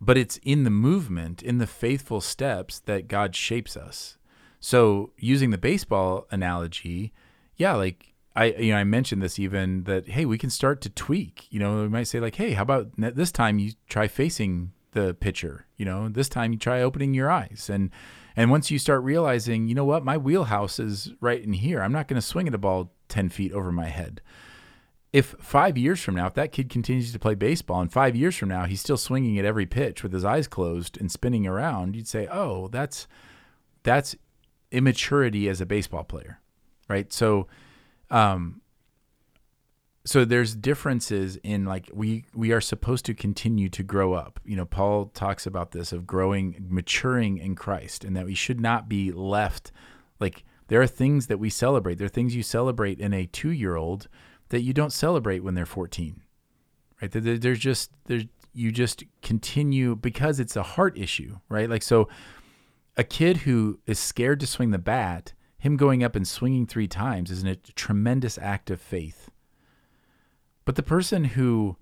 But 0.00 0.18
it's 0.18 0.38
in 0.38 0.64
the 0.64 0.70
movement 0.70 1.42
in 1.42 1.58
the 1.58 1.66
faithful 1.66 2.20
steps 2.20 2.80
that 2.80 3.08
god 3.08 3.36
shapes 3.36 3.76
us. 3.76 4.18
So 4.58 5.12
using 5.16 5.50
the 5.50 5.58
baseball 5.58 6.26
analogy 6.30 7.12
yeah 7.56 7.74
like 7.74 8.14
i 8.34 8.46
you 8.46 8.72
know 8.72 8.78
i 8.78 8.84
mentioned 8.84 9.22
this 9.22 9.38
even 9.38 9.84
that 9.84 10.08
hey 10.08 10.24
we 10.24 10.38
can 10.38 10.50
start 10.50 10.80
to 10.82 10.90
tweak. 10.90 11.46
You 11.50 11.60
know 11.60 11.82
we 11.82 11.88
might 11.88 12.08
say 12.08 12.20
like 12.20 12.36
hey 12.36 12.52
how 12.52 12.62
about 12.62 12.90
this 12.96 13.32
time 13.32 13.58
you 13.58 13.72
try 13.88 14.08
facing 14.08 14.72
the 14.92 15.14
pitcher. 15.14 15.66
You 15.76 15.84
know 15.84 16.08
this 16.08 16.28
time 16.28 16.52
you 16.52 16.58
try 16.58 16.80
opening 16.82 17.14
your 17.14 17.30
eyes. 17.30 17.68
And 17.72 17.90
and 18.36 18.50
once 18.50 18.70
you 18.70 18.78
start 18.78 19.02
realizing 19.02 19.68
you 19.68 19.74
know 19.74 19.84
what 19.84 20.04
my 20.04 20.16
wheelhouse 20.16 20.78
is 20.78 21.10
right 21.20 21.42
in 21.42 21.52
here 21.52 21.82
i'm 21.82 21.92
not 21.92 22.08
going 22.08 22.20
to 22.20 22.26
swing 22.26 22.48
at 22.48 22.54
a 22.54 22.58
ball 22.58 22.92
10 23.08 23.28
feet 23.28 23.52
over 23.52 23.72
my 23.72 23.86
head 23.86 24.20
if 25.12 25.34
five 25.38 25.76
years 25.76 26.00
from 26.00 26.14
now, 26.16 26.26
if 26.26 26.34
that 26.34 26.52
kid 26.52 26.70
continues 26.70 27.12
to 27.12 27.18
play 27.18 27.34
baseball 27.34 27.80
and 27.80 27.92
five 27.92 28.16
years 28.16 28.34
from 28.34 28.48
now 28.48 28.64
he's 28.64 28.80
still 28.80 28.96
swinging 28.96 29.38
at 29.38 29.44
every 29.44 29.66
pitch 29.66 30.02
with 30.02 30.12
his 30.12 30.24
eyes 30.24 30.48
closed 30.48 30.98
and 30.98 31.12
spinning 31.12 31.46
around, 31.46 31.94
you'd 31.94 32.08
say, 32.08 32.26
"Oh, 32.30 32.68
that's 32.68 33.06
that's 33.82 34.16
immaturity 34.70 35.48
as 35.48 35.60
a 35.60 35.66
baseball 35.66 36.04
player." 36.04 36.40
Right? 36.88 37.12
So 37.12 37.46
um 38.10 38.61
so 40.04 40.24
there's 40.24 40.54
differences 40.54 41.36
in 41.44 41.64
like 41.64 41.88
we 41.92 42.24
we 42.34 42.50
are 42.52 42.60
supposed 42.60 43.04
to 43.06 43.14
continue 43.14 43.68
to 43.68 43.82
grow 43.82 44.14
up. 44.14 44.40
You 44.44 44.56
know, 44.56 44.64
Paul 44.66 45.06
talks 45.14 45.46
about 45.46 45.70
this 45.72 45.92
of 45.92 46.06
growing 46.06 46.66
maturing 46.68 47.38
in 47.38 47.54
Christ 47.54 48.04
and 48.04 48.16
that 48.16 48.26
we 48.26 48.34
should 48.34 48.60
not 48.60 48.88
be 48.88 49.12
left 49.12 49.70
like 50.18 50.44
there 50.68 50.80
are 50.80 50.86
things 50.86 51.26
that 51.26 51.38
we 51.38 51.50
celebrate. 51.50 51.98
There 51.98 52.06
are 52.06 52.08
things 52.08 52.34
you 52.34 52.42
celebrate 52.42 52.98
in 52.98 53.12
a 53.12 53.26
2-year-old 53.26 54.08
that 54.48 54.62
you 54.62 54.72
don't 54.72 54.92
celebrate 54.92 55.40
when 55.44 55.54
they're 55.54 55.66
14. 55.66 56.22
Right? 57.00 57.10
There- 57.10 57.20
there- 57.20 57.38
There's 57.38 57.58
just 57.58 57.90
there's 58.06 58.24
you 58.54 58.70
just 58.72 59.04
continue 59.22 59.96
because 59.96 60.38
it's 60.40 60.56
a 60.56 60.62
heart 60.62 60.98
issue, 60.98 61.38
right? 61.48 61.70
Like 61.70 61.82
so 61.82 62.08
a 62.96 63.04
kid 63.04 63.38
who 63.38 63.78
is 63.86 63.98
scared 63.98 64.40
to 64.40 64.46
swing 64.46 64.70
the 64.72 64.78
bat, 64.78 65.32
him 65.58 65.76
going 65.76 66.02
up 66.04 66.14
and 66.16 66.26
swinging 66.28 66.66
3 66.66 66.86
times 66.88 67.30
is 67.30 67.44
a 67.44 67.56
tremendous 67.56 68.36
act 68.38 68.70
of 68.70 68.80
faith. 68.80 69.21
But 70.64 70.76
the 70.76 70.82
person 70.82 71.24
who 71.24 71.76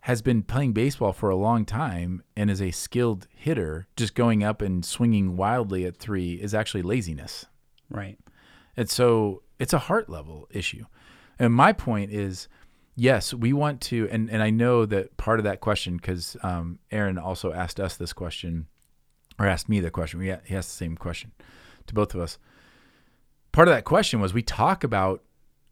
has 0.00 0.20
been 0.20 0.42
playing 0.42 0.72
baseball 0.72 1.12
for 1.12 1.30
a 1.30 1.36
long 1.36 1.64
time 1.64 2.22
and 2.36 2.50
is 2.50 2.60
a 2.60 2.70
skilled 2.70 3.26
hitter, 3.34 3.86
just 3.96 4.14
going 4.14 4.44
up 4.44 4.60
and 4.60 4.84
swinging 4.84 5.36
wildly 5.36 5.86
at 5.86 5.96
3 5.96 6.34
is 6.34 6.52
actually 6.52 6.82
laziness. 6.82 7.46
Right. 7.88 8.18
And 8.76 8.90
so 8.90 9.42
it's 9.58 9.72
a 9.72 9.78
heart 9.78 10.10
level 10.10 10.46
issue. 10.50 10.84
And 11.38 11.54
my 11.54 11.72
point 11.72 12.12
is, 12.12 12.48
yes, 12.96 13.32
we 13.32 13.52
want 13.52 13.80
to, 13.82 14.08
and, 14.10 14.30
and 14.30 14.42
I 14.42 14.50
know 14.50 14.84
that 14.86 15.16
part 15.16 15.40
of 15.40 15.44
that 15.44 15.60
question, 15.60 15.96
because 15.96 16.36
um, 16.42 16.78
Aaron 16.90 17.18
also 17.18 17.52
asked 17.52 17.80
us 17.80 17.96
this 17.96 18.12
question, 18.12 18.66
or 19.38 19.46
asked 19.46 19.68
me 19.68 19.80
the 19.80 19.90
question. 19.90 20.20
We, 20.20 20.26
he 20.26 20.54
asked 20.54 20.68
the 20.68 20.76
same 20.76 20.96
question 20.96 21.32
to 21.86 21.94
both 21.94 22.14
of 22.14 22.20
us. 22.20 22.38
Part 23.52 23.68
of 23.68 23.74
that 23.74 23.84
question 23.84 24.20
was 24.20 24.34
we 24.34 24.42
talk 24.42 24.84
about, 24.84 25.22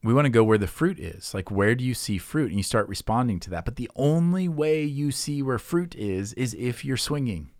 we 0.02 0.12
want 0.12 0.24
to 0.26 0.30
go 0.30 0.42
where 0.42 0.58
the 0.58 0.66
fruit 0.66 0.98
is. 0.98 1.32
Like, 1.32 1.50
where 1.50 1.74
do 1.74 1.84
you 1.84 1.94
see 1.94 2.18
fruit? 2.18 2.50
And 2.50 2.58
you 2.58 2.64
start 2.64 2.88
responding 2.88 3.38
to 3.40 3.50
that. 3.50 3.64
But 3.64 3.76
the 3.76 3.90
only 3.94 4.48
way 4.48 4.82
you 4.82 5.12
see 5.12 5.42
where 5.42 5.58
fruit 5.58 5.94
is, 5.94 6.32
is 6.32 6.54
if 6.54 6.84
you're 6.84 6.96
swinging. 6.96 7.50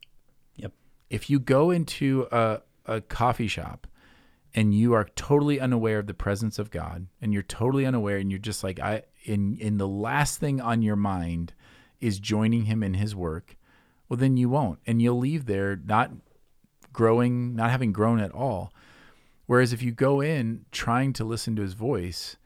Yep. 0.56 0.72
If 1.08 1.30
you 1.30 1.38
go 1.38 1.70
into 1.70 2.26
a, 2.32 2.60
a 2.84 3.00
coffee 3.00 3.46
shop 3.46 3.86
and 4.54 4.74
you 4.74 4.92
are 4.92 5.08
totally 5.14 5.60
unaware 5.60 6.00
of 6.00 6.06
the 6.06 6.14
presence 6.14 6.58
of 6.58 6.70
God 6.70 7.06
and 7.20 7.32
you're 7.32 7.42
totally 7.42 7.86
unaware 7.86 8.18
and 8.18 8.30
you're 8.30 8.38
just 8.38 8.64
like 8.64 8.80
I 8.80 9.04
in 9.24 9.56
in 9.58 9.78
the 9.78 9.88
last 9.88 10.38
thing 10.38 10.60
on 10.60 10.82
your 10.82 10.96
mind 10.96 11.54
is 12.00 12.18
joining 12.18 12.64
him 12.64 12.82
in 12.82 12.94
his 12.94 13.14
work, 13.14 13.56
well 14.08 14.16
then 14.16 14.36
you 14.36 14.48
won't 14.48 14.80
and 14.86 15.00
you'll 15.00 15.18
leave 15.18 15.46
there 15.46 15.76
not 15.76 16.10
growing, 16.92 17.54
not 17.54 17.70
having 17.70 17.92
grown 17.92 18.20
at 18.20 18.32
all. 18.32 18.72
Whereas 19.52 19.74
if 19.74 19.82
you 19.82 19.92
go 19.92 20.22
in 20.22 20.64
trying 20.72 21.12
to 21.12 21.24
listen 21.24 21.56
to 21.56 21.62
his 21.62 21.74
voice 21.74 22.38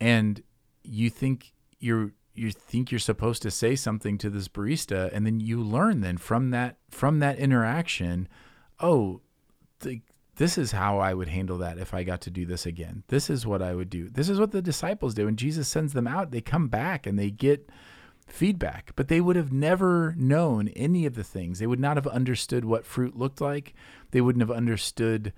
and 0.00 0.42
you 0.82 1.10
think 1.10 1.52
you're 1.78 2.12
you 2.32 2.50
think 2.50 2.90
you're 2.90 2.98
supposed 2.98 3.42
to 3.42 3.50
say 3.50 3.76
something 3.76 4.16
to 4.16 4.30
this 4.30 4.48
barista 4.48 5.10
and 5.12 5.26
then 5.26 5.38
you 5.40 5.60
learn 5.60 6.00
then 6.00 6.16
from 6.16 6.48
that 6.48 6.78
from 6.90 7.18
that 7.18 7.38
interaction, 7.38 8.26
oh, 8.80 9.20
the, 9.80 10.00
this 10.36 10.56
is 10.56 10.72
how 10.72 10.98
I 10.98 11.12
would 11.12 11.28
handle 11.28 11.58
that 11.58 11.76
if 11.76 11.92
I 11.92 12.04
got 12.04 12.22
to 12.22 12.30
do 12.30 12.46
this 12.46 12.64
again. 12.64 13.02
This 13.08 13.28
is 13.28 13.46
what 13.46 13.60
I 13.60 13.74
would 13.74 13.90
do. 13.90 14.08
This 14.08 14.30
is 14.30 14.40
what 14.40 14.50
the 14.50 14.62
disciples 14.62 15.12
do. 15.12 15.28
And 15.28 15.36
Jesus 15.36 15.68
sends 15.68 15.92
them 15.92 16.06
out, 16.06 16.30
they 16.30 16.40
come 16.40 16.68
back 16.68 17.06
and 17.06 17.18
they 17.18 17.30
get 17.30 17.68
feedback, 18.26 18.92
but 18.96 19.08
they 19.08 19.20
would 19.20 19.36
have 19.36 19.52
never 19.52 20.14
known 20.16 20.68
any 20.68 21.04
of 21.04 21.16
the 21.16 21.22
things. 21.22 21.58
They 21.58 21.66
would 21.66 21.78
not 21.78 21.98
have 21.98 22.06
understood 22.06 22.64
what 22.64 22.86
fruit 22.86 23.14
looked 23.14 23.42
like. 23.42 23.74
They 24.12 24.22
wouldn't 24.22 24.40
have 24.40 24.56
understood 24.56 25.34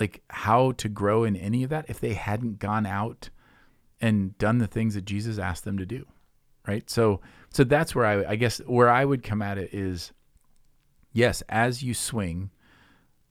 like 0.00 0.22
how 0.30 0.72
to 0.72 0.88
grow 0.88 1.24
in 1.24 1.36
any 1.36 1.62
of 1.62 1.70
that 1.70 1.84
if 1.88 2.00
they 2.00 2.14
hadn't 2.14 2.58
gone 2.58 2.86
out 2.86 3.28
and 4.00 4.36
done 4.38 4.58
the 4.58 4.66
things 4.66 4.94
that 4.94 5.04
Jesus 5.04 5.38
asked 5.38 5.64
them 5.64 5.78
to 5.78 5.86
do. 5.86 6.06
Right? 6.66 6.88
So 6.88 7.20
so 7.50 7.64
that's 7.64 7.94
where 7.94 8.06
I 8.06 8.32
I 8.32 8.36
guess 8.36 8.58
where 8.66 8.88
I 8.88 9.04
would 9.04 9.22
come 9.22 9.42
at 9.42 9.58
it 9.58 9.74
is 9.74 10.12
yes, 11.12 11.42
as 11.48 11.82
you 11.82 11.94
swing, 11.94 12.50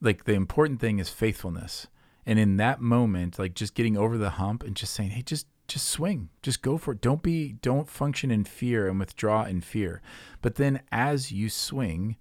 like 0.02 0.26
the 0.26 0.34
important 0.34 0.80
thing 0.80 1.00
is 1.00 1.10
faithfulness. 1.10 1.88
And 2.26 2.38
in 2.38 2.58
that 2.58 2.82
moment, 2.82 3.40
like 3.40 3.56
just 3.56 3.74
getting 3.74 3.98
over 3.98 4.18
the 4.18 4.32
hump 4.32 4.64
and 4.64 4.76
just 4.76 4.94
saying, 4.94 5.12
"Hey, 5.12 5.24
just 5.24 5.48
just 5.68 5.88
swing. 5.88 6.30
Just 6.42 6.62
go 6.62 6.78
for 6.78 6.92
it. 6.92 7.02
Don't 7.02 7.24
be 7.24 7.54
don't 7.54 7.90
function 7.90 8.30
in 8.30 8.44
fear 8.44 8.88
and 8.88 9.00
withdraw 9.00 9.46
in 9.46 9.62
fear." 9.62 10.02
But 10.42 10.56
then 10.56 10.82
as 10.92 11.32
you 11.32 11.50
swing, 11.50 12.18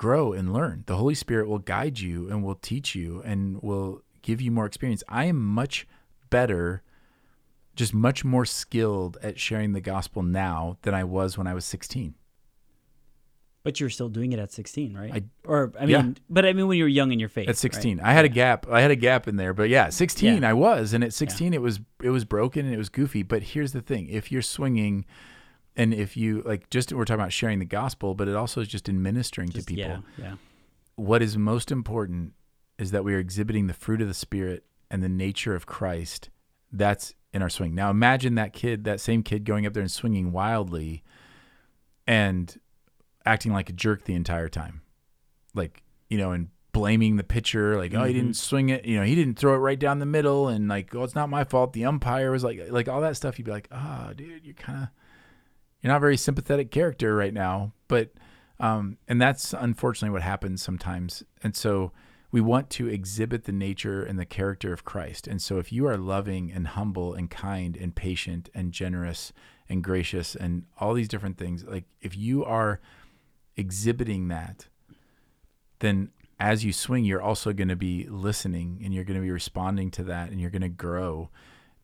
grow 0.00 0.32
and 0.32 0.50
learn. 0.50 0.82
The 0.86 0.96
Holy 0.96 1.14
Spirit 1.14 1.46
will 1.46 1.58
guide 1.58 2.00
you 2.00 2.30
and 2.30 2.42
will 2.42 2.54
teach 2.54 2.94
you 2.94 3.20
and 3.22 3.62
will 3.62 4.00
give 4.22 4.40
you 4.40 4.50
more 4.50 4.64
experience. 4.64 5.04
I 5.10 5.26
am 5.26 5.36
much 5.36 5.86
better 6.30 6.82
just 7.76 7.92
much 7.92 8.24
more 8.24 8.46
skilled 8.46 9.18
at 9.22 9.38
sharing 9.38 9.72
the 9.74 9.80
gospel 9.80 10.22
now 10.22 10.78
than 10.82 10.94
I 10.94 11.04
was 11.04 11.36
when 11.36 11.46
I 11.46 11.52
was 11.52 11.66
16 11.66 12.14
But 13.62 13.78
you're 13.78 13.90
still 13.90 14.08
doing 14.08 14.32
it 14.32 14.38
at 14.38 14.50
16, 14.52 14.96
right? 14.96 15.12
I- 15.16 15.22
or 15.44 15.72
I 15.78 15.84
mean, 15.84 15.90
yeah. 15.90 16.12
but 16.30 16.46
I 16.46 16.54
mean 16.54 16.66
when 16.66 16.78
you 16.78 16.84
were 16.84 16.88
young 16.88 17.12
in 17.12 17.20
your 17.20 17.28
faith. 17.28 17.44
At 17.44 17.50
right? 17.50 17.56
16, 17.58 18.00
I 18.00 18.14
had 18.14 18.24
a 18.24 18.30
gap. 18.30 18.66
I 18.70 18.80
had 18.80 18.90
a 18.90 18.96
gap 18.96 19.28
in 19.28 19.36
there, 19.36 19.52
but 19.52 19.68
yeah, 19.68 19.90
16, 19.90 20.40
Yeah. 20.40 20.48
I 20.48 20.54
was, 20.54 20.94
and 20.94 21.04
at 21.04 21.12
16, 21.12 21.52
it 21.52 21.60
was 21.60 21.78
it 22.02 22.08
was 22.08 22.24
broken 22.24 22.64
and 22.64 22.74
it 22.74 22.78
was 22.78 22.88
goofy. 22.88 23.22
But 23.22 23.42
here's 23.42 23.72
the 23.72 23.82
thing: 23.82 24.08
if 24.08 24.32
you're 24.32 24.40
swinging, 24.40 25.04
and 25.76 25.94
if 25.94 26.16
you 26.16 26.42
like, 26.44 26.68
just 26.70 26.92
we're 26.92 27.04
talking 27.04 27.20
about 27.20 27.32
sharing 27.32 27.58
the 27.58 27.64
gospel, 27.64 28.14
but 28.14 28.28
it 28.28 28.36
also 28.36 28.60
is 28.60 28.68
just 28.68 28.88
in 28.88 29.02
ministering 29.02 29.48
Just- 29.48 29.68
to 29.68 29.74
people. 29.74 30.04
Yeah, 30.16 30.24
yeah. 30.24 30.34
What 30.96 31.22
is 31.22 31.38
most 31.38 31.70
important 31.70 32.34
is 32.78 32.90
that 32.90 33.04
we 33.04 33.14
are 33.14 33.18
exhibiting 33.18 33.66
the 33.66 33.74
fruit 33.74 34.02
of 34.02 34.08
the 34.08 34.14
spirit 34.14 34.64
and 34.90 35.02
the 35.02 35.08
nature 35.08 35.54
of 35.54 35.66
Christ. 35.66 36.28
That's 36.72 37.14
in 37.32 37.42
our 37.42 37.48
swing. 37.48 37.74
Now, 37.74 37.90
imagine 37.90 38.34
that 38.34 38.52
kid, 38.52 38.84
that 38.84 39.00
same 39.00 39.22
kid, 39.22 39.44
going 39.44 39.66
up 39.66 39.72
there 39.72 39.82
and 39.82 39.90
swinging 39.90 40.32
wildly, 40.32 41.02
and 42.06 42.58
acting 43.24 43.52
like 43.52 43.70
a 43.70 43.72
jerk 43.72 44.04
the 44.04 44.14
entire 44.14 44.48
time, 44.48 44.82
like 45.54 45.82
you 46.08 46.18
know, 46.18 46.32
and 46.32 46.48
blaming 46.72 47.16
the 47.16 47.24
pitcher, 47.24 47.76
like 47.76 47.94
oh 47.94 48.04
he 48.04 48.12
didn't 48.12 48.34
swing 48.34 48.68
it, 48.68 48.84
you 48.84 48.96
know, 48.98 49.04
he 49.04 49.14
didn't 49.14 49.38
throw 49.38 49.54
it 49.54 49.58
right 49.58 49.78
down 49.78 49.98
the 49.98 50.06
middle, 50.06 50.48
and 50.48 50.68
like 50.68 50.94
oh 50.94 51.02
it's 51.02 51.14
not 51.14 51.28
my 51.28 51.44
fault. 51.44 51.72
The 51.72 51.84
umpire 51.84 52.30
was 52.30 52.44
like 52.44 52.60
like 52.70 52.88
all 52.88 53.00
that 53.00 53.16
stuff. 53.16 53.38
You'd 53.38 53.46
be 53.46 53.50
like, 53.52 53.68
ah, 53.72 54.12
dude, 54.14 54.44
you're 54.44 54.54
kind 54.54 54.84
of 54.84 54.88
you're 55.80 55.90
not 55.90 55.98
a 55.98 56.00
very 56.00 56.16
sympathetic 56.16 56.70
character 56.70 57.14
right 57.14 57.34
now, 57.34 57.72
but 57.88 58.10
um, 58.58 58.98
and 59.08 59.20
that's 59.20 59.54
unfortunately 59.54 60.12
what 60.12 60.22
happens 60.22 60.62
sometimes. 60.62 61.24
And 61.42 61.56
so 61.56 61.92
we 62.30 62.40
want 62.40 62.70
to 62.70 62.86
exhibit 62.86 63.44
the 63.44 63.52
nature 63.52 64.04
and 64.04 64.18
the 64.18 64.26
character 64.26 64.72
of 64.72 64.84
Christ. 64.84 65.26
And 65.26 65.40
so 65.40 65.58
if 65.58 65.72
you 65.72 65.86
are 65.86 65.96
loving 65.96 66.52
and 66.52 66.68
humble 66.68 67.14
and 67.14 67.30
kind 67.30 67.76
and 67.76 67.94
patient 67.94 68.50
and 68.54 68.72
generous 68.72 69.32
and 69.68 69.82
gracious 69.82 70.36
and 70.36 70.64
all 70.78 70.94
these 70.94 71.08
different 71.08 71.38
things, 71.38 71.64
like 71.64 71.84
if 72.00 72.16
you 72.16 72.44
are 72.44 72.80
exhibiting 73.56 74.28
that, 74.28 74.68
then 75.80 76.10
as 76.38 76.64
you 76.64 76.72
swing, 76.72 77.04
you're 77.04 77.22
also 77.22 77.52
going 77.52 77.68
to 77.68 77.76
be 77.76 78.06
listening 78.08 78.80
and 78.84 78.94
you're 78.94 79.04
going 79.04 79.18
to 79.18 79.24
be 79.24 79.30
responding 79.30 79.90
to 79.92 80.02
that 80.04 80.30
and 80.30 80.40
you're 80.40 80.50
going 80.50 80.62
to 80.62 80.68
grow. 80.68 81.30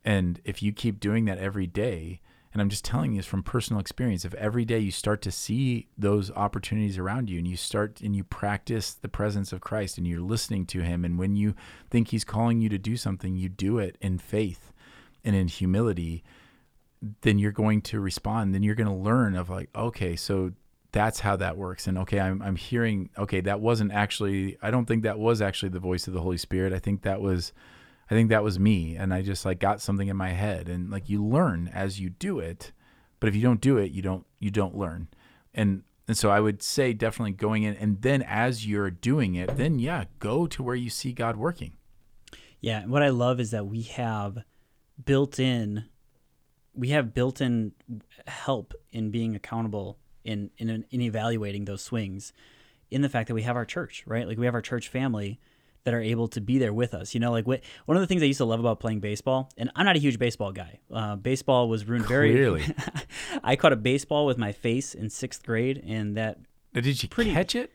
And 0.05 0.41
if 0.45 0.63
you 0.63 0.73
keep 0.73 1.01
doing 1.01 1.25
that 1.25 1.39
every 1.39 1.67
day, 1.67 2.21
and 2.57 2.63
I'm 2.63 2.71
just 2.71 2.87
telling 2.87 3.13
you 3.13 3.19
this 3.19 3.27
from 3.27 3.43
personal 3.43 3.81
experience, 3.81 4.25
if 4.25 4.33
every 4.33 4.65
day 4.65 4.79
you 4.79 4.91
start 4.91 5.21
to 5.21 5.31
see 5.31 5.89
those 5.99 6.31
opportunities 6.31 6.97
around 6.97 7.29
you 7.29 7.37
and 7.37 7.47
you 7.47 7.55
start 7.55 8.01
and 8.01 8.17
you 8.17 8.25
practice 8.25 8.95
the 8.95 9.11
presence 9.11 9.53
of 9.53 9.61
Christ 9.61 9.99
and 9.99 10.07
you're 10.07 10.23
listening 10.23 10.65
to 10.69 10.81
him, 10.81 11.05
and 11.05 11.19
when 11.19 11.37
you 11.37 11.55
think 11.91 12.09
he's 12.09 12.25
calling 12.25 12.63
you 12.63 12.71
to 12.71 12.79
do 12.79 12.97
something, 12.97 13.37
you 13.37 13.51
do 13.51 13.79
it 13.79 13.99
in 14.01 14.17
faith 14.17 14.73
and 15.23 15.37
in 15.37 15.49
humility, 15.49 16.25
then 17.21 17.39
you're 17.39 17.53
going 17.53 17.83
to 17.83 18.01
respond. 18.01 18.55
Then 18.55 18.63
you're 18.63 18.75
going 18.75 18.87
to 18.87 18.95
learn 18.95 19.37
of 19.37 19.51
like, 19.51 19.69
okay, 19.77 20.17
so 20.17 20.53
that's 20.93 21.21
how 21.21 21.37
that 21.37 21.59
works. 21.59 21.87
And 21.87 21.99
okay, 21.99 22.21
I'm, 22.21 22.41
I'm 22.41 22.57
hearing, 22.57 23.11
okay, 23.19 23.43
that 23.43 23.61
wasn't 23.61 23.93
actually, 23.93 24.57
I 24.63 24.71
don't 24.71 24.87
think 24.87 25.03
that 25.03 25.19
was 25.19 25.43
actually 25.43 25.69
the 25.69 25.79
voice 25.79 26.09
of 26.09 26.15
the 26.15 26.23
Holy 26.23 26.39
Spirit. 26.39 26.73
I 26.73 26.79
think 26.79 27.03
that 27.03 27.21
was, 27.21 27.53
I 28.11 28.15
think 28.15 28.31
that 28.31 28.45
was 28.45 28.59
me. 28.59 28.97
And 28.97 29.13
I 29.13 29.23
just 29.23 29.45
like 29.45 29.59
got 29.59 29.81
something 29.81 30.09
in 30.09 30.17
my 30.17 30.31
head 30.31 30.69
and 30.69 30.91
like 30.91 31.09
you 31.09 31.25
learn 31.25 31.69
as 31.73 32.01
you 32.01 32.11
do 32.11 32.39
it. 32.39 32.73
But 33.19 33.29
if 33.29 33.37
you 33.37 33.43
don't 33.43 33.61
do 33.61 33.79
it, 33.79 33.91
you 33.93 34.03
don't, 34.03 34.27
you 34.39 34.51
don't 34.51 34.77
learn. 34.77 35.09
And, 35.55 35.83
and 36.07 36.17
so 36.17 36.31
I 36.31 36.41
would 36.41 36.63
say 36.63 36.93
definitely 36.93 37.33
going 37.33 37.63
in 37.65 37.75
and 37.77 38.03
then 38.03 38.23
as 38.23 38.67
you're 38.67 38.91
doing 38.91 39.35
it, 39.35 39.57
then 39.57 39.79
yeah, 39.79 40.05
go 40.19 40.47
to 40.47 40.63
where 40.63 40.77
you 40.77 40.91
see 40.91 41.13
God 41.13 41.37
working. 41.37 41.73
Yeah, 42.61 42.83
and 42.83 42.91
what 42.91 43.03
I 43.03 43.09
love 43.11 43.41
is 43.41 43.51
that 43.51 43.67
we 43.67 43.83
have 43.83 44.39
built 45.05 45.39
in 45.39 45.85
we 46.75 46.89
have 46.91 47.15
built 47.15 47.41
in 47.41 47.73
help 48.27 48.75
in 48.91 49.11
being 49.11 49.35
accountable 49.35 49.99
in 50.25 50.51
in 50.59 50.85
in 50.91 51.01
evaluating 51.01 51.65
those 51.65 51.83
swings 51.83 52.33
in 52.91 53.03
the 53.03 53.09
fact 53.09 53.29
that 53.29 53.35
we 53.35 53.43
have 53.43 53.57
our 53.57 53.65
church, 53.65 54.05
right? 54.07 54.27
Like 54.27 54.39
we 54.39 54.47
have 54.47 54.55
our 54.55 54.63
church 54.63 54.89
family 54.89 55.41
that 55.87 55.95
are 55.95 56.01
able 56.03 56.27
to 56.27 56.41
be 56.41 56.59
there 56.59 56.73
with 56.75 56.93
us. 56.95 57.15
You 57.15 57.21
know, 57.21 57.31
like 57.31 57.47
what 57.47 57.61
one 57.87 57.97
of 57.97 58.01
the 58.03 58.07
things 58.07 58.21
I 58.23 58.27
used 58.27 58.39
to 58.39 58.45
love 58.45 58.61
about 58.61 58.81
playing 58.81 59.01
baseball, 59.01 59.51
and 59.57 59.71
I'm 59.75 59.87
not 59.87 59.97
a 59.97 60.01
huge 60.01 60.19
baseball 60.19 60.53
guy. 60.53 60.81
Uh, 60.93 61.17
baseball 61.17 61.69
was 61.69 61.87
ruined 61.89 62.07
very 62.07 62.33
Clearly. 62.33 62.65
I 63.45 63.57
caught 63.57 63.73
a 63.73 63.77
baseball 63.77 64.27
with 64.27 64.37
my 64.37 64.51
face 64.53 64.95
in 64.95 65.09
sixth 65.09 65.45
grade, 65.47 65.83
and 65.87 66.17
that 66.17 66.39
Now, 66.75 66.81
Did 66.83 67.03
you 67.03 67.09
Pretty- 67.09 67.33
catch 67.33 67.55
it? 67.55 67.71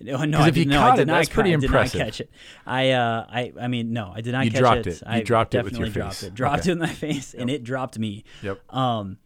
no, 0.00 0.24
no, 0.24 0.38
I 0.40 0.48
if 0.48 0.54
did, 0.54 0.68
no, 0.68 0.80
I 0.82 0.96
did 0.96 1.02
it, 1.02 1.06
not 1.06 1.16
that's 1.18 1.28
pretty 1.28 1.50
I 1.50 1.56
did 1.56 1.64
impressive. 1.64 1.98
not 1.98 2.04
catch 2.06 2.20
it. 2.20 2.30
I, 2.66 2.90
uh, 2.90 3.26
I, 3.28 3.52
I 3.60 3.68
mean, 3.68 3.92
no, 3.92 4.12
I 4.14 4.20
did 4.20 4.32
not 4.32 4.44
You 4.44 4.50
catch 4.50 4.60
dropped 4.60 4.86
it. 4.86 4.86
it. 4.86 5.02
You 5.02 5.06
I 5.12 5.20
dropped 5.22 5.54
it 5.54 5.64
with 5.64 5.76
your 5.78 5.88
dropped 5.88 6.14
face. 6.16 6.22
it. 6.24 6.34
Dropped 6.34 6.60
Okay. 6.62 6.70
it 6.72 6.78
with 6.78 6.88
my 6.88 6.94
face, 6.94 7.34
and 7.34 7.50
it 7.50 7.64
dropped 7.64 7.98
me. 7.98 8.24
Yep. 8.42 8.60
Um, 8.74 9.18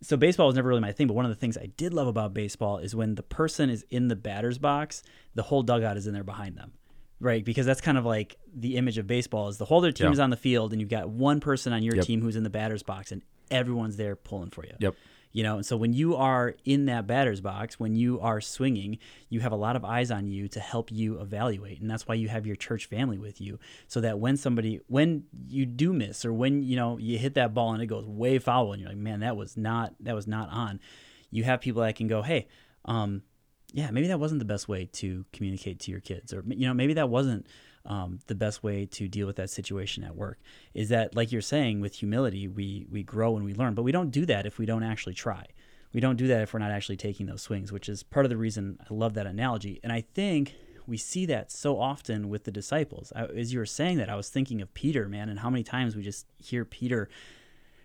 so 0.00 0.16
baseball 0.16 0.46
was 0.46 0.54
never 0.56 0.68
really 0.68 0.80
my 0.80 0.92
thing, 0.92 1.08
but 1.08 1.14
one 1.14 1.24
of 1.24 1.30
the 1.30 1.34
things 1.34 1.58
I 1.58 1.66
did 1.76 1.92
love 1.92 2.06
about 2.06 2.32
baseball 2.34 2.78
is 2.78 2.94
when 2.94 3.16
the 3.16 3.22
person 3.22 3.68
is 3.68 3.84
in 3.90 4.06
the 4.08 4.14
batter's 4.16 4.58
box, 4.58 5.02
the 5.34 5.42
whole 5.44 5.62
dugout 5.64 5.96
is 5.96 6.06
in 6.06 6.14
there 6.14 6.22
behind 6.24 6.56
them. 6.56 6.72
Right, 7.20 7.44
because 7.44 7.66
that's 7.66 7.80
kind 7.80 7.98
of 7.98 8.04
like 8.04 8.36
the 8.54 8.76
image 8.76 8.96
of 8.98 9.06
baseball 9.06 9.48
is 9.48 9.58
the 9.58 9.64
whole 9.64 9.78
other 9.78 9.90
team 9.92 10.06
Yeah. 10.06 10.12
is 10.12 10.20
on 10.20 10.30
the 10.30 10.36
field 10.36 10.72
and 10.72 10.80
you've 10.80 10.90
got 10.90 11.08
one 11.08 11.40
person 11.40 11.72
on 11.72 11.82
your 11.82 11.96
Yep. 11.96 12.04
team 12.04 12.20
who's 12.22 12.36
in 12.36 12.44
the 12.44 12.50
batter's 12.50 12.82
box 12.84 13.10
and 13.10 13.22
everyone's 13.50 13.96
there 13.96 14.14
pulling 14.14 14.50
for 14.50 14.64
you. 14.64 14.74
Yep. 14.78 14.94
You 15.32 15.42
know, 15.42 15.56
and 15.56 15.66
so 15.66 15.76
when 15.76 15.92
you 15.92 16.16
are 16.16 16.54
in 16.64 16.86
that 16.86 17.06
batter's 17.06 17.40
box, 17.42 17.78
when 17.78 17.94
you 17.94 18.18
are 18.20 18.40
swinging, 18.40 18.98
you 19.28 19.40
have 19.40 19.52
a 19.52 19.56
lot 19.56 19.76
of 19.76 19.84
eyes 19.84 20.10
on 20.10 20.26
you 20.26 20.48
to 20.48 20.60
help 20.60 20.90
you 20.90 21.20
evaluate. 21.20 21.80
And 21.80 21.90
that's 21.90 22.06
why 22.08 22.14
you 22.14 22.28
have 22.28 22.46
your 22.46 22.56
church 22.56 22.86
family 22.86 23.18
with 23.18 23.40
you. 23.40 23.58
So 23.88 24.00
that 24.00 24.18
when 24.18 24.36
somebody, 24.38 24.80
when 24.86 25.24
you 25.48 25.66
do 25.66 25.92
miss 25.92 26.24
or 26.24 26.32
when, 26.32 26.62
you 26.62 26.76
know, 26.76 26.96
you 26.98 27.18
hit 27.18 27.34
that 27.34 27.52
ball 27.52 27.74
and 27.74 27.82
it 27.82 27.86
goes 27.86 28.06
way 28.06 28.38
foul 28.38 28.72
and 28.72 28.80
you're 28.80 28.90
like, 28.90 28.98
man, 28.98 29.20
that 29.20 29.36
was 29.36 29.56
not, 29.56 29.94
that 30.00 30.14
was 30.14 30.26
not 30.26 30.48
on. 30.50 30.80
You 31.30 31.44
have 31.44 31.60
people 31.60 31.82
that 31.82 31.94
can 31.96 32.06
go, 32.06 32.22
hey, 32.22 32.46
um, 32.86 33.22
yeah, 33.72 33.90
maybe 33.90 34.08
that 34.08 34.20
wasn't 34.20 34.38
the 34.38 34.44
best 34.44 34.68
way 34.68 34.86
to 34.94 35.24
communicate 35.32 35.80
to 35.80 35.90
your 35.90 36.00
kids, 36.00 36.32
or 36.32 36.42
you 36.46 36.66
know, 36.66 36.74
maybe 36.74 36.94
that 36.94 37.08
wasn't 37.08 37.46
um, 37.84 38.18
the 38.26 38.34
best 38.34 38.62
way 38.62 38.86
to 38.86 39.08
deal 39.08 39.26
with 39.26 39.36
that 39.36 39.50
situation 39.50 40.04
at 40.04 40.16
work. 40.16 40.38
Is 40.74 40.88
that 40.88 41.14
like 41.14 41.32
you're 41.32 41.42
saying, 41.42 41.80
with 41.80 41.94
humility, 41.94 42.48
we 42.48 42.86
we 42.90 43.02
grow 43.02 43.36
and 43.36 43.44
we 43.44 43.54
learn, 43.54 43.74
but 43.74 43.82
we 43.82 43.92
don't 43.92 44.10
do 44.10 44.24
that 44.26 44.46
if 44.46 44.58
we 44.58 44.66
don't 44.66 44.82
actually 44.82 45.14
try. 45.14 45.44
We 45.92 46.00
don't 46.00 46.16
do 46.16 46.26
that 46.28 46.42
if 46.42 46.52
we're 46.52 46.60
not 46.60 46.70
actually 46.70 46.96
taking 46.96 47.26
those 47.26 47.42
swings, 47.42 47.72
which 47.72 47.88
is 47.88 48.02
part 48.02 48.26
of 48.26 48.30
the 48.30 48.36
reason 48.36 48.78
I 48.80 48.92
love 48.92 49.14
that 49.14 49.26
analogy. 49.26 49.80
And 49.82 49.90
I 49.90 50.02
think 50.02 50.54
we 50.86 50.96
see 50.96 51.26
that 51.26 51.50
so 51.50 51.78
often 51.78 52.28
with 52.28 52.44
the 52.44 52.50
disciples. 52.50 53.12
I, 53.14 53.24
as 53.24 53.52
you 53.52 53.58
were 53.58 53.66
saying 53.66 53.98
that, 53.98 54.08
I 54.08 54.16
was 54.16 54.28
thinking 54.28 54.60
of 54.60 54.72
Peter, 54.74 55.08
man, 55.08 55.28
and 55.28 55.38
how 55.38 55.50
many 55.50 55.62
times 55.62 55.96
we 55.96 56.02
just 56.02 56.26
hear 56.38 56.64
Peter, 56.64 57.08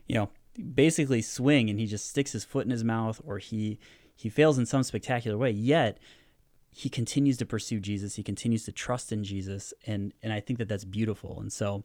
you 0.07 0.15
know, 0.15 0.29
basically 0.73 1.21
swing 1.21 1.69
and 1.69 1.79
he 1.79 1.85
just 1.85 2.09
sticks 2.09 2.31
his 2.31 2.45
foot 2.45 2.65
in 2.65 2.71
his 2.71 2.83
mouth 2.83 3.19
or 3.25 3.39
he 3.39 3.79
he 4.15 4.29
fails 4.29 4.57
in 4.57 4.65
some 4.65 4.83
spectacular 4.83 5.37
way. 5.37 5.51
Yet 5.51 5.97
he 6.71 6.89
continues 6.89 7.37
to 7.37 7.45
pursue 7.45 7.79
Jesus. 7.79 8.15
He 8.15 8.23
continues 8.23 8.65
to 8.65 8.71
trust 8.71 9.11
in 9.11 9.23
Jesus, 9.23 9.73
and 9.85 10.13
and 10.23 10.33
I 10.33 10.39
think 10.39 10.59
that 10.59 10.67
that's 10.67 10.85
beautiful. 10.85 11.39
And 11.39 11.51
so, 11.51 11.83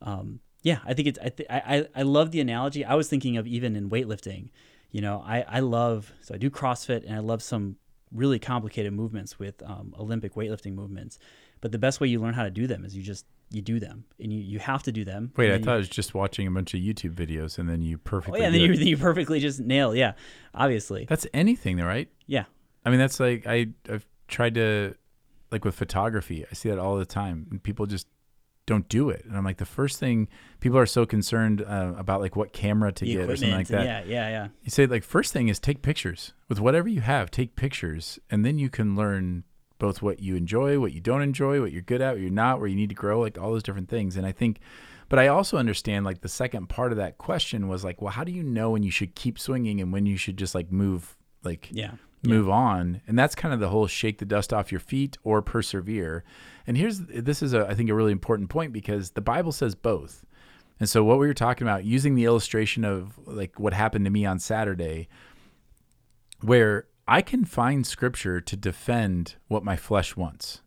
um, 0.00 0.40
yeah, 0.62 0.78
I 0.84 0.94
think 0.94 1.08
it's 1.08 1.18
I, 1.18 1.28
th- 1.28 1.50
I 1.50 1.86
I 1.94 2.02
love 2.02 2.30
the 2.30 2.40
analogy. 2.40 2.84
I 2.84 2.94
was 2.94 3.08
thinking 3.08 3.36
of 3.36 3.46
even 3.46 3.76
in 3.76 3.90
weightlifting. 3.90 4.50
You 4.90 5.02
know, 5.02 5.22
I 5.26 5.42
I 5.42 5.60
love 5.60 6.12
so 6.22 6.34
I 6.34 6.38
do 6.38 6.50
CrossFit 6.50 7.04
and 7.04 7.14
I 7.14 7.20
love 7.20 7.42
some 7.42 7.76
really 8.12 8.38
complicated 8.38 8.92
movements 8.92 9.38
with 9.38 9.62
um, 9.62 9.94
Olympic 9.98 10.34
weightlifting 10.34 10.74
movements. 10.74 11.18
But 11.60 11.72
the 11.72 11.78
best 11.78 12.00
way 12.00 12.08
you 12.08 12.20
learn 12.20 12.34
how 12.34 12.44
to 12.44 12.50
do 12.50 12.66
them 12.66 12.84
is 12.84 12.96
you 12.96 13.02
just 13.02 13.26
you 13.52 13.62
do 13.62 13.80
them, 13.80 14.04
and 14.20 14.32
you, 14.32 14.40
you 14.40 14.58
have 14.60 14.82
to 14.84 14.92
do 14.92 15.04
them. 15.04 15.32
Wait, 15.36 15.50
I 15.52 15.58
thought 15.58 15.64
you- 15.66 15.72
I 15.72 15.76
was 15.76 15.88
just 15.88 16.14
watching 16.14 16.46
a 16.46 16.50
bunch 16.50 16.72
of 16.74 16.80
YouTube 16.80 17.14
videos 17.14 17.58
and 17.58 17.68
then 17.68 17.82
you 17.82 17.98
perfectly. 17.98 18.38
Oh 18.38 18.42
yeah, 18.42 18.46
and 18.46 18.54
then 18.54 18.62
you 18.62 18.76
then 18.76 18.86
you 18.86 18.96
perfectly 18.96 19.40
just 19.40 19.60
nail. 19.60 19.94
Yeah, 19.94 20.12
obviously. 20.54 21.04
That's 21.08 21.26
anything, 21.34 21.76
though, 21.76 21.86
right? 21.86 22.08
Yeah. 22.26 22.44
I 22.84 22.90
mean, 22.90 22.98
that's 23.00 23.18
like 23.20 23.46
I 23.46 23.68
I've 23.90 24.06
tried 24.28 24.54
to 24.54 24.94
like 25.50 25.64
with 25.64 25.74
photography. 25.74 26.46
I 26.50 26.54
see 26.54 26.68
that 26.70 26.78
all 26.78 26.96
the 26.96 27.04
time, 27.04 27.46
and 27.50 27.62
people 27.62 27.86
just 27.86 28.06
don't 28.66 28.88
do 28.88 29.10
it. 29.10 29.24
And 29.24 29.36
I'm 29.36 29.44
like, 29.44 29.56
the 29.56 29.64
first 29.64 29.98
thing 29.98 30.28
people 30.60 30.78
are 30.78 30.86
so 30.86 31.04
concerned 31.04 31.60
uh, 31.62 31.92
about 31.98 32.20
like 32.20 32.36
what 32.36 32.52
camera 32.52 32.92
to 32.92 33.04
The 33.04 33.14
get 33.16 33.28
or 33.28 33.36
something 33.36 33.50
like 33.56 33.66
that. 33.68 33.84
Yeah, 33.84 34.04
yeah, 34.06 34.28
yeah. 34.28 34.48
You 34.62 34.70
say 34.70 34.86
like 34.86 35.02
first 35.02 35.32
thing 35.32 35.48
is 35.48 35.58
take 35.58 35.82
pictures 35.82 36.34
with 36.48 36.60
whatever 36.60 36.88
you 36.88 37.00
have. 37.00 37.30
Take 37.32 37.56
pictures, 37.56 38.20
and 38.30 38.44
then 38.44 38.58
you 38.58 38.70
can 38.70 38.94
learn 38.94 39.42
both 39.80 40.00
what 40.00 40.20
you 40.20 40.36
enjoy, 40.36 40.78
what 40.78 40.92
you 40.92 41.00
don't 41.00 41.22
enjoy, 41.22 41.60
what 41.60 41.72
you're 41.72 41.82
good 41.82 42.00
at, 42.00 42.12
what 42.12 42.20
you're 42.20 42.30
not, 42.30 42.60
where 42.60 42.68
you 42.68 42.76
need 42.76 42.90
to 42.90 42.94
grow, 42.94 43.20
like 43.20 43.36
all 43.36 43.50
those 43.50 43.64
different 43.64 43.88
things. 43.88 44.16
And 44.16 44.24
I 44.24 44.30
think, 44.30 44.60
but 45.08 45.18
I 45.18 45.26
also 45.26 45.56
understand 45.56 46.04
like 46.04 46.20
the 46.20 46.28
second 46.28 46.68
part 46.68 46.92
of 46.92 46.98
that 46.98 47.18
question 47.18 47.66
was 47.66 47.82
like, 47.82 48.00
well, 48.00 48.12
how 48.12 48.22
do 48.22 48.30
you 48.30 48.44
know 48.44 48.70
when 48.70 48.84
you 48.84 48.92
should 48.92 49.16
keep 49.16 49.38
swinging 49.40 49.80
and 49.80 49.92
when 49.92 50.06
you 50.06 50.16
should 50.16 50.36
just 50.36 50.54
like 50.54 50.70
move, 50.70 51.16
like 51.42 51.68
Yeah. 51.72 51.92
move 52.22 52.48
on? 52.48 53.00
And 53.08 53.18
that's 53.18 53.34
kind 53.34 53.52
of 53.52 53.58
the 53.58 53.70
whole 53.70 53.88
shake 53.88 54.18
the 54.18 54.24
dust 54.24 54.52
off 54.52 54.70
your 54.70 54.78
feet 54.80 55.18
or 55.24 55.42
persevere. 55.42 56.22
And 56.66 56.76
here's 56.76 57.00
this 57.00 57.42
is 57.42 57.52
a 57.54 57.66
I 57.66 57.74
think 57.74 57.90
a 57.90 57.94
really 57.94 58.12
important 58.12 58.50
point 58.50 58.72
because 58.72 59.10
the 59.10 59.20
Bible 59.20 59.50
says 59.50 59.74
both. 59.74 60.24
And 60.78 60.88
so 60.88 61.02
what 61.04 61.18
we 61.18 61.26
were 61.26 61.34
talking 61.34 61.66
about 61.66 61.84
using 61.84 62.14
the 62.14 62.24
illustration 62.24 62.84
of 62.84 63.18
like 63.26 63.58
what 63.58 63.72
happened 63.74 64.04
to 64.04 64.10
me 64.10 64.24
on 64.24 64.38
Saturday 64.38 65.08
where 66.42 66.86
I 67.10 67.22
can 67.22 67.44
find 67.44 67.84
scripture 67.86 68.40
to 68.40 68.56
defend 68.56 69.34
what 69.48 69.64
my 69.64 69.76
flesh 69.76 70.16
wants. 70.16 70.62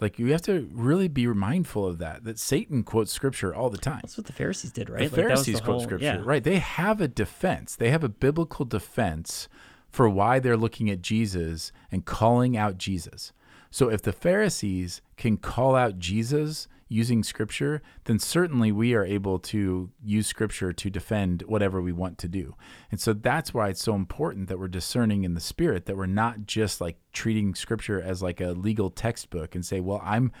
Like 0.00 0.18
you 0.18 0.32
have 0.32 0.42
to 0.42 0.68
really 0.72 1.06
be 1.06 1.26
mindful 1.26 1.86
of 1.86 1.98
that. 1.98 2.24
That 2.24 2.38
Satan 2.38 2.82
quotes 2.82 3.12
scripture 3.12 3.54
all 3.54 3.68
the 3.70 3.78
time. 3.78 4.00
That's 4.02 4.16
what 4.16 4.26
the 4.26 4.32
Pharisees 4.32 4.72
did, 4.72 4.88
right? 4.90 5.10
The 5.10 5.16
Like, 5.16 5.26
Pharisees 5.26 5.56
the 5.56 5.60
quote 5.62 5.74
whole- 5.76 5.84
scripture, 5.84 6.04
yeah. 6.04 6.22
right? 6.24 6.42
They 6.42 6.58
have 6.58 7.00
a 7.00 7.06
defense. 7.08 7.76
They 7.76 7.90
have 7.90 8.02
a 8.02 8.08
biblical 8.08 8.64
defense 8.64 9.48
for 9.90 10.08
why 10.08 10.38
they're 10.40 10.56
looking 10.56 10.88
at 10.90 11.02
Jesus 11.02 11.70
and 11.92 12.04
calling 12.06 12.56
out 12.56 12.78
Jesus. 12.78 13.32
So 13.70 13.90
if 13.90 14.00
the 14.02 14.12
Pharisees 14.12 15.02
can 15.16 15.36
call 15.36 15.76
out 15.76 15.98
Jesus 15.98 16.66
using 16.92 17.22
scripture, 17.22 17.82
then 18.04 18.18
certainly 18.18 18.70
we 18.70 18.94
are 18.94 19.04
able 19.04 19.38
to 19.38 19.90
use 20.04 20.26
scripture 20.26 20.72
to 20.72 20.90
defend 20.90 21.42
whatever 21.46 21.80
we 21.80 21.92
want 21.92 22.18
to 22.18 22.28
do. 22.28 22.54
And 22.90 23.00
so 23.00 23.12
that's 23.12 23.54
why 23.54 23.68
it's 23.68 23.82
so 23.82 23.94
important 23.94 24.48
that 24.48 24.58
we're 24.58 24.68
discerning 24.68 25.24
in 25.24 25.34
the 25.34 25.40
spirit, 25.40 25.86
that 25.86 25.96
we're 25.96 26.06
not 26.06 26.46
just 26.46 26.80
like 26.80 26.98
treating 27.12 27.54
scripture 27.54 28.00
as 28.00 28.22
like 28.22 28.40
a 28.40 28.48
legal 28.52 28.90
textbook 28.90 29.54
and 29.54 29.64
say, 29.64 29.80
well, 29.80 30.00
I'm 30.04 30.32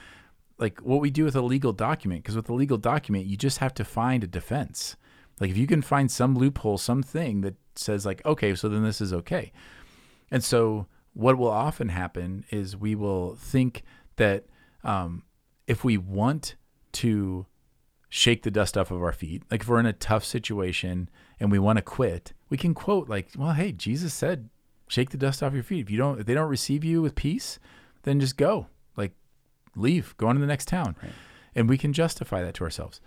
like 0.58 0.78
what 0.80 1.00
we 1.00 1.10
do 1.10 1.24
with 1.24 1.34
a 1.34 1.40
legal 1.40 1.72
document, 1.72 2.22
because 2.22 2.36
with 2.36 2.48
a 2.48 2.54
legal 2.54 2.78
document, 2.78 3.26
you 3.26 3.36
just 3.36 3.58
have 3.58 3.74
to 3.74 3.84
find 3.84 4.22
a 4.22 4.28
defense. 4.28 4.96
Like 5.40 5.50
if 5.50 5.56
you 5.56 5.66
can 5.66 5.82
find 5.82 6.10
some 6.10 6.36
loophole, 6.36 6.78
something 6.78 7.40
that 7.40 7.54
says 7.74 8.06
like, 8.06 8.24
okay, 8.24 8.54
so 8.54 8.68
then 8.68 8.84
this 8.84 9.00
is 9.00 9.12
okay. 9.12 9.52
And 10.30 10.44
so 10.44 10.86
what 11.14 11.36
will 11.36 11.48
often 11.48 11.88
happen 11.88 12.44
is 12.50 12.76
we 12.76 12.94
will 12.94 13.34
think 13.36 13.82
that 14.16 14.44
um, 14.84 15.24
if 15.66 15.84
we 15.84 15.96
want 15.96 16.56
to 16.92 17.46
shake 18.08 18.42
the 18.42 18.50
dust 18.50 18.76
off 18.76 18.90
of 18.90 19.02
our 19.02 19.12
feet, 19.12 19.42
like 19.50 19.62
if 19.62 19.68
we're 19.68 19.80
in 19.80 19.86
a 19.86 19.92
tough 19.92 20.24
situation 20.24 21.08
and 21.40 21.50
we 21.50 21.58
want 21.58 21.78
to 21.78 21.82
quit, 21.82 22.32
we 22.48 22.56
can 22.56 22.74
quote 22.74 23.08
like, 23.08 23.28
well, 23.36 23.52
hey, 23.52 23.72
Jesus 23.72 24.12
said, 24.12 24.50
shake 24.88 25.10
the 25.10 25.16
dust 25.16 25.42
off 25.42 25.54
your 25.54 25.62
feet. 25.62 25.86
If 25.86 25.90
you 25.90 25.96
don't, 25.98 26.20
if 26.20 26.26
they 26.26 26.34
don't 26.34 26.48
receive 26.48 26.84
you 26.84 27.00
with 27.00 27.14
peace, 27.14 27.58
then 28.02 28.20
just 28.20 28.36
go, 28.36 28.66
like 28.96 29.12
leave, 29.74 30.14
go 30.18 30.26
on 30.28 30.34
to 30.34 30.40
the 30.40 30.46
next 30.46 30.68
town. 30.68 30.96
Right. 31.02 31.12
And 31.54 31.68
we 31.68 31.78
can 31.78 31.92
justify 31.92 32.42
that 32.42 32.54
to 32.54 32.64
ourselves. 32.64 33.00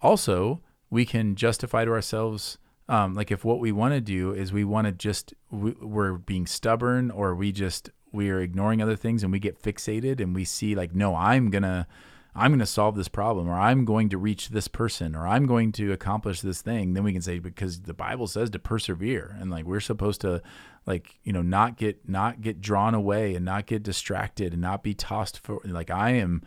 Also, 0.00 0.60
we 0.90 1.04
can 1.04 1.36
justify 1.36 1.84
to 1.84 1.90
ourselves 1.90 2.58
um, 2.88 3.14
like 3.14 3.30
if 3.30 3.44
what 3.44 3.60
we 3.60 3.72
want 3.72 3.94
to 3.94 4.00
do 4.00 4.32
is 4.32 4.52
we 4.52 4.64
want 4.64 4.86
to 4.86 4.92
just 4.92 5.32
we, 5.50 5.72
we're 5.80 6.14
being 6.14 6.46
stubborn 6.46 7.10
or 7.10 7.34
we 7.34 7.52
just 7.52 7.90
we 8.12 8.30
are 8.30 8.40
ignoring 8.40 8.82
other 8.82 8.96
things 8.96 9.22
and 9.22 9.32
we 9.32 9.38
get 9.38 9.60
fixated 9.60 10.20
and 10.20 10.34
we 10.34 10.44
see 10.44 10.74
like 10.74 10.94
no 10.94 11.14
i'm 11.14 11.50
gonna 11.50 11.86
i'm 12.34 12.52
gonna 12.52 12.66
solve 12.66 12.94
this 12.94 13.08
problem 13.08 13.48
or 13.48 13.54
i'm 13.54 13.84
going 13.84 14.08
to 14.08 14.18
reach 14.18 14.50
this 14.50 14.68
person 14.68 15.14
or 15.14 15.26
i'm 15.26 15.46
going 15.46 15.72
to 15.72 15.92
accomplish 15.92 16.40
this 16.40 16.62
thing 16.62 16.94
then 16.94 17.04
we 17.04 17.12
can 17.12 17.22
say 17.22 17.38
because 17.38 17.82
the 17.82 17.94
bible 17.94 18.26
says 18.26 18.50
to 18.50 18.58
persevere 18.58 19.36
and 19.40 19.50
like 19.50 19.64
we're 19.64 19.80
supposed 19.80 20.20
to 20.20 20.42
like 20.86 21.18
you 21.24 21.32
know 21.32 21.42
not 21.42 21.76
get 21.76 22.08
not 22.08 22.40
get 22.40 22.60
drawn 22.60 22.94
away 22.94 23.34
and 23.34 23.44
not 23.44 23.66
get 23.66 23.82
distracted 23.82 24.52
and 24.52 24.62
not 24.62 24.82
be 24.82 24.94
tossed 24.94 25.38
for 25.38 25.60
like 25.64 25.90
i 25.90 26.10
am 26.10 26.42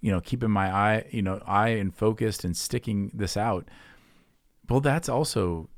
you 0.00 0.10
know 0.10 0.20
keeping 0.20 0.50
my 0.50 0.70
eye 0.72 1.06
you 1.10 1.22
know 1.22 1.40
eye 1.46 1.70
and 1.70 1.94
focused 1.94 2.44
and 2.44 2.56
sticking 2.56 3.10
this 3.14 3.36
out 3.36 3.68
well, 4.70 4.80
that's 4.80 5.08
also, 5.08 5.68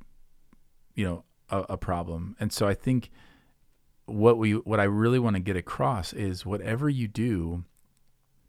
you 0.95 1.05
know, 1.05 1.25
a, 1.49 1.65
a 1.71 1.77
problem. 1.79 2.37
And 2.39 2.53
so 2.53 2.69
I 2.69 2.75
think 2.75 3.11
what 4.13 4.39
we 4.39 4.53
what 4.53 4.81
I 4.81 4.85
really 4.85 5.19
want 5.19 5.37
to 5.37 5.41
get 5.41 5.57
across 5.57 6.13
is 6.13 6.47
whatever 6.47 6.89
you 6.89 7.09
do 7.09 7.65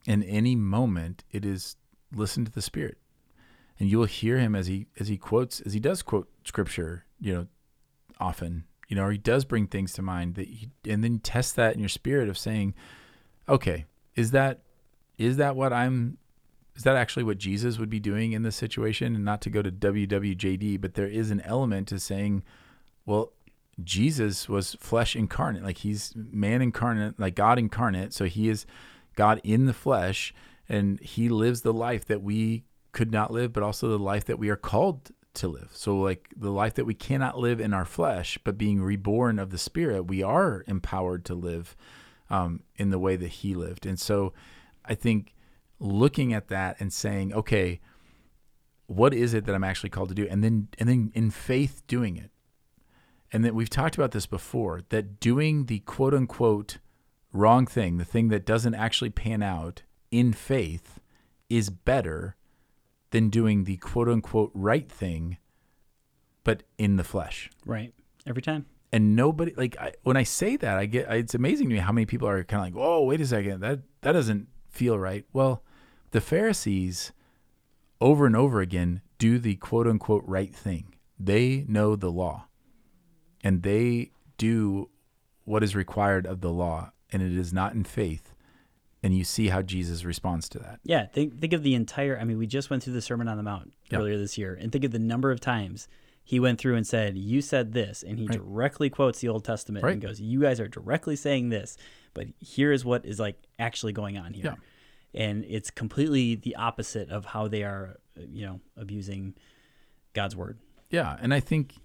in 0.05 0.23
any 0.23 0.55
moment, 0.55 1.23
it 1.31 1.45
is 1.45 1.77
listen 2.13 2.45
to 2.45 2.51
the 2.51 2.61
Spirit. 2.61 2.97
And 3.79 3.89
you 3.89 3.97
will 3.97 4.05
hear 4.05 4.37
him 4.37 4.55
as 4.55 4.67
he 4.67 4.87
as 4.99 5.07
he 5.07 5.17
quotes 5.17 5.61
as 5.61 5.73
he 5.73 5.79
does 5.79 6.01
quote 6.01 6.29
scripture, 6.43 7.05
you 7.19 7.33
know, 7.33 7.47
often, 8.19 8.65
you 8.87 8.95
know, 8.95 9.03
or 9.03 9.11
he 9.11 9.17
does 9.17 9.45
bring 9.45 9.67
things 9.67 9.93
to 9.93 10.01
mind 10.01 10.35
that 10.35 10.47
he, 10.47 10.69
and 10.87 11.03
then 11.03 11.19
test 11.19 11.55
that 11.55 11.73
in 11.73 11.79
your 11.79 11.89
spirit 11.89 12.29
of 12.29 12.37
saying, 12.37 12.73
okay, 13.49 13.85
is 14.15 14.31
that 14.31 14.59
is 15.17 15.37
that 15.37 15.55
what 15.55 15.73
I'm 15.73 16.17
is 16.75 16.83
that 16.83 16.95
actually 16.95 17.23
what 17.23 17.37
Jesus 17.37 17.77
would 17.77 17.89
be 17.89 17.99
doing 17.99 18.31
in 18.31 18.43
this 18.43 18.55
situation? 18.55 19.15
And 19.15 19.25
not 19.25 19.41
to 19.41 19.49
go 19.49 19.61
to 19.61 19.71
WWJD, 19.71 20.81
but 20.81 20.95
there 20.95 21.07
is 21.07 21.31
an 21.31 21.41
element 21.41 21.87
to 21.89 21.99
saying, 21.99 22.43
well, 23.05 23.31
Jesus 23.81 24.47
was 24.47 24.75
flesh 24.79 25.15
incarnate, 25.15 25.63
like 25.63 25.79
he's 25.79 26.13
man 26.15 26.61
incarnate, 26.61 27.19
like 27.19 27.35
God 27.35 27.57
incarnate. 27.57 28.13
So 28.13 28.25
he 28.25 28.49
is 28.49 28.65
God 29.15 29.41
in 29.43 29.65
the 29.65 29.73
flesh, 29.73 30.33
and 30.69 30.99
he 30.99 31.29
lives 31.29 31.61
the 31.61 31.73
life 31.73 32.05
that 32.05 32.21
we 32.21 32.65
could 32.91 33.11
not 33.11 33.31
live, 33.31 33.53
but 33.53 33.63
also 33.63 33.87
the 33.87 33.99
life 33.99 34.25
that 34.25 34.39
we 34.39 34.49
are 34.49 34.55
called 34.55 35.11
to 35.35 35.47
live. 35.47 35.71
So, 35.73 35.97
like 35.97 36.29
the 36.35 36.51
life 36.51 36.75
that 36.75 36.85
we 36.85 36.93
cannot 36.93 37.37
live 37.37 37.59
in 37.59 37.73
our 37.73 37.85
flesh, 37.85 38.37
but 38.43 38.57
being 38.57 38.81
reborn 38.81 39.39
of 39.39 39.49
the 39.49 39.57
Spirit, 39.57 40.03
we 40.03 40.21
are 40.21 40.63
empowered 40.67 41.25
to 41.25 41.33
live 41.33 41.75
um, 42.29 42.61
in 42.75 42.91
the 42.91 42.99
way 42.99 43.15
that 43.15 43.27
he 43.27 43.55
lived. 43.55 43.85
And 43.85 43.99
so, 43.99 44.33
I 44.85 44.95
think 44.95 45.33
looking 45.79 46.33
at 46.33 46.49
that 46.49 46.79
and 46.79 46.93
saying, 46.93 47.33
okay, 47.33 47.79
what 48.87 49.13
is 49.13 49.33
it 49.33 49.45
that 49.45 49.55
I'm 49.55 49.63
actually 49.63 49.89
called 49.89 50.09
to 50.09 50.15
do? 50.15 50.27
And 50.29 50.43
then 50.43 50.67
and 50.77 50.87
then 50.87 51.11
in 51.15 51.31
faith 51.31 51.81
doing 51.87 52.17
it. 52.17 52.29
And 53.33 53.43
that 53.43 53.55
we've 53.55 53.69
talked 53.69 53.95
about 53.95 54.11
this 54.11 54.27
before, 54.27 54.83
that 54.89 55.19
doing 55.19 55.65
the 55.65 55.79
quote 55.79 56.13
unquote 56.13 56.77
wrong 57.33 57.65
thing, 57.65 57.97
the 57.97 58.05
thing 58.05 58.27
that 58.27 58.45
doesn't 58.45 58.75
actually 58.75 59.09
pan 59.09 59.41
out 59.41 59.81
in 60.11 60.31
faith 60.31 60.99
is 61.49 61.71
better 61.71 62.35
than 63.09 63.29
doing 63.29 63.63
the 63.63 63.77
quote 63.77 64.07
unquote 64.07 64.51
right 64.53 64.89
thing, 64.89 65.37
but 66.43 66.61
in 66.77 66.97
the 66.97 67.03
flesh. 67.03 67.49
Right. 67.65 67.91
Every 68.27 68.43
time. 68.43 68.67
And 68.91 69.15
nobody 69.15 69.55
like 69.57 69.75
I, 69.79 69.93
when 70.03 70.15
I 70.15 70.21
say 70.23 70.55
that, 70.57 70.77
I 70.77 70.85
get 70.85 71.11
it's 71.11 71.33
amazing 71.33 71.69
to 71.69 71.73
me 71.73 71.81
how 71.81 71.91
many 71.91 72.05
people 72.05 72.27
are 72.27 72.43
kind 72.43 72.59
of 72.59 72.75
like, 72.75 72.85
"Oh, 72.85 73.05
wait 73.05 73.21
a 73.21 73.25
second, 73.25 73.61
that 73.61 73.79
that 74.01 74.11
doesn't 74.11 74.47
feel 74.69 74.99
right." 74.99 75.25
Well, 75.33 75.63
the 76.11 76.21
Pharisees, 76.21 77.11
over 77.99 78.27
and 78.27 78.35
over 78.35 78.61
again, 78.61 79.01
do 79.17 79.39
the 79.39 79.55
quote 79.55 79.87
unquote 79.87 80.23
right 80.27 80.53
thing. 80.53 80.93
They 81.19 81.65
know 81.67 81.95
the 81.95 82.11
law 82.11 82.45
and 83.43 83.63
they 83.63 84.11
do 84.37 84.89
what 85.45 85.63
is 85.63 85.75
required 85.75 86.25
of 86.25 86.41
the 86.41 86.51
law, 86.51 86.91
and 87.11 87.21
it 87.21 87.37
is 87.37 87.53
not 87.53 87.73
in 87.73 87.83
faith. 87.83 88.33
And 89.01 89.13
you 89.13 89.25
see 89.25 89.49
how 89.49 89.61
Jesus 89.61 90.05
responds 90.05 90.47
to 90.49 90.59
that. 90.59 90.79
Yeah, 90.83 91.05
think 91.05 91.39
think 91.41 91.51
of 91.51 91.63
the 91.63 91.75
entire. 91.75 92.17
I 92.17 92.23
mean, 92.23 92.37
we 92.37 92.47
just 92.47 92.69
went 92.69 92.83
through 92.83 92.93
the 92.93 93.01
Sermon 93.01 93.27
on 93.27 93.35
the 93.35 93.43
Mount 93.43 93.73
yep. 93.89 93.99
earlier 93.99 94.17
this 94.17 94.37
year, 94.37 94.57
and 94.59 94.71
think 94.71 94.85
of 94.85 94.91
the 94.91 94.99
number 94.99 95.29
of 95.29 95.41
times 95.41 95.89
he 96.23 96.39
went 96.39 96.57
through 96.57 96.75
and 96.75 96.87
said, 96.87 97.17
"You 97.17 97.41
said 97.41 97.73
this," 97.73 98.01
and 98.01 98.17
he 98.17 98.27
right. 98.27 98.37
directly 98.37 98.89
quotes 98.89 99.19
the 99.19 99.27
Old 99.27 99.43
Testament 99.43 99.83
right. 99.83 99.93
and 99.93 100.01
goes, 100.01 100.21
"You 100.21 100.39
guys 100.41 100.61
are 100.61 100.69
directly 100.69 101.17
saying 101.17 101.49
this, 101.49 101.75
but 102.13 102.27
here 102.39 102.71
is 102.71 102.85
what 102.85 103.05
is 103.05 103.19
like 103.19 103.35
actually 103.59 103.91
going 103.91 104.17
on 104.17 104.33
here." 104.33 104.45
Yeah 104.45 104.55
and 105.13 105.45
it's 105.47 105.69
completely 105.69 106.35
the 106.35 106.55
opposite 106.55 107.09
of 107.09 107.25
how 107.25 107.47
they 107.47 107.63
are, 107.63 107.97
you 108.15 108.45
know, 108.45 108.59
abusing 108.77 109.35
God's 110.13 110.35
word. 110.35 110.57
Yeah, 110.89 111.17
and 111.21 111.33
I 111.33 111.39
think 111.39 111.75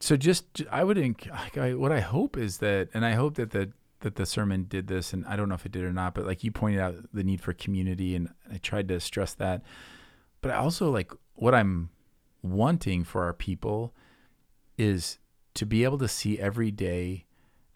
so. 0.00 0.16
Just 0.16 0.62
I 0.70 0.84
would 0.84 0.96
think 0.96 1.28
what 1.54 1.92
I 1.92 2.00
hope 2.00 2.36
is 2.36 2.58
that, 2.58 2.88
and 2.94 3.04
I 3.04 3.12
hope 3.12 3.34
that 3.36 3.50
the 3.50 3.72
that 4.00 4.16
the 4.16 4.26
sermon 4.26 4.64
did 4.64 4.88
this, 4.88 5.12
and 5.12 5.24
I 5.26 5.36
don't 5.36 5.48
know 5.48 5.54
if 5.54 5.66
it 5.66 5.72
did 5.72 5.84
or 5.84 5.92
not, 5.92 6.14
but 6.14 6.26
like 6.26 6.42
you 6.42 6.50
pointed 6.50 6.80
out 6.80 6.96
the 7.12 7.22
need 7.22 7.40
for 7.40 7.52
community, 7.52 8.16
and 8.16 8.30
I 8.52 8.58
tried 8.58 8.88
to 8.88 9.00
stress 9.00 9.34
that. 9.34 9.62
But 10.40 10.52
I 10.52 10.56
also 10.56 10.90
like 10.90 11.12
what 11.34 11.54
I'm 11.54 11.90
wanting 12.42 13.04
for 13.04 13.24
our 13.24 13.34
people 13.34 13.94
is 14.78 15.18
to 15.54 15.66
be 15.66 15.84
able 15.84 15.98
to 15.98 16.08
see 16.08 16.38
every 16.38 16.70
day 16.70 17.26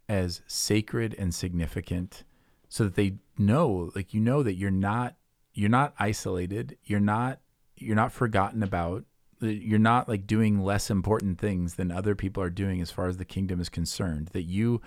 as 0.09 0.43
sacred 0.47 1.14
and 1.18 1.35
significant 1.35 2.25
so 2.68 2.85
that 2.85 2.95
they 2.95 3.16
know 3.39 3.91
like 3.95 4.12
you 4.14 4.20
know 4.20 4.43
that 4.43 4.55
you're 4.55 4.70
not 4.70 5.16
you're 5.53 5.70
not 5.70 5.95
isolated 5.99 6.77
you're 6.85 7.01
not 7.01 7.41
you're 7.77 7.97
not 7.97 8.12
forgotten 8.12 8.62
about 8.62 9.05
you're 9.53 9.78
not 9.78 10.09
like 10.09 10.26
doing 10.26 10.62
less 10.62 10.90
important 10.90 11.38
things 11.38 11.74
than 11.74 11.90
other 11.90 12.14
people 12.14 12.42
are 12.42 12.51
doing 12.51 12.80
as 12.80 12.90
far 12.90 13.07
as 13.07 13.16
the 13.16 13.24
kingdom 13.24 13.61
is 13.61 13.68
concerned 13.68 14.28
that 14.32 14.42
you 14.42 14.80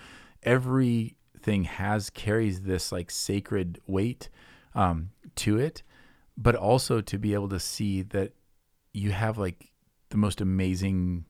everything 0.43 1.63
has 1.63 2.09
carries 2.09 2.61
this 2.61 2.91
like 2.91 3.11
sacred 3.11 3.79
weight 3.87 4.29
um, 4.75 5.09
to 5.35 5.57
it 5.57 5.83
but 6.37 6.55
also 6.55 7.01
to 7.01 7.17
be 7.17 7.33
able 7.33 7.49
to 7.49 7.59
see 7.59 8.01
that 8.01 8.33
you 8.93 9.11
have 9.11 9.37
like 9.37 9.71
the 10.09 10.17
most 10.17 10.41
amazing 10.41 11.25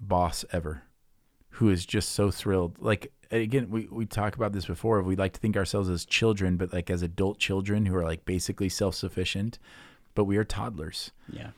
boss 0.00 0.44
ever 0.52 0.82
who 1.50 1.68
is 1.70 1.86
just 1.86 2.10
so 2.10 2.30
thrilled 2.30 2.76
like 2.80 3.12
again, 3.42 3.70
we, 3.70 3.88
we 3.90 4.06
talk 4.06 4.36
about 4.36 4.52
this 4.52 4.66
before. 4.66 5.02
We 5.02 5.16
like 5.16 5.32
to 5.34 5.40
think 5.40 5.56
ourselves 5.56 5.88
as 5.88 6.04
children, 6.04 6.56
but 6.56 6.72
like 6.72 6.90
as 6.90 7.02
adult 7.02 7.38
children 7.38 7.86
who 7.86 7.96
are 7.96 8.04
like 8.04 8.24
basically 8.24 8.68
self 8.68 8.94
sufficient, 8.94 9.58
but 10.14 10.24
we 10.24 10.36
are 10.36 10.44
toddlers. 10.44 11.12
Yeah. 11.30 11.50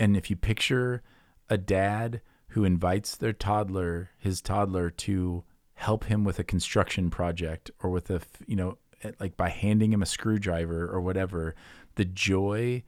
And 0.00 0.16
if 0.16 0.30
you 0.30 0.36
picture 0.36 1.02
a 1.48 1.58
dad 1.58 2.22
who 2.48 2.64
invites 2.64 3.16
their 3.16 3.32
toddler, 3.32 4.10
his 4.18 4.40
toddler, 4.40 4.90
to 4.90 5.44
help 5.74 6.04
him 6.04 6.24
with 6.24 6.38
a 6.38 6.44
construction 6.44 7.10
project 7.10 7.70
or 7.82 7.90
with 7.90 8.10
a, 8.10 8.22
you 8.46 8.56
know, 8.56 8.78
like 9.20 9.36
by 9.36 9.50
handing 9.50 9.92
him 9.92 10.02
a 10.02 10.06
screwdriver 10.06 10.88
or 10.88 11.00
whatever, 11.00 11.54
the 11.94 12.04
joy 12.04 12.82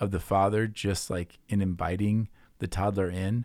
of 0.00 0.10
the 0.10 0.20
father 0.20 0.66
just 0.66 1.10
like 1.10 1.38
in 1.48 1.60
inviting 1.60 2.28
the 2.58 2.66
toddler 2.66 3.10
in 3.10 3.44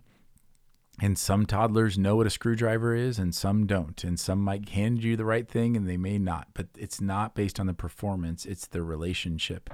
and 1.02 1.18
some 1.18 1.46
toddlers 1.46 1.98
know 1.98 2.16
what 2.16 2.28
a 2.28 2.32
screwdriver 2.32 2.94
is 2.94 3.20
and 3.20 3.34
some 3.34 3.66
don't. 3.66 4.04
And 4.04 4.20
some 4.20 4.42
might 4.42 4.70
hand 4.70 5.04
you 5.04 5.16
the 5.16 5.26
right 5.26 5.48
thing 5.48 5.78
and 5.78 5.88
they 5.88 5.98
may 5.98 6.18
not. 6.18 6.48
But 6.54 6.68
it's 6.78 7.00
not 7.00 7.36
based 7.36 7.60
on 7.60 7.68
the 7.68 7.74
performance, 7.74 8.46
it's 8.46 8.68
the 8.68 8.82
relationship. 8.82 9.70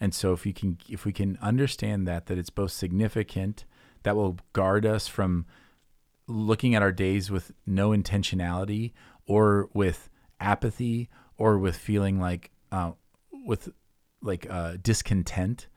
And 0.00 0.14
so 0.14 0.32
if 0.32 0.46
you 0.46 0.54
can 0.54 0.78
if 0.88 1.04
we 1.04 1.12
can 1.12 1.38
understand 1.42 2.08
that 2.08 2.26
that 2.26 2.38
it's 2.38 2.50
both 2.50 2.72
significant, 2.72 3.64
that 4.02 4.16
will 4.16 4.38
guard 4.52 4.86
us 4.86 5.06
from 5.06 5.46
looking 6.26 6.74
at 6.74 6.82
our 6.82 6.92
days 6.92 7.30
with 7.30 7.52
no 7.66 7.90
intentionality 7.90 8.92
or 9.26 9.68
with 9.74 10.08
apathy 10.38 11.08
or 11.36 11.58
with 11.58 11.76
feeling 11.76 12.18
like 12.18 12.50
uh, 12.72 12.92
with 13.44 13.68
like 14.22 14.46
uh, 14.48 14.76
discontent. 14.82 15.68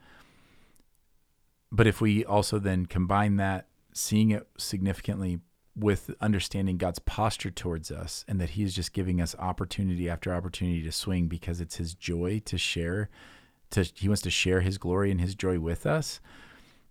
But 1.70 1.86
if 1.86 2.00
we 2.00 2.24
also 2.24 2.58
then 2.58 2.86
combine 2.86 3.36
that, 3.36 3.66
seeing 3.92 4.30
it 4.30 4.46
significantly 4.56 5.40
with 5.76 6.14
understanding 6.20 6.76
God's 6.76 7.00
posture 7.00 7.50
towards 7.50 7.90
us 7.90 8.24
and 8.28 8.40
that 8.40 8.50
He 8.50 8.62
is 8.62 8.74
just 8.74 8.92
giving 8.92 9.20
us 9.20 9.34
opportunity 9.38 10.08
after 10.08 10.32
opportunity 10.32 10.82
to 10.82 10.92
swing 10.92 11.26
because 11.26 11.60
it's 11.60 11.76
His 11.76 11.94
joy 11.94 12.40
to 12.44 12.56
share, 12.56 13.10
to 13.74 13.84
He 13.94 14.08
wants 14.08 14.22
to 14.22 14.30
share 14.30 14.60
His 14.60 14.78
glory 14.78 15.10
and 15.10 15.20
His 15.20 15.34
joy 15.34 15.58
with 15.58 15.86
us, 15.86 16.20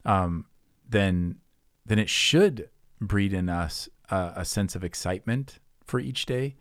um, 0.05 0.45
then 0.87 1.37
then 1.85 1.99
it 1.99 2.09
should 2.09 2.69
breed 3.01 3.33
in 3.33 3.49
us 3.49 3.89
a 4.09 4.45
sense 4.45 4.75
of 4.75 4.83
excitement 4.83 5.59
for 5.85 5.99
each 5.99 6.25
day, 6.25 6.55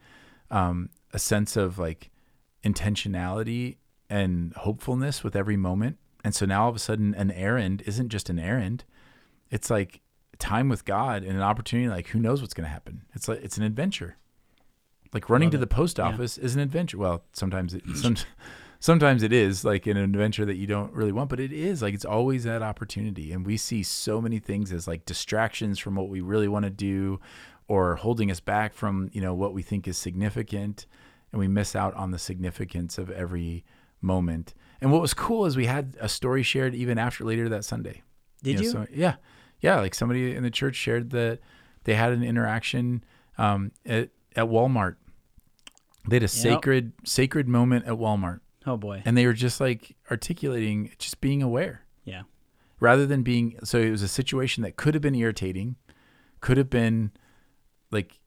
um, 0.51 0.89
a 1.13 1.19
sense 1.19 1.57
of 1.57 1.79
like 1.79 2.11
intentionality 2.65 3.77
and 4.09 4.55
hopefulness 4.55 5.23
with 5.23 5.37
every 5.37 5.57
moment. 5.57 5.99
And 6.25 6.35
so 6.35 6.47
now 6.47 6.65
all 6.65 6.69
of 6.69 6.77
a 6.77 6.79
sudden, 6.79 7.15
an 7.15 7.31
errand 7.31 7.83
isn't 7.85 8.09
just 8.09 8.31
an 8.31 8.39
errand; 8.39 8.85
it's 9.51 9.71
like 9.71 10.01
time 10.39 10.69
with 10.69 10.85
God 10.85 11.23
and 11.23 11.37
an 11.37 11.43
opportunity 11.43 11.89
like 11.89 12.09
who 12.09 12.19
knows 12.19 12.41
what's 12.41 12.55
going 12.55 12.65
to 12.65 12.71
happen. 12.71 13.03
It's 13.15 13.29
like 13.29 13.41
it's 13.43 13.57
an 13.57 13.65
adventure. 13.65 14.17
Like 15.13 15.29
running 15.29 15.49
Love 15.49 15.53
to 15.53 15.59
it. 15.59 15.61
the 15.61 15.67
post 15.67 16.01
office 16.01 16.39
yeah. 16.39 16.45
is 16.45 16.55
an 16.55 16.61
adventure. 16.61 16.97
Well, 16.97 17.25
sometimes 17.33 17.75
it 17.75 17.83
some, 17.95 18.17
sometimes 18.83 19.23
it 19.23 19.33
is 19.33 19.65
like 19.65 19.87
an 19.87 19.97
adventure 19.97 20.45
that 20.45 20.57
you 20.57 20.67
don't 20.67 20.93
really 20.93 21.13
want, 21.13 21.31
but 21.31 21.41
it 21.41 21.53
is 21.53 21.81
like 21.81 21.95
it's 21.95 22.05
always 22.05 22.45
that 22.45 22.63
opportunity. 22.63 23.33
And 23.33 23.47
we 23.47 23.57
see 23.57 23.83
so 23.83 24.21
many 24.21 24.39
things 24.39 24.73
as 24.73 24.87
like 24.87 25.07
distractions 25.07 25.79
from 25.79 25.95
what 25.95 26.09
we 26.09 26.21
really 26.21 26.49
want 26.49 26.65
to 26.65 26.71
do 26.71 27.19
or 27.69 27.97
holding 27.97 28.31
us 28.31 28.41
back 28.41 28.75
from, 28.75 29.09
you 29.13 29.21
know, 29.21 29.33
what 29.33 29.55
we 29.55 29.63
think 29.63 29.89
is 29.89 29.97
significant 29.97 30.87
and 31.31 31.39
we 31.39 31.49
miss 31.49 31.75
out 31.75 31.95
on 31.95 32.11
the 32.11 32.19
significance 32.19 32.99
of 32.99 33.09
every 33.11 33.65
moment. 34.03 34.53
And 34.83 34.93
what 34.93 35.01
was 35.01 35.15
cool 35.15 35.47
is 35.47 35.57
we 35.57 35.67
had 35.67 35.97
a 35.99 36.09
story 36.09 36.43
shared 36.43 36.75
even 36.75 36.99
after 36.99 37.25
later 37.25 37.49
that 37.49 37.65
Sunday. 37.65 38.03
Did 38.43 38.61
you? 38.61 38.73
Know, 38.73 38.81
you? 38.81 38.87
So, 38.87 38.93
yeah 38.93 39.15
yeah, 39.63 39.79
like 39.81 39.95
somebody 39.95 40.35
in 40.35 40.43
the 40.43 40.51
church 40.51 40.77
shared 40.77 41.11
that 41.11 41.39
they 41.85 41.95
had 41.95 42.13
an 42.13 42.23
interaction 42.23 43.03
um, 43.39 43.73
at 43.87 44.11
at 44.37 44.47
Walmart. 44.47 44.97
They 46.09 46.17
had 46.17 46.23
a 46.23 46.25
yep. 46.25 46.31
sacred 46.31 46.93
sacred 47.05 47.49
moment 47.49 47.87
at 47.87 47.95
Walmart. 47.95 48.41
Oh 48.67 48.77
boy! 48.77 49.03
And 49.05 49.17
they 49.17 49.27
were 49.27 49.33
just 49.33 49.61
like 49.61 49.97
articulating, 50.11 50.93
just 50.99 51.21
being 51.21 51.43
aware. 51.43 51.83
Yeah. 52.05 52.23
Rather 52.81 53.07
than 53.07 53.23
being 53.23 53.59
so, 53.63 53.79
it 53.79 53.91
was 53.91 54.03
a 54.03 54.09
situation 54.09 54.63
that 54.65 54.77
could 54.77 54.95
have 54.95 55.03
been 55.03 55.15
irritating, 55.15 55.77
could 56.41 56.57
have 56.57 56.71
been 56.71 57.13
like 57.91 58.19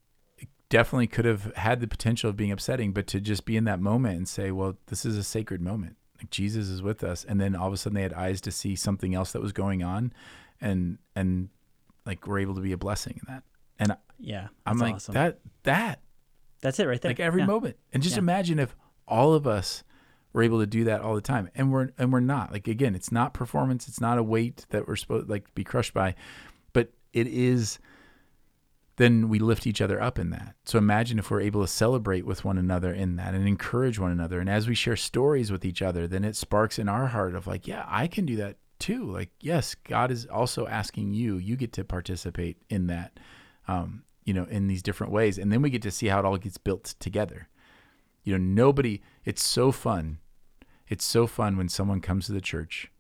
definitely 0.69 1.07
could 1.07 1.25
have 1.25 1.53
had 1.55 1.79
the 1.79 1.88
potential 1.88 2.29
of 2.29 2.36
being 2.36 2.51
upsetting, 2.51 2.91
but 2.91 3.07
to 3.07 3.19
just 3.19 3.45
be 3.45 3.57
in 3.57 3.65
that 3.65 3.79
moment 3.79 4.17
and 4.17 4.27
say, 4.27 4.51
well, 4.51 4.77
this 4.88 5.05
is 5.05 5.17
a 5.17 5.23
sacred 5.23 5.61
moment. 5.61 5.95
Like 6.17 6.29
Jesus 6.29 6.69
is 6.69 6.81
with 6.81 7.03
us. 7.03 7.23
And 7.23 7.39
then 7.39 7.55
all 7.55 7.67
of 7.67 7.73
a 7.73 7.77
sudden 7.77 7.95
they 7.95 8.01
had 8.01 8.13
eyes 8.13 8.41
to 8.41 8.51
see 8.51 8.75
something 8.75 9.13
else 9.13 9.31
that 9.33 9.41
was 9.41 9.51
going 9.51 9.83
on 9.83 10.13
and 10.61 10.97
and 11.15 11.49
like 12.05 12.27
we're 12.27 12.39
able 12.39 12.55
to 12.55 12.61
be 12.61 12.71
a 12.71 12.77
blessing 12.77 13.19
in 13.21 13.33
that. 13.33 13.43
And 13.77 13.97
yeah, 14.19 14.47
I'm 14.65 14.77
like 14.77 14.95
awesome. 14.95 15.13
that 15.13 15.39
that 15.63 16.01
that's 16.61 16.79
it 16.79 16.86
right 16.86 17.01
there. 17.01 17.09
Like 17.09 17.19
every 17.19 17.41
yeah. 17.41 17.47
moment. 17.47 17.77
And 17.91 18.01
just 18.01 18.15
yeah. 18.15 18.21
imagine 18.21 18.59
if 18.59 18.75
all 19.07 19.33
of 19.33 19.45
us 19.45 19.83
were 20.36 20.43
able 20.43 20.59
to 20.59 20.67
do 20.67 20.83
that 20.83 20.99
all 20.99 21.15
the 21.15 21.21
time. 21.21 21.49
And 21.55 21.71
we're 21.71 21.89
and 21.97 22.11
we're 22.11 22.19
not. 22.19 22.51
Like 22.51 22.67
again, 22.67 22.93
it's 22.93 23.11
not 23.11 23.33
performance, 23.33 23.88
it's 23.88 24.01
not 24.01 24.17
a 24.17 24.23
weight 24.23 24.65
that 24.69 24.86
we're 24.86 24.97
supposed 24.97 25.29
like 25.29 25.55
be 25.55 25.63
crushed 25.63 25.93
by, 25.93 26.13
but 26.73 26.91
it 27.13 27.27
is 27.27 27.79
then 28.97 29.29
we 29.29 29.39
lift 29.39 29.65
each 29.65 29.81
other 29.81 30.01
up 30.01 30.19
in 30.19 30.29
that. 30.31 30.55
So 30.65 30.77
imagine 30.77 31.19
if 31.19 31.31
we're 31.31 31.41
able 31.41 31.61
to 31.61 31.67
celebrate 31.67 32.25
with 32.25 32.43
one 32.43 32.57
another 32.57 32.93
in 32.93 33.15
that 33.15 33.33
and 33.33 33.47
encourage 33.47 33.97
one 33.97 34.11
another. 34.11 34.39
And 34.39 34.49
as 34.49 34.67
we 34.67 34.75
share 34.75 34.95
stories 34.95 35.51
with 35.51 35.65
each 35.65 35.81
other, 35.81 36.07
then 36.07 36.23
it 36.23 36.36
sparks 36.36 36.79
in 36.79 36.88
our 36.88 37.07
heart 37.07 37.36
of 37.36 37.47
like, 37.47 37.67
yeah, 37.67 37.86
I 37.88 38.07
can 38.07 38.25
do 38.25 38.38
that 38.38 38.57
too. 38.79 39.11
Like, 39.11 39.31
yes, 39.39 39.75
God 39.75 40.11
is 40.11 40.25
also 40.25 40.67
asking 40.67 41.13
you, 41.13 41.38
you 41.38 41.55
get 41.55 41.73
to 41.73 41.83
participate 41.83 42.57
in 42.69 42.88
that, 42.88 43.19
um, 43.67 44.03
you 44.23 44.33
know, 44.33 44.45
in 44.45 44.67
these 44.67 44.81
different 44.81 45.11
ways. 45.11 45.38
And 45.38 45.51
then 45.51 45.61
we 45.61 45.69
get 45.69 45.81
to 45.83 45.91
see 45.91 46.07
how 46.07 46.19
it 46.19 46.25
all 46.25 46.38
gets 46.38 46.57
built 46.57 46.95
together. 46.99 47.49
You 48.23 48.38
know, 48.38 48.43
nobody, 48.43 49.01
it's 49.23 49.43
so 49.43 49.71
fun. 49.71 50.19
It's 50.88 51.05
so 51.05 51.27
fun 51.27 51.57
when 51.57 51.69
someone 51.69 52.01
comes 52.01 52.25
to 52.27 52.31
the 52.31 52.41
church 52.41 52.91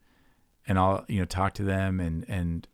and 0.67 0.79
I'll, 0.79 1.05
you 1.07 1.19
know, 1.19 1.25
talk 1.25 1.53
to 1.53 1.63
them 1.63 1.99
and, 1.99 2.25
and, 2.27 2.67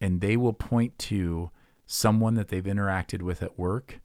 and 0.00 0.20
they 0.20 0.36
will 0.36 0.52
point 0.52 0.98
to 1.00 1.50
someone 1.86 2.34
that 2.34 2.48
they've 2.48 2.62
interacted 2.62 3.22
with 3.22 3.42
at 3.42 3.58
work, 3.58 4.00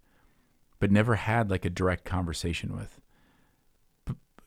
but 0.80 0.92
never 0.92 1.16
had 1.16 1.50
like 1.50 1.66
a 1.66 1.70
direct 1.70 2.06
conversation 2.06 2.76
with, 2.76 3.00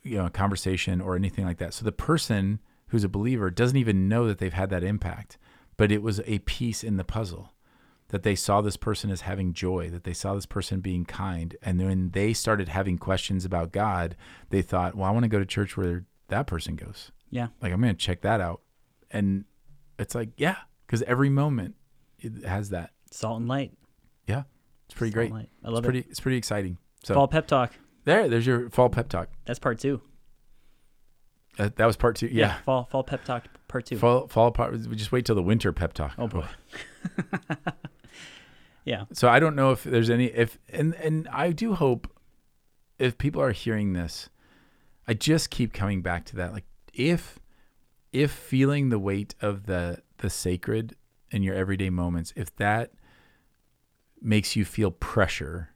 you 0.02 0.16
know, 0.18 0.26
a 0.26 0.30
conversation 0.30 1.00
or 1.00 1.14
anything 1.14 1.44
like 1.44 1.58
that. 1.58 1.74
So 1.74 1.84
the 1.84 1.92
person, 1.92 2.60
who's 2.90 3.04
a 3.04 3.08
believer 3.08 3.50
doesn't 3.50 3.76
even 3.76 4.08
know 4.08 4.26
that 4.26 4.38
they've 4.38 4.52
had 4.52 4.70
that 4.70 4.84
impact, 4.84 5.38
but 5.76 5.90
it 5.90 6.02
was 6.02 6.20
a 6.26 6.40
piece 6.40 6.84
in 6.84 6.96
the 6.96 7.04
puzzle 7.04 7.52
that 8.10 8.22
they 8.22 8.34
saw 8.34 8.60
this 8.60 8.76
person 8.76 9.10
as 9.10 9.22
having 9.22 9.52
joy, 9.52 9.88
that 9.90 10.04
they 10.04 10.12
saw 10.12 10.34
this 10.34 10.46
person 10.46 10.80
being 10.80 11.04
kind. 11.04 11.56
And 11.62 11.80
when 11.80 12.10
they 12.10 12.32
started 12.32 12.68
having 12.68 12.98
questions 12.98 13.44
about 13.44 13.72
God, 13.72 14.16
they 14.50 14.62
thought, 14.62 14.94
well, 14.94 15.08
I 15.08 15.12
want 15.12 15.24
to 15.24 15.28
go 15.28 15.38
to 15.38 15.46
church 15.46 15.76
where 15.76 16.04
that 16.28 16.46
person 16.46 16.76
goes. 16.76 17.12
Yeah. 17.30 17.48
Like, 17.62 17.72
I'm 17.72 17.80
going 17.80 17.94
to 17.94 17.98
check 17.98 18.22
that 18.22 18.40
out. 18.40 18.62
And 19.10 19.44
it's 19.98 20.14
like, 20.14 20.30
yeah, 20.36 20.56
because 20.86 21.02
every 21.02 21.30
moment 21.30 21.76
it 22.18 22.44
has 22.44 22.70
that. 22.70 22.90
Salt 23.10 23.40
and 23.40 23.48
light. 23.48 23.72
Yeah. 24.26 24.42
It's 24.86 24.94
pretty 24.94 25.12
Salt 25.12 25.30
great. 25.30 25.48
I 25.64 25.68
love 25.68 25.78
it's 25.78 25.84
pretty, 25.84 25.98
it. 26.00 26.06
It's 26.10 26.20
pretty 26.20 26.36
exciting. 26.36 26.78
So 27.04 27.14
fall 27.14 27.28
pep 27.28 27.46
talk. 27.46 27.72
There, 28.04 28.28
there's 28.28 28.46
your 28.46 28.70
fall 28.70 28.88
pep 28.88 29.08
talk. 29.08 29.28
That's 29.44 29.58
part 29.58 29.78
two. 29.78 30.00
Uh, 31.58 31.70
that 31.76 31.86
was 31.86 31.96
part 31.96 32.16
two. 32.16 32.26
Yeah. 32.26 32.46
yeah. 32.46 32.56
Fall 32.62 32.88
fall 32.90 33.04
pep 33.04 33.24
talk 33.24 33.44
part 33.68 33.86
two. 33.86 33.98
Fall 33.98 34.26
fall 34.28 34.50
part. 34.50 34.72
We 34.72 34.96
just 34.96 35.12
wait 35.12 35.26
till 35.26 35.34
the 35.34 35.42
winter 35.42 35.72
pep 35.72 35.92
talk. 35.92 36.14
Oh 36.18 36.26
boy. 36.26 36.46
yeah. 38.84 39.04
So 39.12 39.28
I 39.28 39.40
don't 39.40 39.56
know 39.56 39.72
if 39.72 39.84
there's 39.84 40.10
any 40.10 40.26
if 40.26 40.58
and 40.68 40.94
and 40.94 41.28
I 41.28 41.52
do 41.52 41.74
hope 41.74 42.10
if 42.98 43.18
people 43.18 43.40
are 43.42 43.52
hearing 43.52 43.92
this, 43.92 44.28
I 45.08 45.14
just 45.14 45.50
keep 45.50 45.72
coming 45.72 46.02
back 46.02 46.24
to 46.26 46.36
that. 46.36 46.52
Like 46.52 46.66
if 46.92 47.38
if 48.12 48.30
feeling 48.30 48.88
the 48.88 48.98
weight 48.98 49.34
of 49.40 49.66
the 49.66 50.02
the 50.18 50.30
sacred 50.30 50.96
in 51.30 51.42
your 51.42 51.54
everyday 51.54 51.90
moments, 51.90 52.32
if 52.36 52.54
that 52.56 52.92
makes 54.20 54.56
you 54.56 54.64
feel 54.64 54.90
pressure 54.90 55.70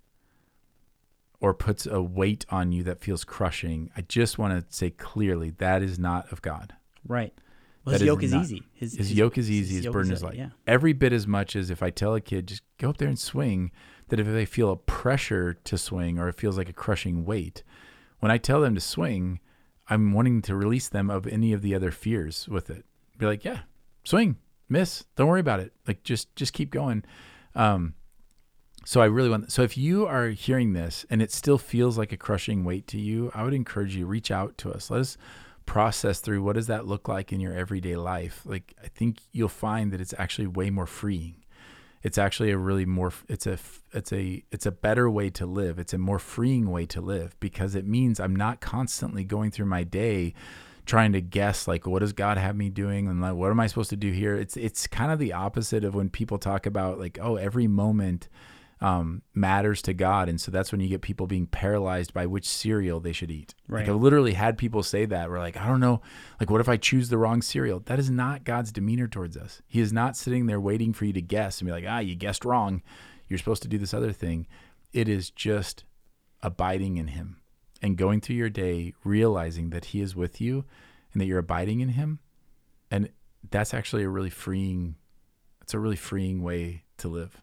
or 1.40 1.55
puts 1.55 1.86
a 1.86 2.02
weight 2.02 2.44
on 2.50 2.72
you 2.72 2.82
that 2.82 3.00
feels 3.00 3.24
crushing, 3.24 3.90
I 3.96 4.02
just 4.02 4.38
want 4.38 4.68
to 4.68 4.76
say 4.76 4.90
clearly 4.90 5.50
that 5.50 5.82
is 5.82 5.98
not 5.98 6.30
of 6.32 6.42
God. 6.42 6.74
Right. 7.07 7.34
Well, 7.85 7.93
his 7.93 8.03
yoke 8.03 8.22
is, 8.22 8.32
not, 8.32 8.45
easy. 8.45 8.62
His, 8.72 8.97
his, 8.97 9.09
his, 9.09 9.18
yoke 9.18 9.37
is 9.37 9.51
easy. 9.51 9.74
His, 9.76 9.85
his 9.85 9.93
burden 9.93 10.12
is 10.12 10.22
light. 10.22 10.37
Yeah. 10.37 10.51
Every 10.66 10.93
bit 10.93 11.12
as 11.12 11.26
much 11.26 11.55
as 11.55 11.70
if 11.70 11.82
I 11.82 11.91
tell 11.91 12.14
a 12.14 12.20
kid 12.20 12.49
just 12.49 12.62
go 12.78 12.91
up 12.91 12.97
there 12.97 13.09
and 13.09 13.18
swing, 13.18 13.72
that 14.09 14.18
if 14.18 14.26
they 14.26 14.47
feel 14.47 14.70
a 14.70 14.76
pressure 14.76 15.55
to 15.64 15.76
swing 15.76 16.18
or 16.18 16.28
it 16.28 16.37
feels 16.37 16.57
like 16.57 16.68
a 16.68 16.72
crushing 16.72 17.24
weight, 17.24 17.62
when 18.20 18.32
I 18.32 18.39
tell 18.39 18.61
them 18.61 18.74
to 18.74 18.80
swing, 18.80 19.41
I'm 19.89 20.12
wanting 20.12 20.41
to 20.43 20.57
release 20.57 20.89
them 20.89 21.11
of 21.11 21.26
any 21.26 21.53
of 21.53 21.62
the 21.62 21.74
other 21.74 21.91
fears 21.91 22.49
with 22.49 22.70
it. 22.70 22.85
Be 23.18 23.26
like, 23.26 23.45
yeah, 23.45 23.61
swing, 24.03 24.37
miss, 24.68 25.05
don't 25.16 25.28
worry 25.28 25.41
about 25.41 25.61
it. 25.61 25.72
Like 25.87 26.03
just 26.03 26.35
just 26.37 26.53
keep 26.53 26.70
going. 26.70 27.05
Um, 27.55 27.95
so 28.85 29.01
I 29.01 29.07
really 29.07 29.28
want. 29.28 29.53
So 29.53 29.62
if 29.62 29.76
you 29.76 30.07
are 30.07 30.28
hearing 30.28 30.72
this 30.72 31.07
and 31.11 31.22
it 31.22 31.32
still 31.32 31.59
feels 31.59 31.97
like 31.97 32.12
a 32.12 32.16
crushing 32.16 32.64
weight 32.64 32.87
to 32.89 33.01
you, 33.01 33.30
I 33.35 33.43
would 33.45 33.55
encourage 33.55 33.95
you 33.95 34.07
reach 34.07 34.30
out 34.30 34.59
to 34.59 34.72
us. 34.72 34.91
Let 34.91 35.01
us 35.01 35.16
process 35.67 36.21
through 36.21 36.43
what 36.43 36.55
does 36.55 36.67
that 36.67 36.87
look 36.87 37.09
like 37.09 37.33
in 37.33 37.41
your 37.41 37.55
everyday 37.55 37.97
life. 37.97 38.43
Like 38.45 38.75
I 38.83 38.89
think 38.89 39.19
you'll 39.33 39.49
find 39.49 39.93
that 39.93 40.01
it's 40.01 40.15
actually 40.19 40.47
way 40.47 40.71
more 40.71 40.87
freeing. 40.87 41.37
It's 42.03 42.19
actually 42.19 42.51
a 42.51 42.59
really 42.59 42.85
more. 42.85 43.12
It's 43.29 43.47
a. 43.47 43.59
It's 43.95 44.12
a. 44.12 44.45
It's 44.53 44.67
a 44.67 44.71
better 44.71 45.09
way 45.09 45.31
to 45.31 45.47
live. 45.47 45.79
It's 45.79 45.95
a 45.95 45.99
more 45.99 46.19
freeing 46.19 46.71
way 46.71 46.85
to 46.87 47.01
live 47.01 47.35
because 47.41 47.75
it 47.75 47.87
means 47.87 48.21
I'm 48.21 48.37
not 48.37 48.61
constantly 48.61 49.25
going 49.25 49.51
through 49.51 49.67
my 49.67 49.85
day 49.85 50.35
trying 50.87 51.12
to 51.12 51.21
guess 51.23 51.67
like 51.67 51.87
what 51.87 52.01
does 52.01 52.12
God 52.12 52.37
have 52.37 52.57
me 52.57 52.69
doing 52.69 53.09
and 53.09 53.23
like 53.23 53.35
what 53.35 53.51
am 53.51 53.59
I 53.59 53.67
supposed 53.67 53.91
to 53.91 53.97
do 53.97 54.12
here? 54.12 54.35
It's 54.35 54.57
it's 54.57 54.87
kind 54.87 55.11
of 55.11 55.19
the 55.19 55.33
opposite 55.33 55.83
of 55.83 55.95
when 55.95 56.11
people 56.11 56.39
talk 56.39 56.67
about 56.67 56.99
like 56.99 57.19
oh 57.21 57.37
every 57.37 57.67
moment 57.67 58.29
um, 58.85 59.22
matters 59.32 59.80
to 59.80 59.95
God. 59.95 60.28
And 60.28 60.39
so 60.39 60.51
that's 60.51 60.70
when 60.70 60.82
you 60.82 60.89
get 60.89 61.01
people 61.01 61.26
being 61.26 61.47
paralyzed 61.47 62.12
by 62.12 62.26
which 62.26 62.47
cereal 62.47 63.01
they 63.01 63.14
should 63.14 63.30
eat. 63.30 63.55
Right. 63.66 63.80
Like 63.80 63.89
I 63.89 63.93
literally 63.93 64.35
had 64.35 64.59
people 64.59 64.82
say 64.82 65.07
that. 65.07 65.30
We're 65.30 65.39
like, 65.39 65.57
I 65.57 65.66
don't 65.66 65.80
know. 65.80 66.03
Like, 66.39 66.51
what 66.51 66.61
if 66.61 66.68
I 66.68 66.76
choose 66.76 67.09
the 67.09 67.16
wrong 67.16 67.41
cereal? 67.41 67.80
That 67.80 67.99
is 67.99 68.11
not 68.11 68.45
God's 68.45 68.72
demeanor 68.72 69.09
towards 69.09 69.39
us. 69.39 69.62
He 69.66 69.80
is 69.80 69.91
not 69.91 70.18
sitting 70.18 70.45
there 70.45 70.61
waiting 70.61 70.93
for 70.93 71.07
you 71.07 71.14
to 71.14 71.22
guess 71.22 71.61
and 71.61 71.66
be 71.66 71.72
like, 71.72 71.87
ah, 71.89 72.01
you 72.01 72.14
guessed 72.14 72.45
wrong. 72.45 72.82
You're 73.26 73.39
supposed 73.39 73.62
to 73.62 73.68
do 73.68 73.78
this 73.78 73.95
other 73.95 74.12
thing. 74.12 74.47
It 74.93 75.09
is 75.09 75.30
just 75.30 75.85
abiding 76.43 76.99
in 76.99 77.07
Him 77.07 77.39
and 77.80 77.97
going 77.97 78.20
through 78.20 78.37
your 78.37 78.51
day, 78.51 78.93
realizing 79.03 79.70
that 79.70 79.87
He 79.87 80.03
is 80.03 80.14
with 80.14 80.43
you 80.43 80.66
and 81.14 81.22
that 81.22 81.26
you're 81.26 81.39
abiding 81.39 81.80
in 81.80 81.89
Him. 81.89 82.18
And 82.91 83.09
that's 83.51 83.72
actually 83.72 84.03
a 84.03 84.11
really 84.11 84.28
freeing, 84.28 84.97
it's 85.62 85.72
a 85.72 85.78
really 85.78 85.97
freeing 85.97 86.43
way 86.43 86.85
to 86.99 87.09
live. 87.09 87.41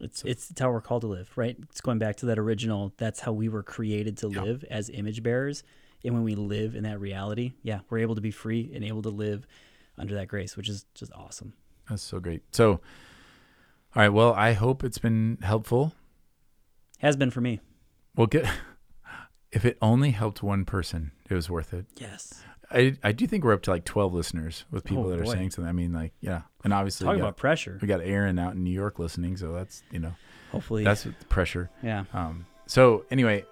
It's 0.00 0.22
it's 0.24 0.52
how 0.58 0.70
we're 0.70 0.80
called 0.80 1.02
to 1.02 1.06
live, 1.08 1.30
right? 1.36 1.56
It's 1.70 1.80
going 1.80 1.98
back 1.98 2.16
to 2.16 2.26
that 2.26 2.38
original. 2.38 2.92
That's 2.96 3.20
how 3.20 3.32
we 3.32 3.48
were 3.48 3.62
created 3.62 4.16
to 4.18 4.28
Yeah. 4.30 4.42
live 4.42 4.64
as 4.70 4.88
image 4.90 5.22
bearers, 5.22 5.62
and 6.04 6.14
when 6.14 6.22
we 6.24 6.34
live 6.34 6.74
in 6.74 6.84
that 6.84 6.98
reality, 7.00 7.52
yeah, 7.62 7.80
we're 7.90 7.98
able 7.98 8.14
to 8.14 8.20
be 8.20 8.30
free 8.30 8.70
and 8.74 8.84
able 8.84 9.02
to 9.02 9.10
live 9.10 9.46
under 9.98 10.14
that 10.14 10.28
grace, 10.28 10.56
which 10.56 10.68
is 10.68 10.86
just 10.94 11.12
awesome. 11.12 11.52
That's 11.88 12.02
so 12.02 12.20
great. 12.20 12.42
So, 12.52 12.70
all 12.72 12.80
right. 13.96 14.08
Well, 14.08 14.32
I 14.34 14.52
hope 14.52 14.82
it's 14.84 14.98
been 14.98 15.38
helpful. 15.42 15.94
Has 17.00 17.16
been 17.16 17.30
for 17.30 17.40
me. 17.40 17.60
Well, 18.16 18.26
get 18.26 18.46
if 19.52 19.64
it 19.64 19.76
only 19.82 20.12
helped 20.12 20.42
one 20.42 20.64
person, 20.64 21.12
it 21.28 21.34
was 21.34 21.50
worth 21.50 21.74
it. 21.74 21.86
Yes. 21.96 22.42
I 22.70 22.96
I 23.02 23.12
do 23.12 23.26
think 23.26 23.44
we're 23.44 23.52
up 23.52 23.62
to 23.62 23.70
like 23.70 23.84
twelve 23.84 24.12
listeners 24.14 24.64
with 24.70 24.84
people 24.84 25.06
Oh, 25.06 25.10
that 25.10 25.20
are 25.20 25.24
boy. 25.24 25.32
saying 25.32 25.50
something. 25.50 25.68
I 25.68 25.72
mean, 25.72 25.92
like 25.92 26.12
yeah, 26.20 26.42
and 26.64 26.72
obviously 26.72 27.04
Talk 27.06 27.14
we 27.14 27.18
got, 27.20 27.24
about 27.28 27.36
pressure. 27.36 27.78
we 27.82 27.88
got 27.88 28.00
Aaron 28.00 28.38
out 28.38 28.54
in 28.54 28.62
New 28.64 28.70
York 28.70 28.98
listening, 28.98 29.36
so 29.36 29.52
that's 29.52 29.82
you 29.90 29.98
know 29.98 30.14
Hopefully, 30.52 30.84
that's 30.84 31.06
pressure. 31.28 31.70
yeah. 31.82 32.04
Um, 32.12 32.46
so 32.66 33.04
anyway, 33.10 33.44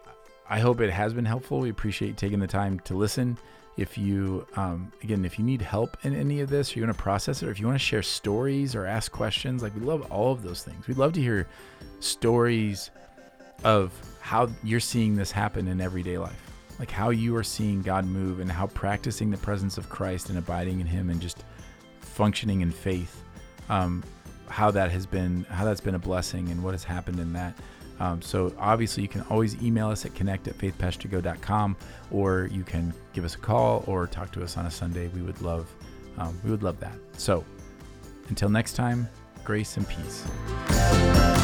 I 0.49 0.61
hope 0.61 0.81
it 0.81 0.91
has 0.91 1.13
been 1.15 1.25
helpful. 1.25 1.61
We 1.61 1.71
appreciate 1.71 2.09
you 2.09 2.15
taking 2.15 2.39
the 2.41 2.47
time 2.47 2.81
to 2.81 2.95
listen. 2.97 3.39
If 3.77 3.97
you, 3.97 4.45
um, 4.57 4.91
again, 5.05 5.25
if 5.25 5.39
you 5.39 5.45
need 5.45 5.63
help 5.63 5.97
in 6.03 6.13
any 6.13 6.41
of 6.41 6.51
this, 6.51 6.75
or 6.75 6.81
you 6.81 6.85
want 6.87 6.97
to 6.97 7.01
process 7.03 7.43
it, 7.45 7.47
or 7.49 7.53
if 7.53 7.61
you 7.61 7.67
want 7.67 7.79
to 7.79 7.85
share 7.85 8.03
stories 8.03 8.75
or 8.75 8.85
ask 8.87 9.13
questions, 9.13 9.63
like 9.63 9.73
we 9.77 9.81
love 9.83 10.11
all 10.11 10.33
of 10.33 10.43
those 10.43 10.65
things. 10.65 10.89
We'd 10.89 10.97
love 10.97 11.13
to 11.13 11.21
hear 11.21 11.47
stories 12.01 12.91
of 13.63 13.93
how 14.21 14.49
you're 14.65 14.81
seeing 14.81 15.15
this 15.15 15.31
happen 15.31 15.69
in 15.69 15.81
everyday 15.81 16.19
life, 16.19 16.48
like 16.79 16.91
how 16.91 17.11
you 17.11 17.35
are 17.37 17.43
seeing 17.43 17.83
God 17.83 18.05
move 18.05 18.41
and 18.41 18.51
how 18.51 18.69
practicing 18.69 19.31
the 19.31 19.37
presence 19.39 19.79
of 19.79 19.89
Christ 19.89 20.29
and 20.29 20.39
abiding 20.39 20.81
in 20.81 20.87
Him 20.87 21.11
and 21.11 21.21
just 21.21 21.45
functioning 22.01 22.61
in 22.61 22.71
faith, 22.71 23.23
um, 23.69 24.03
how 24.49 24.71
that 24.71 24.91
has 24.91 25.07
been, 25.07 25.45
how 25.45 25.65
that's 25.65 25.81
been 25.81 25.95
a 25.95 25.99
blessing 25.99 26.49
and 26.51 26.63
what 26.63 26.73
has 26.73 26.85
happened 26.85 27.19
in 27.21 27.33
that. 27.33 27.59
Um, 28.01 28.23
so 28.23 28.55
obviously 28.59 29.03
you 29.03 29.09
can 29.09 29.23
always 29.23 29.61
email 29.63 29.89
us 29.89 30.07
at 30.07 30.15
connect 30.15 30.47
at 30.47 30.57
faithpastorgo.com 30.57 31.77
or 32.13 32.49
you 32.53 32.63
can 32.63 32.95
give 33.13 33.25
us 33.25 33.35
a 33.35 33.39
call 33.39 33.83
or 33.87 34.07
talk 34.07 34.31
to 34.33 34.43
us 34.43 34.57
on 34.57 34.67
a 34.67 34.71
Sunday. 34.71 35.09
We 35.09 35.23
would 35.23 35.41
love, 35.43 35.69
um, 36.17 36.39
we 36.45 36.51
would 36.51 36.63
love 36.63 36.79
that. 36.81 36.97
So 37.17 37.45
until 38.29 38.49
next 38.49 38.75
time, 38.75 39.09
grace 39.45 39.77
and 39.77 39.89
peace. 39.89 41.38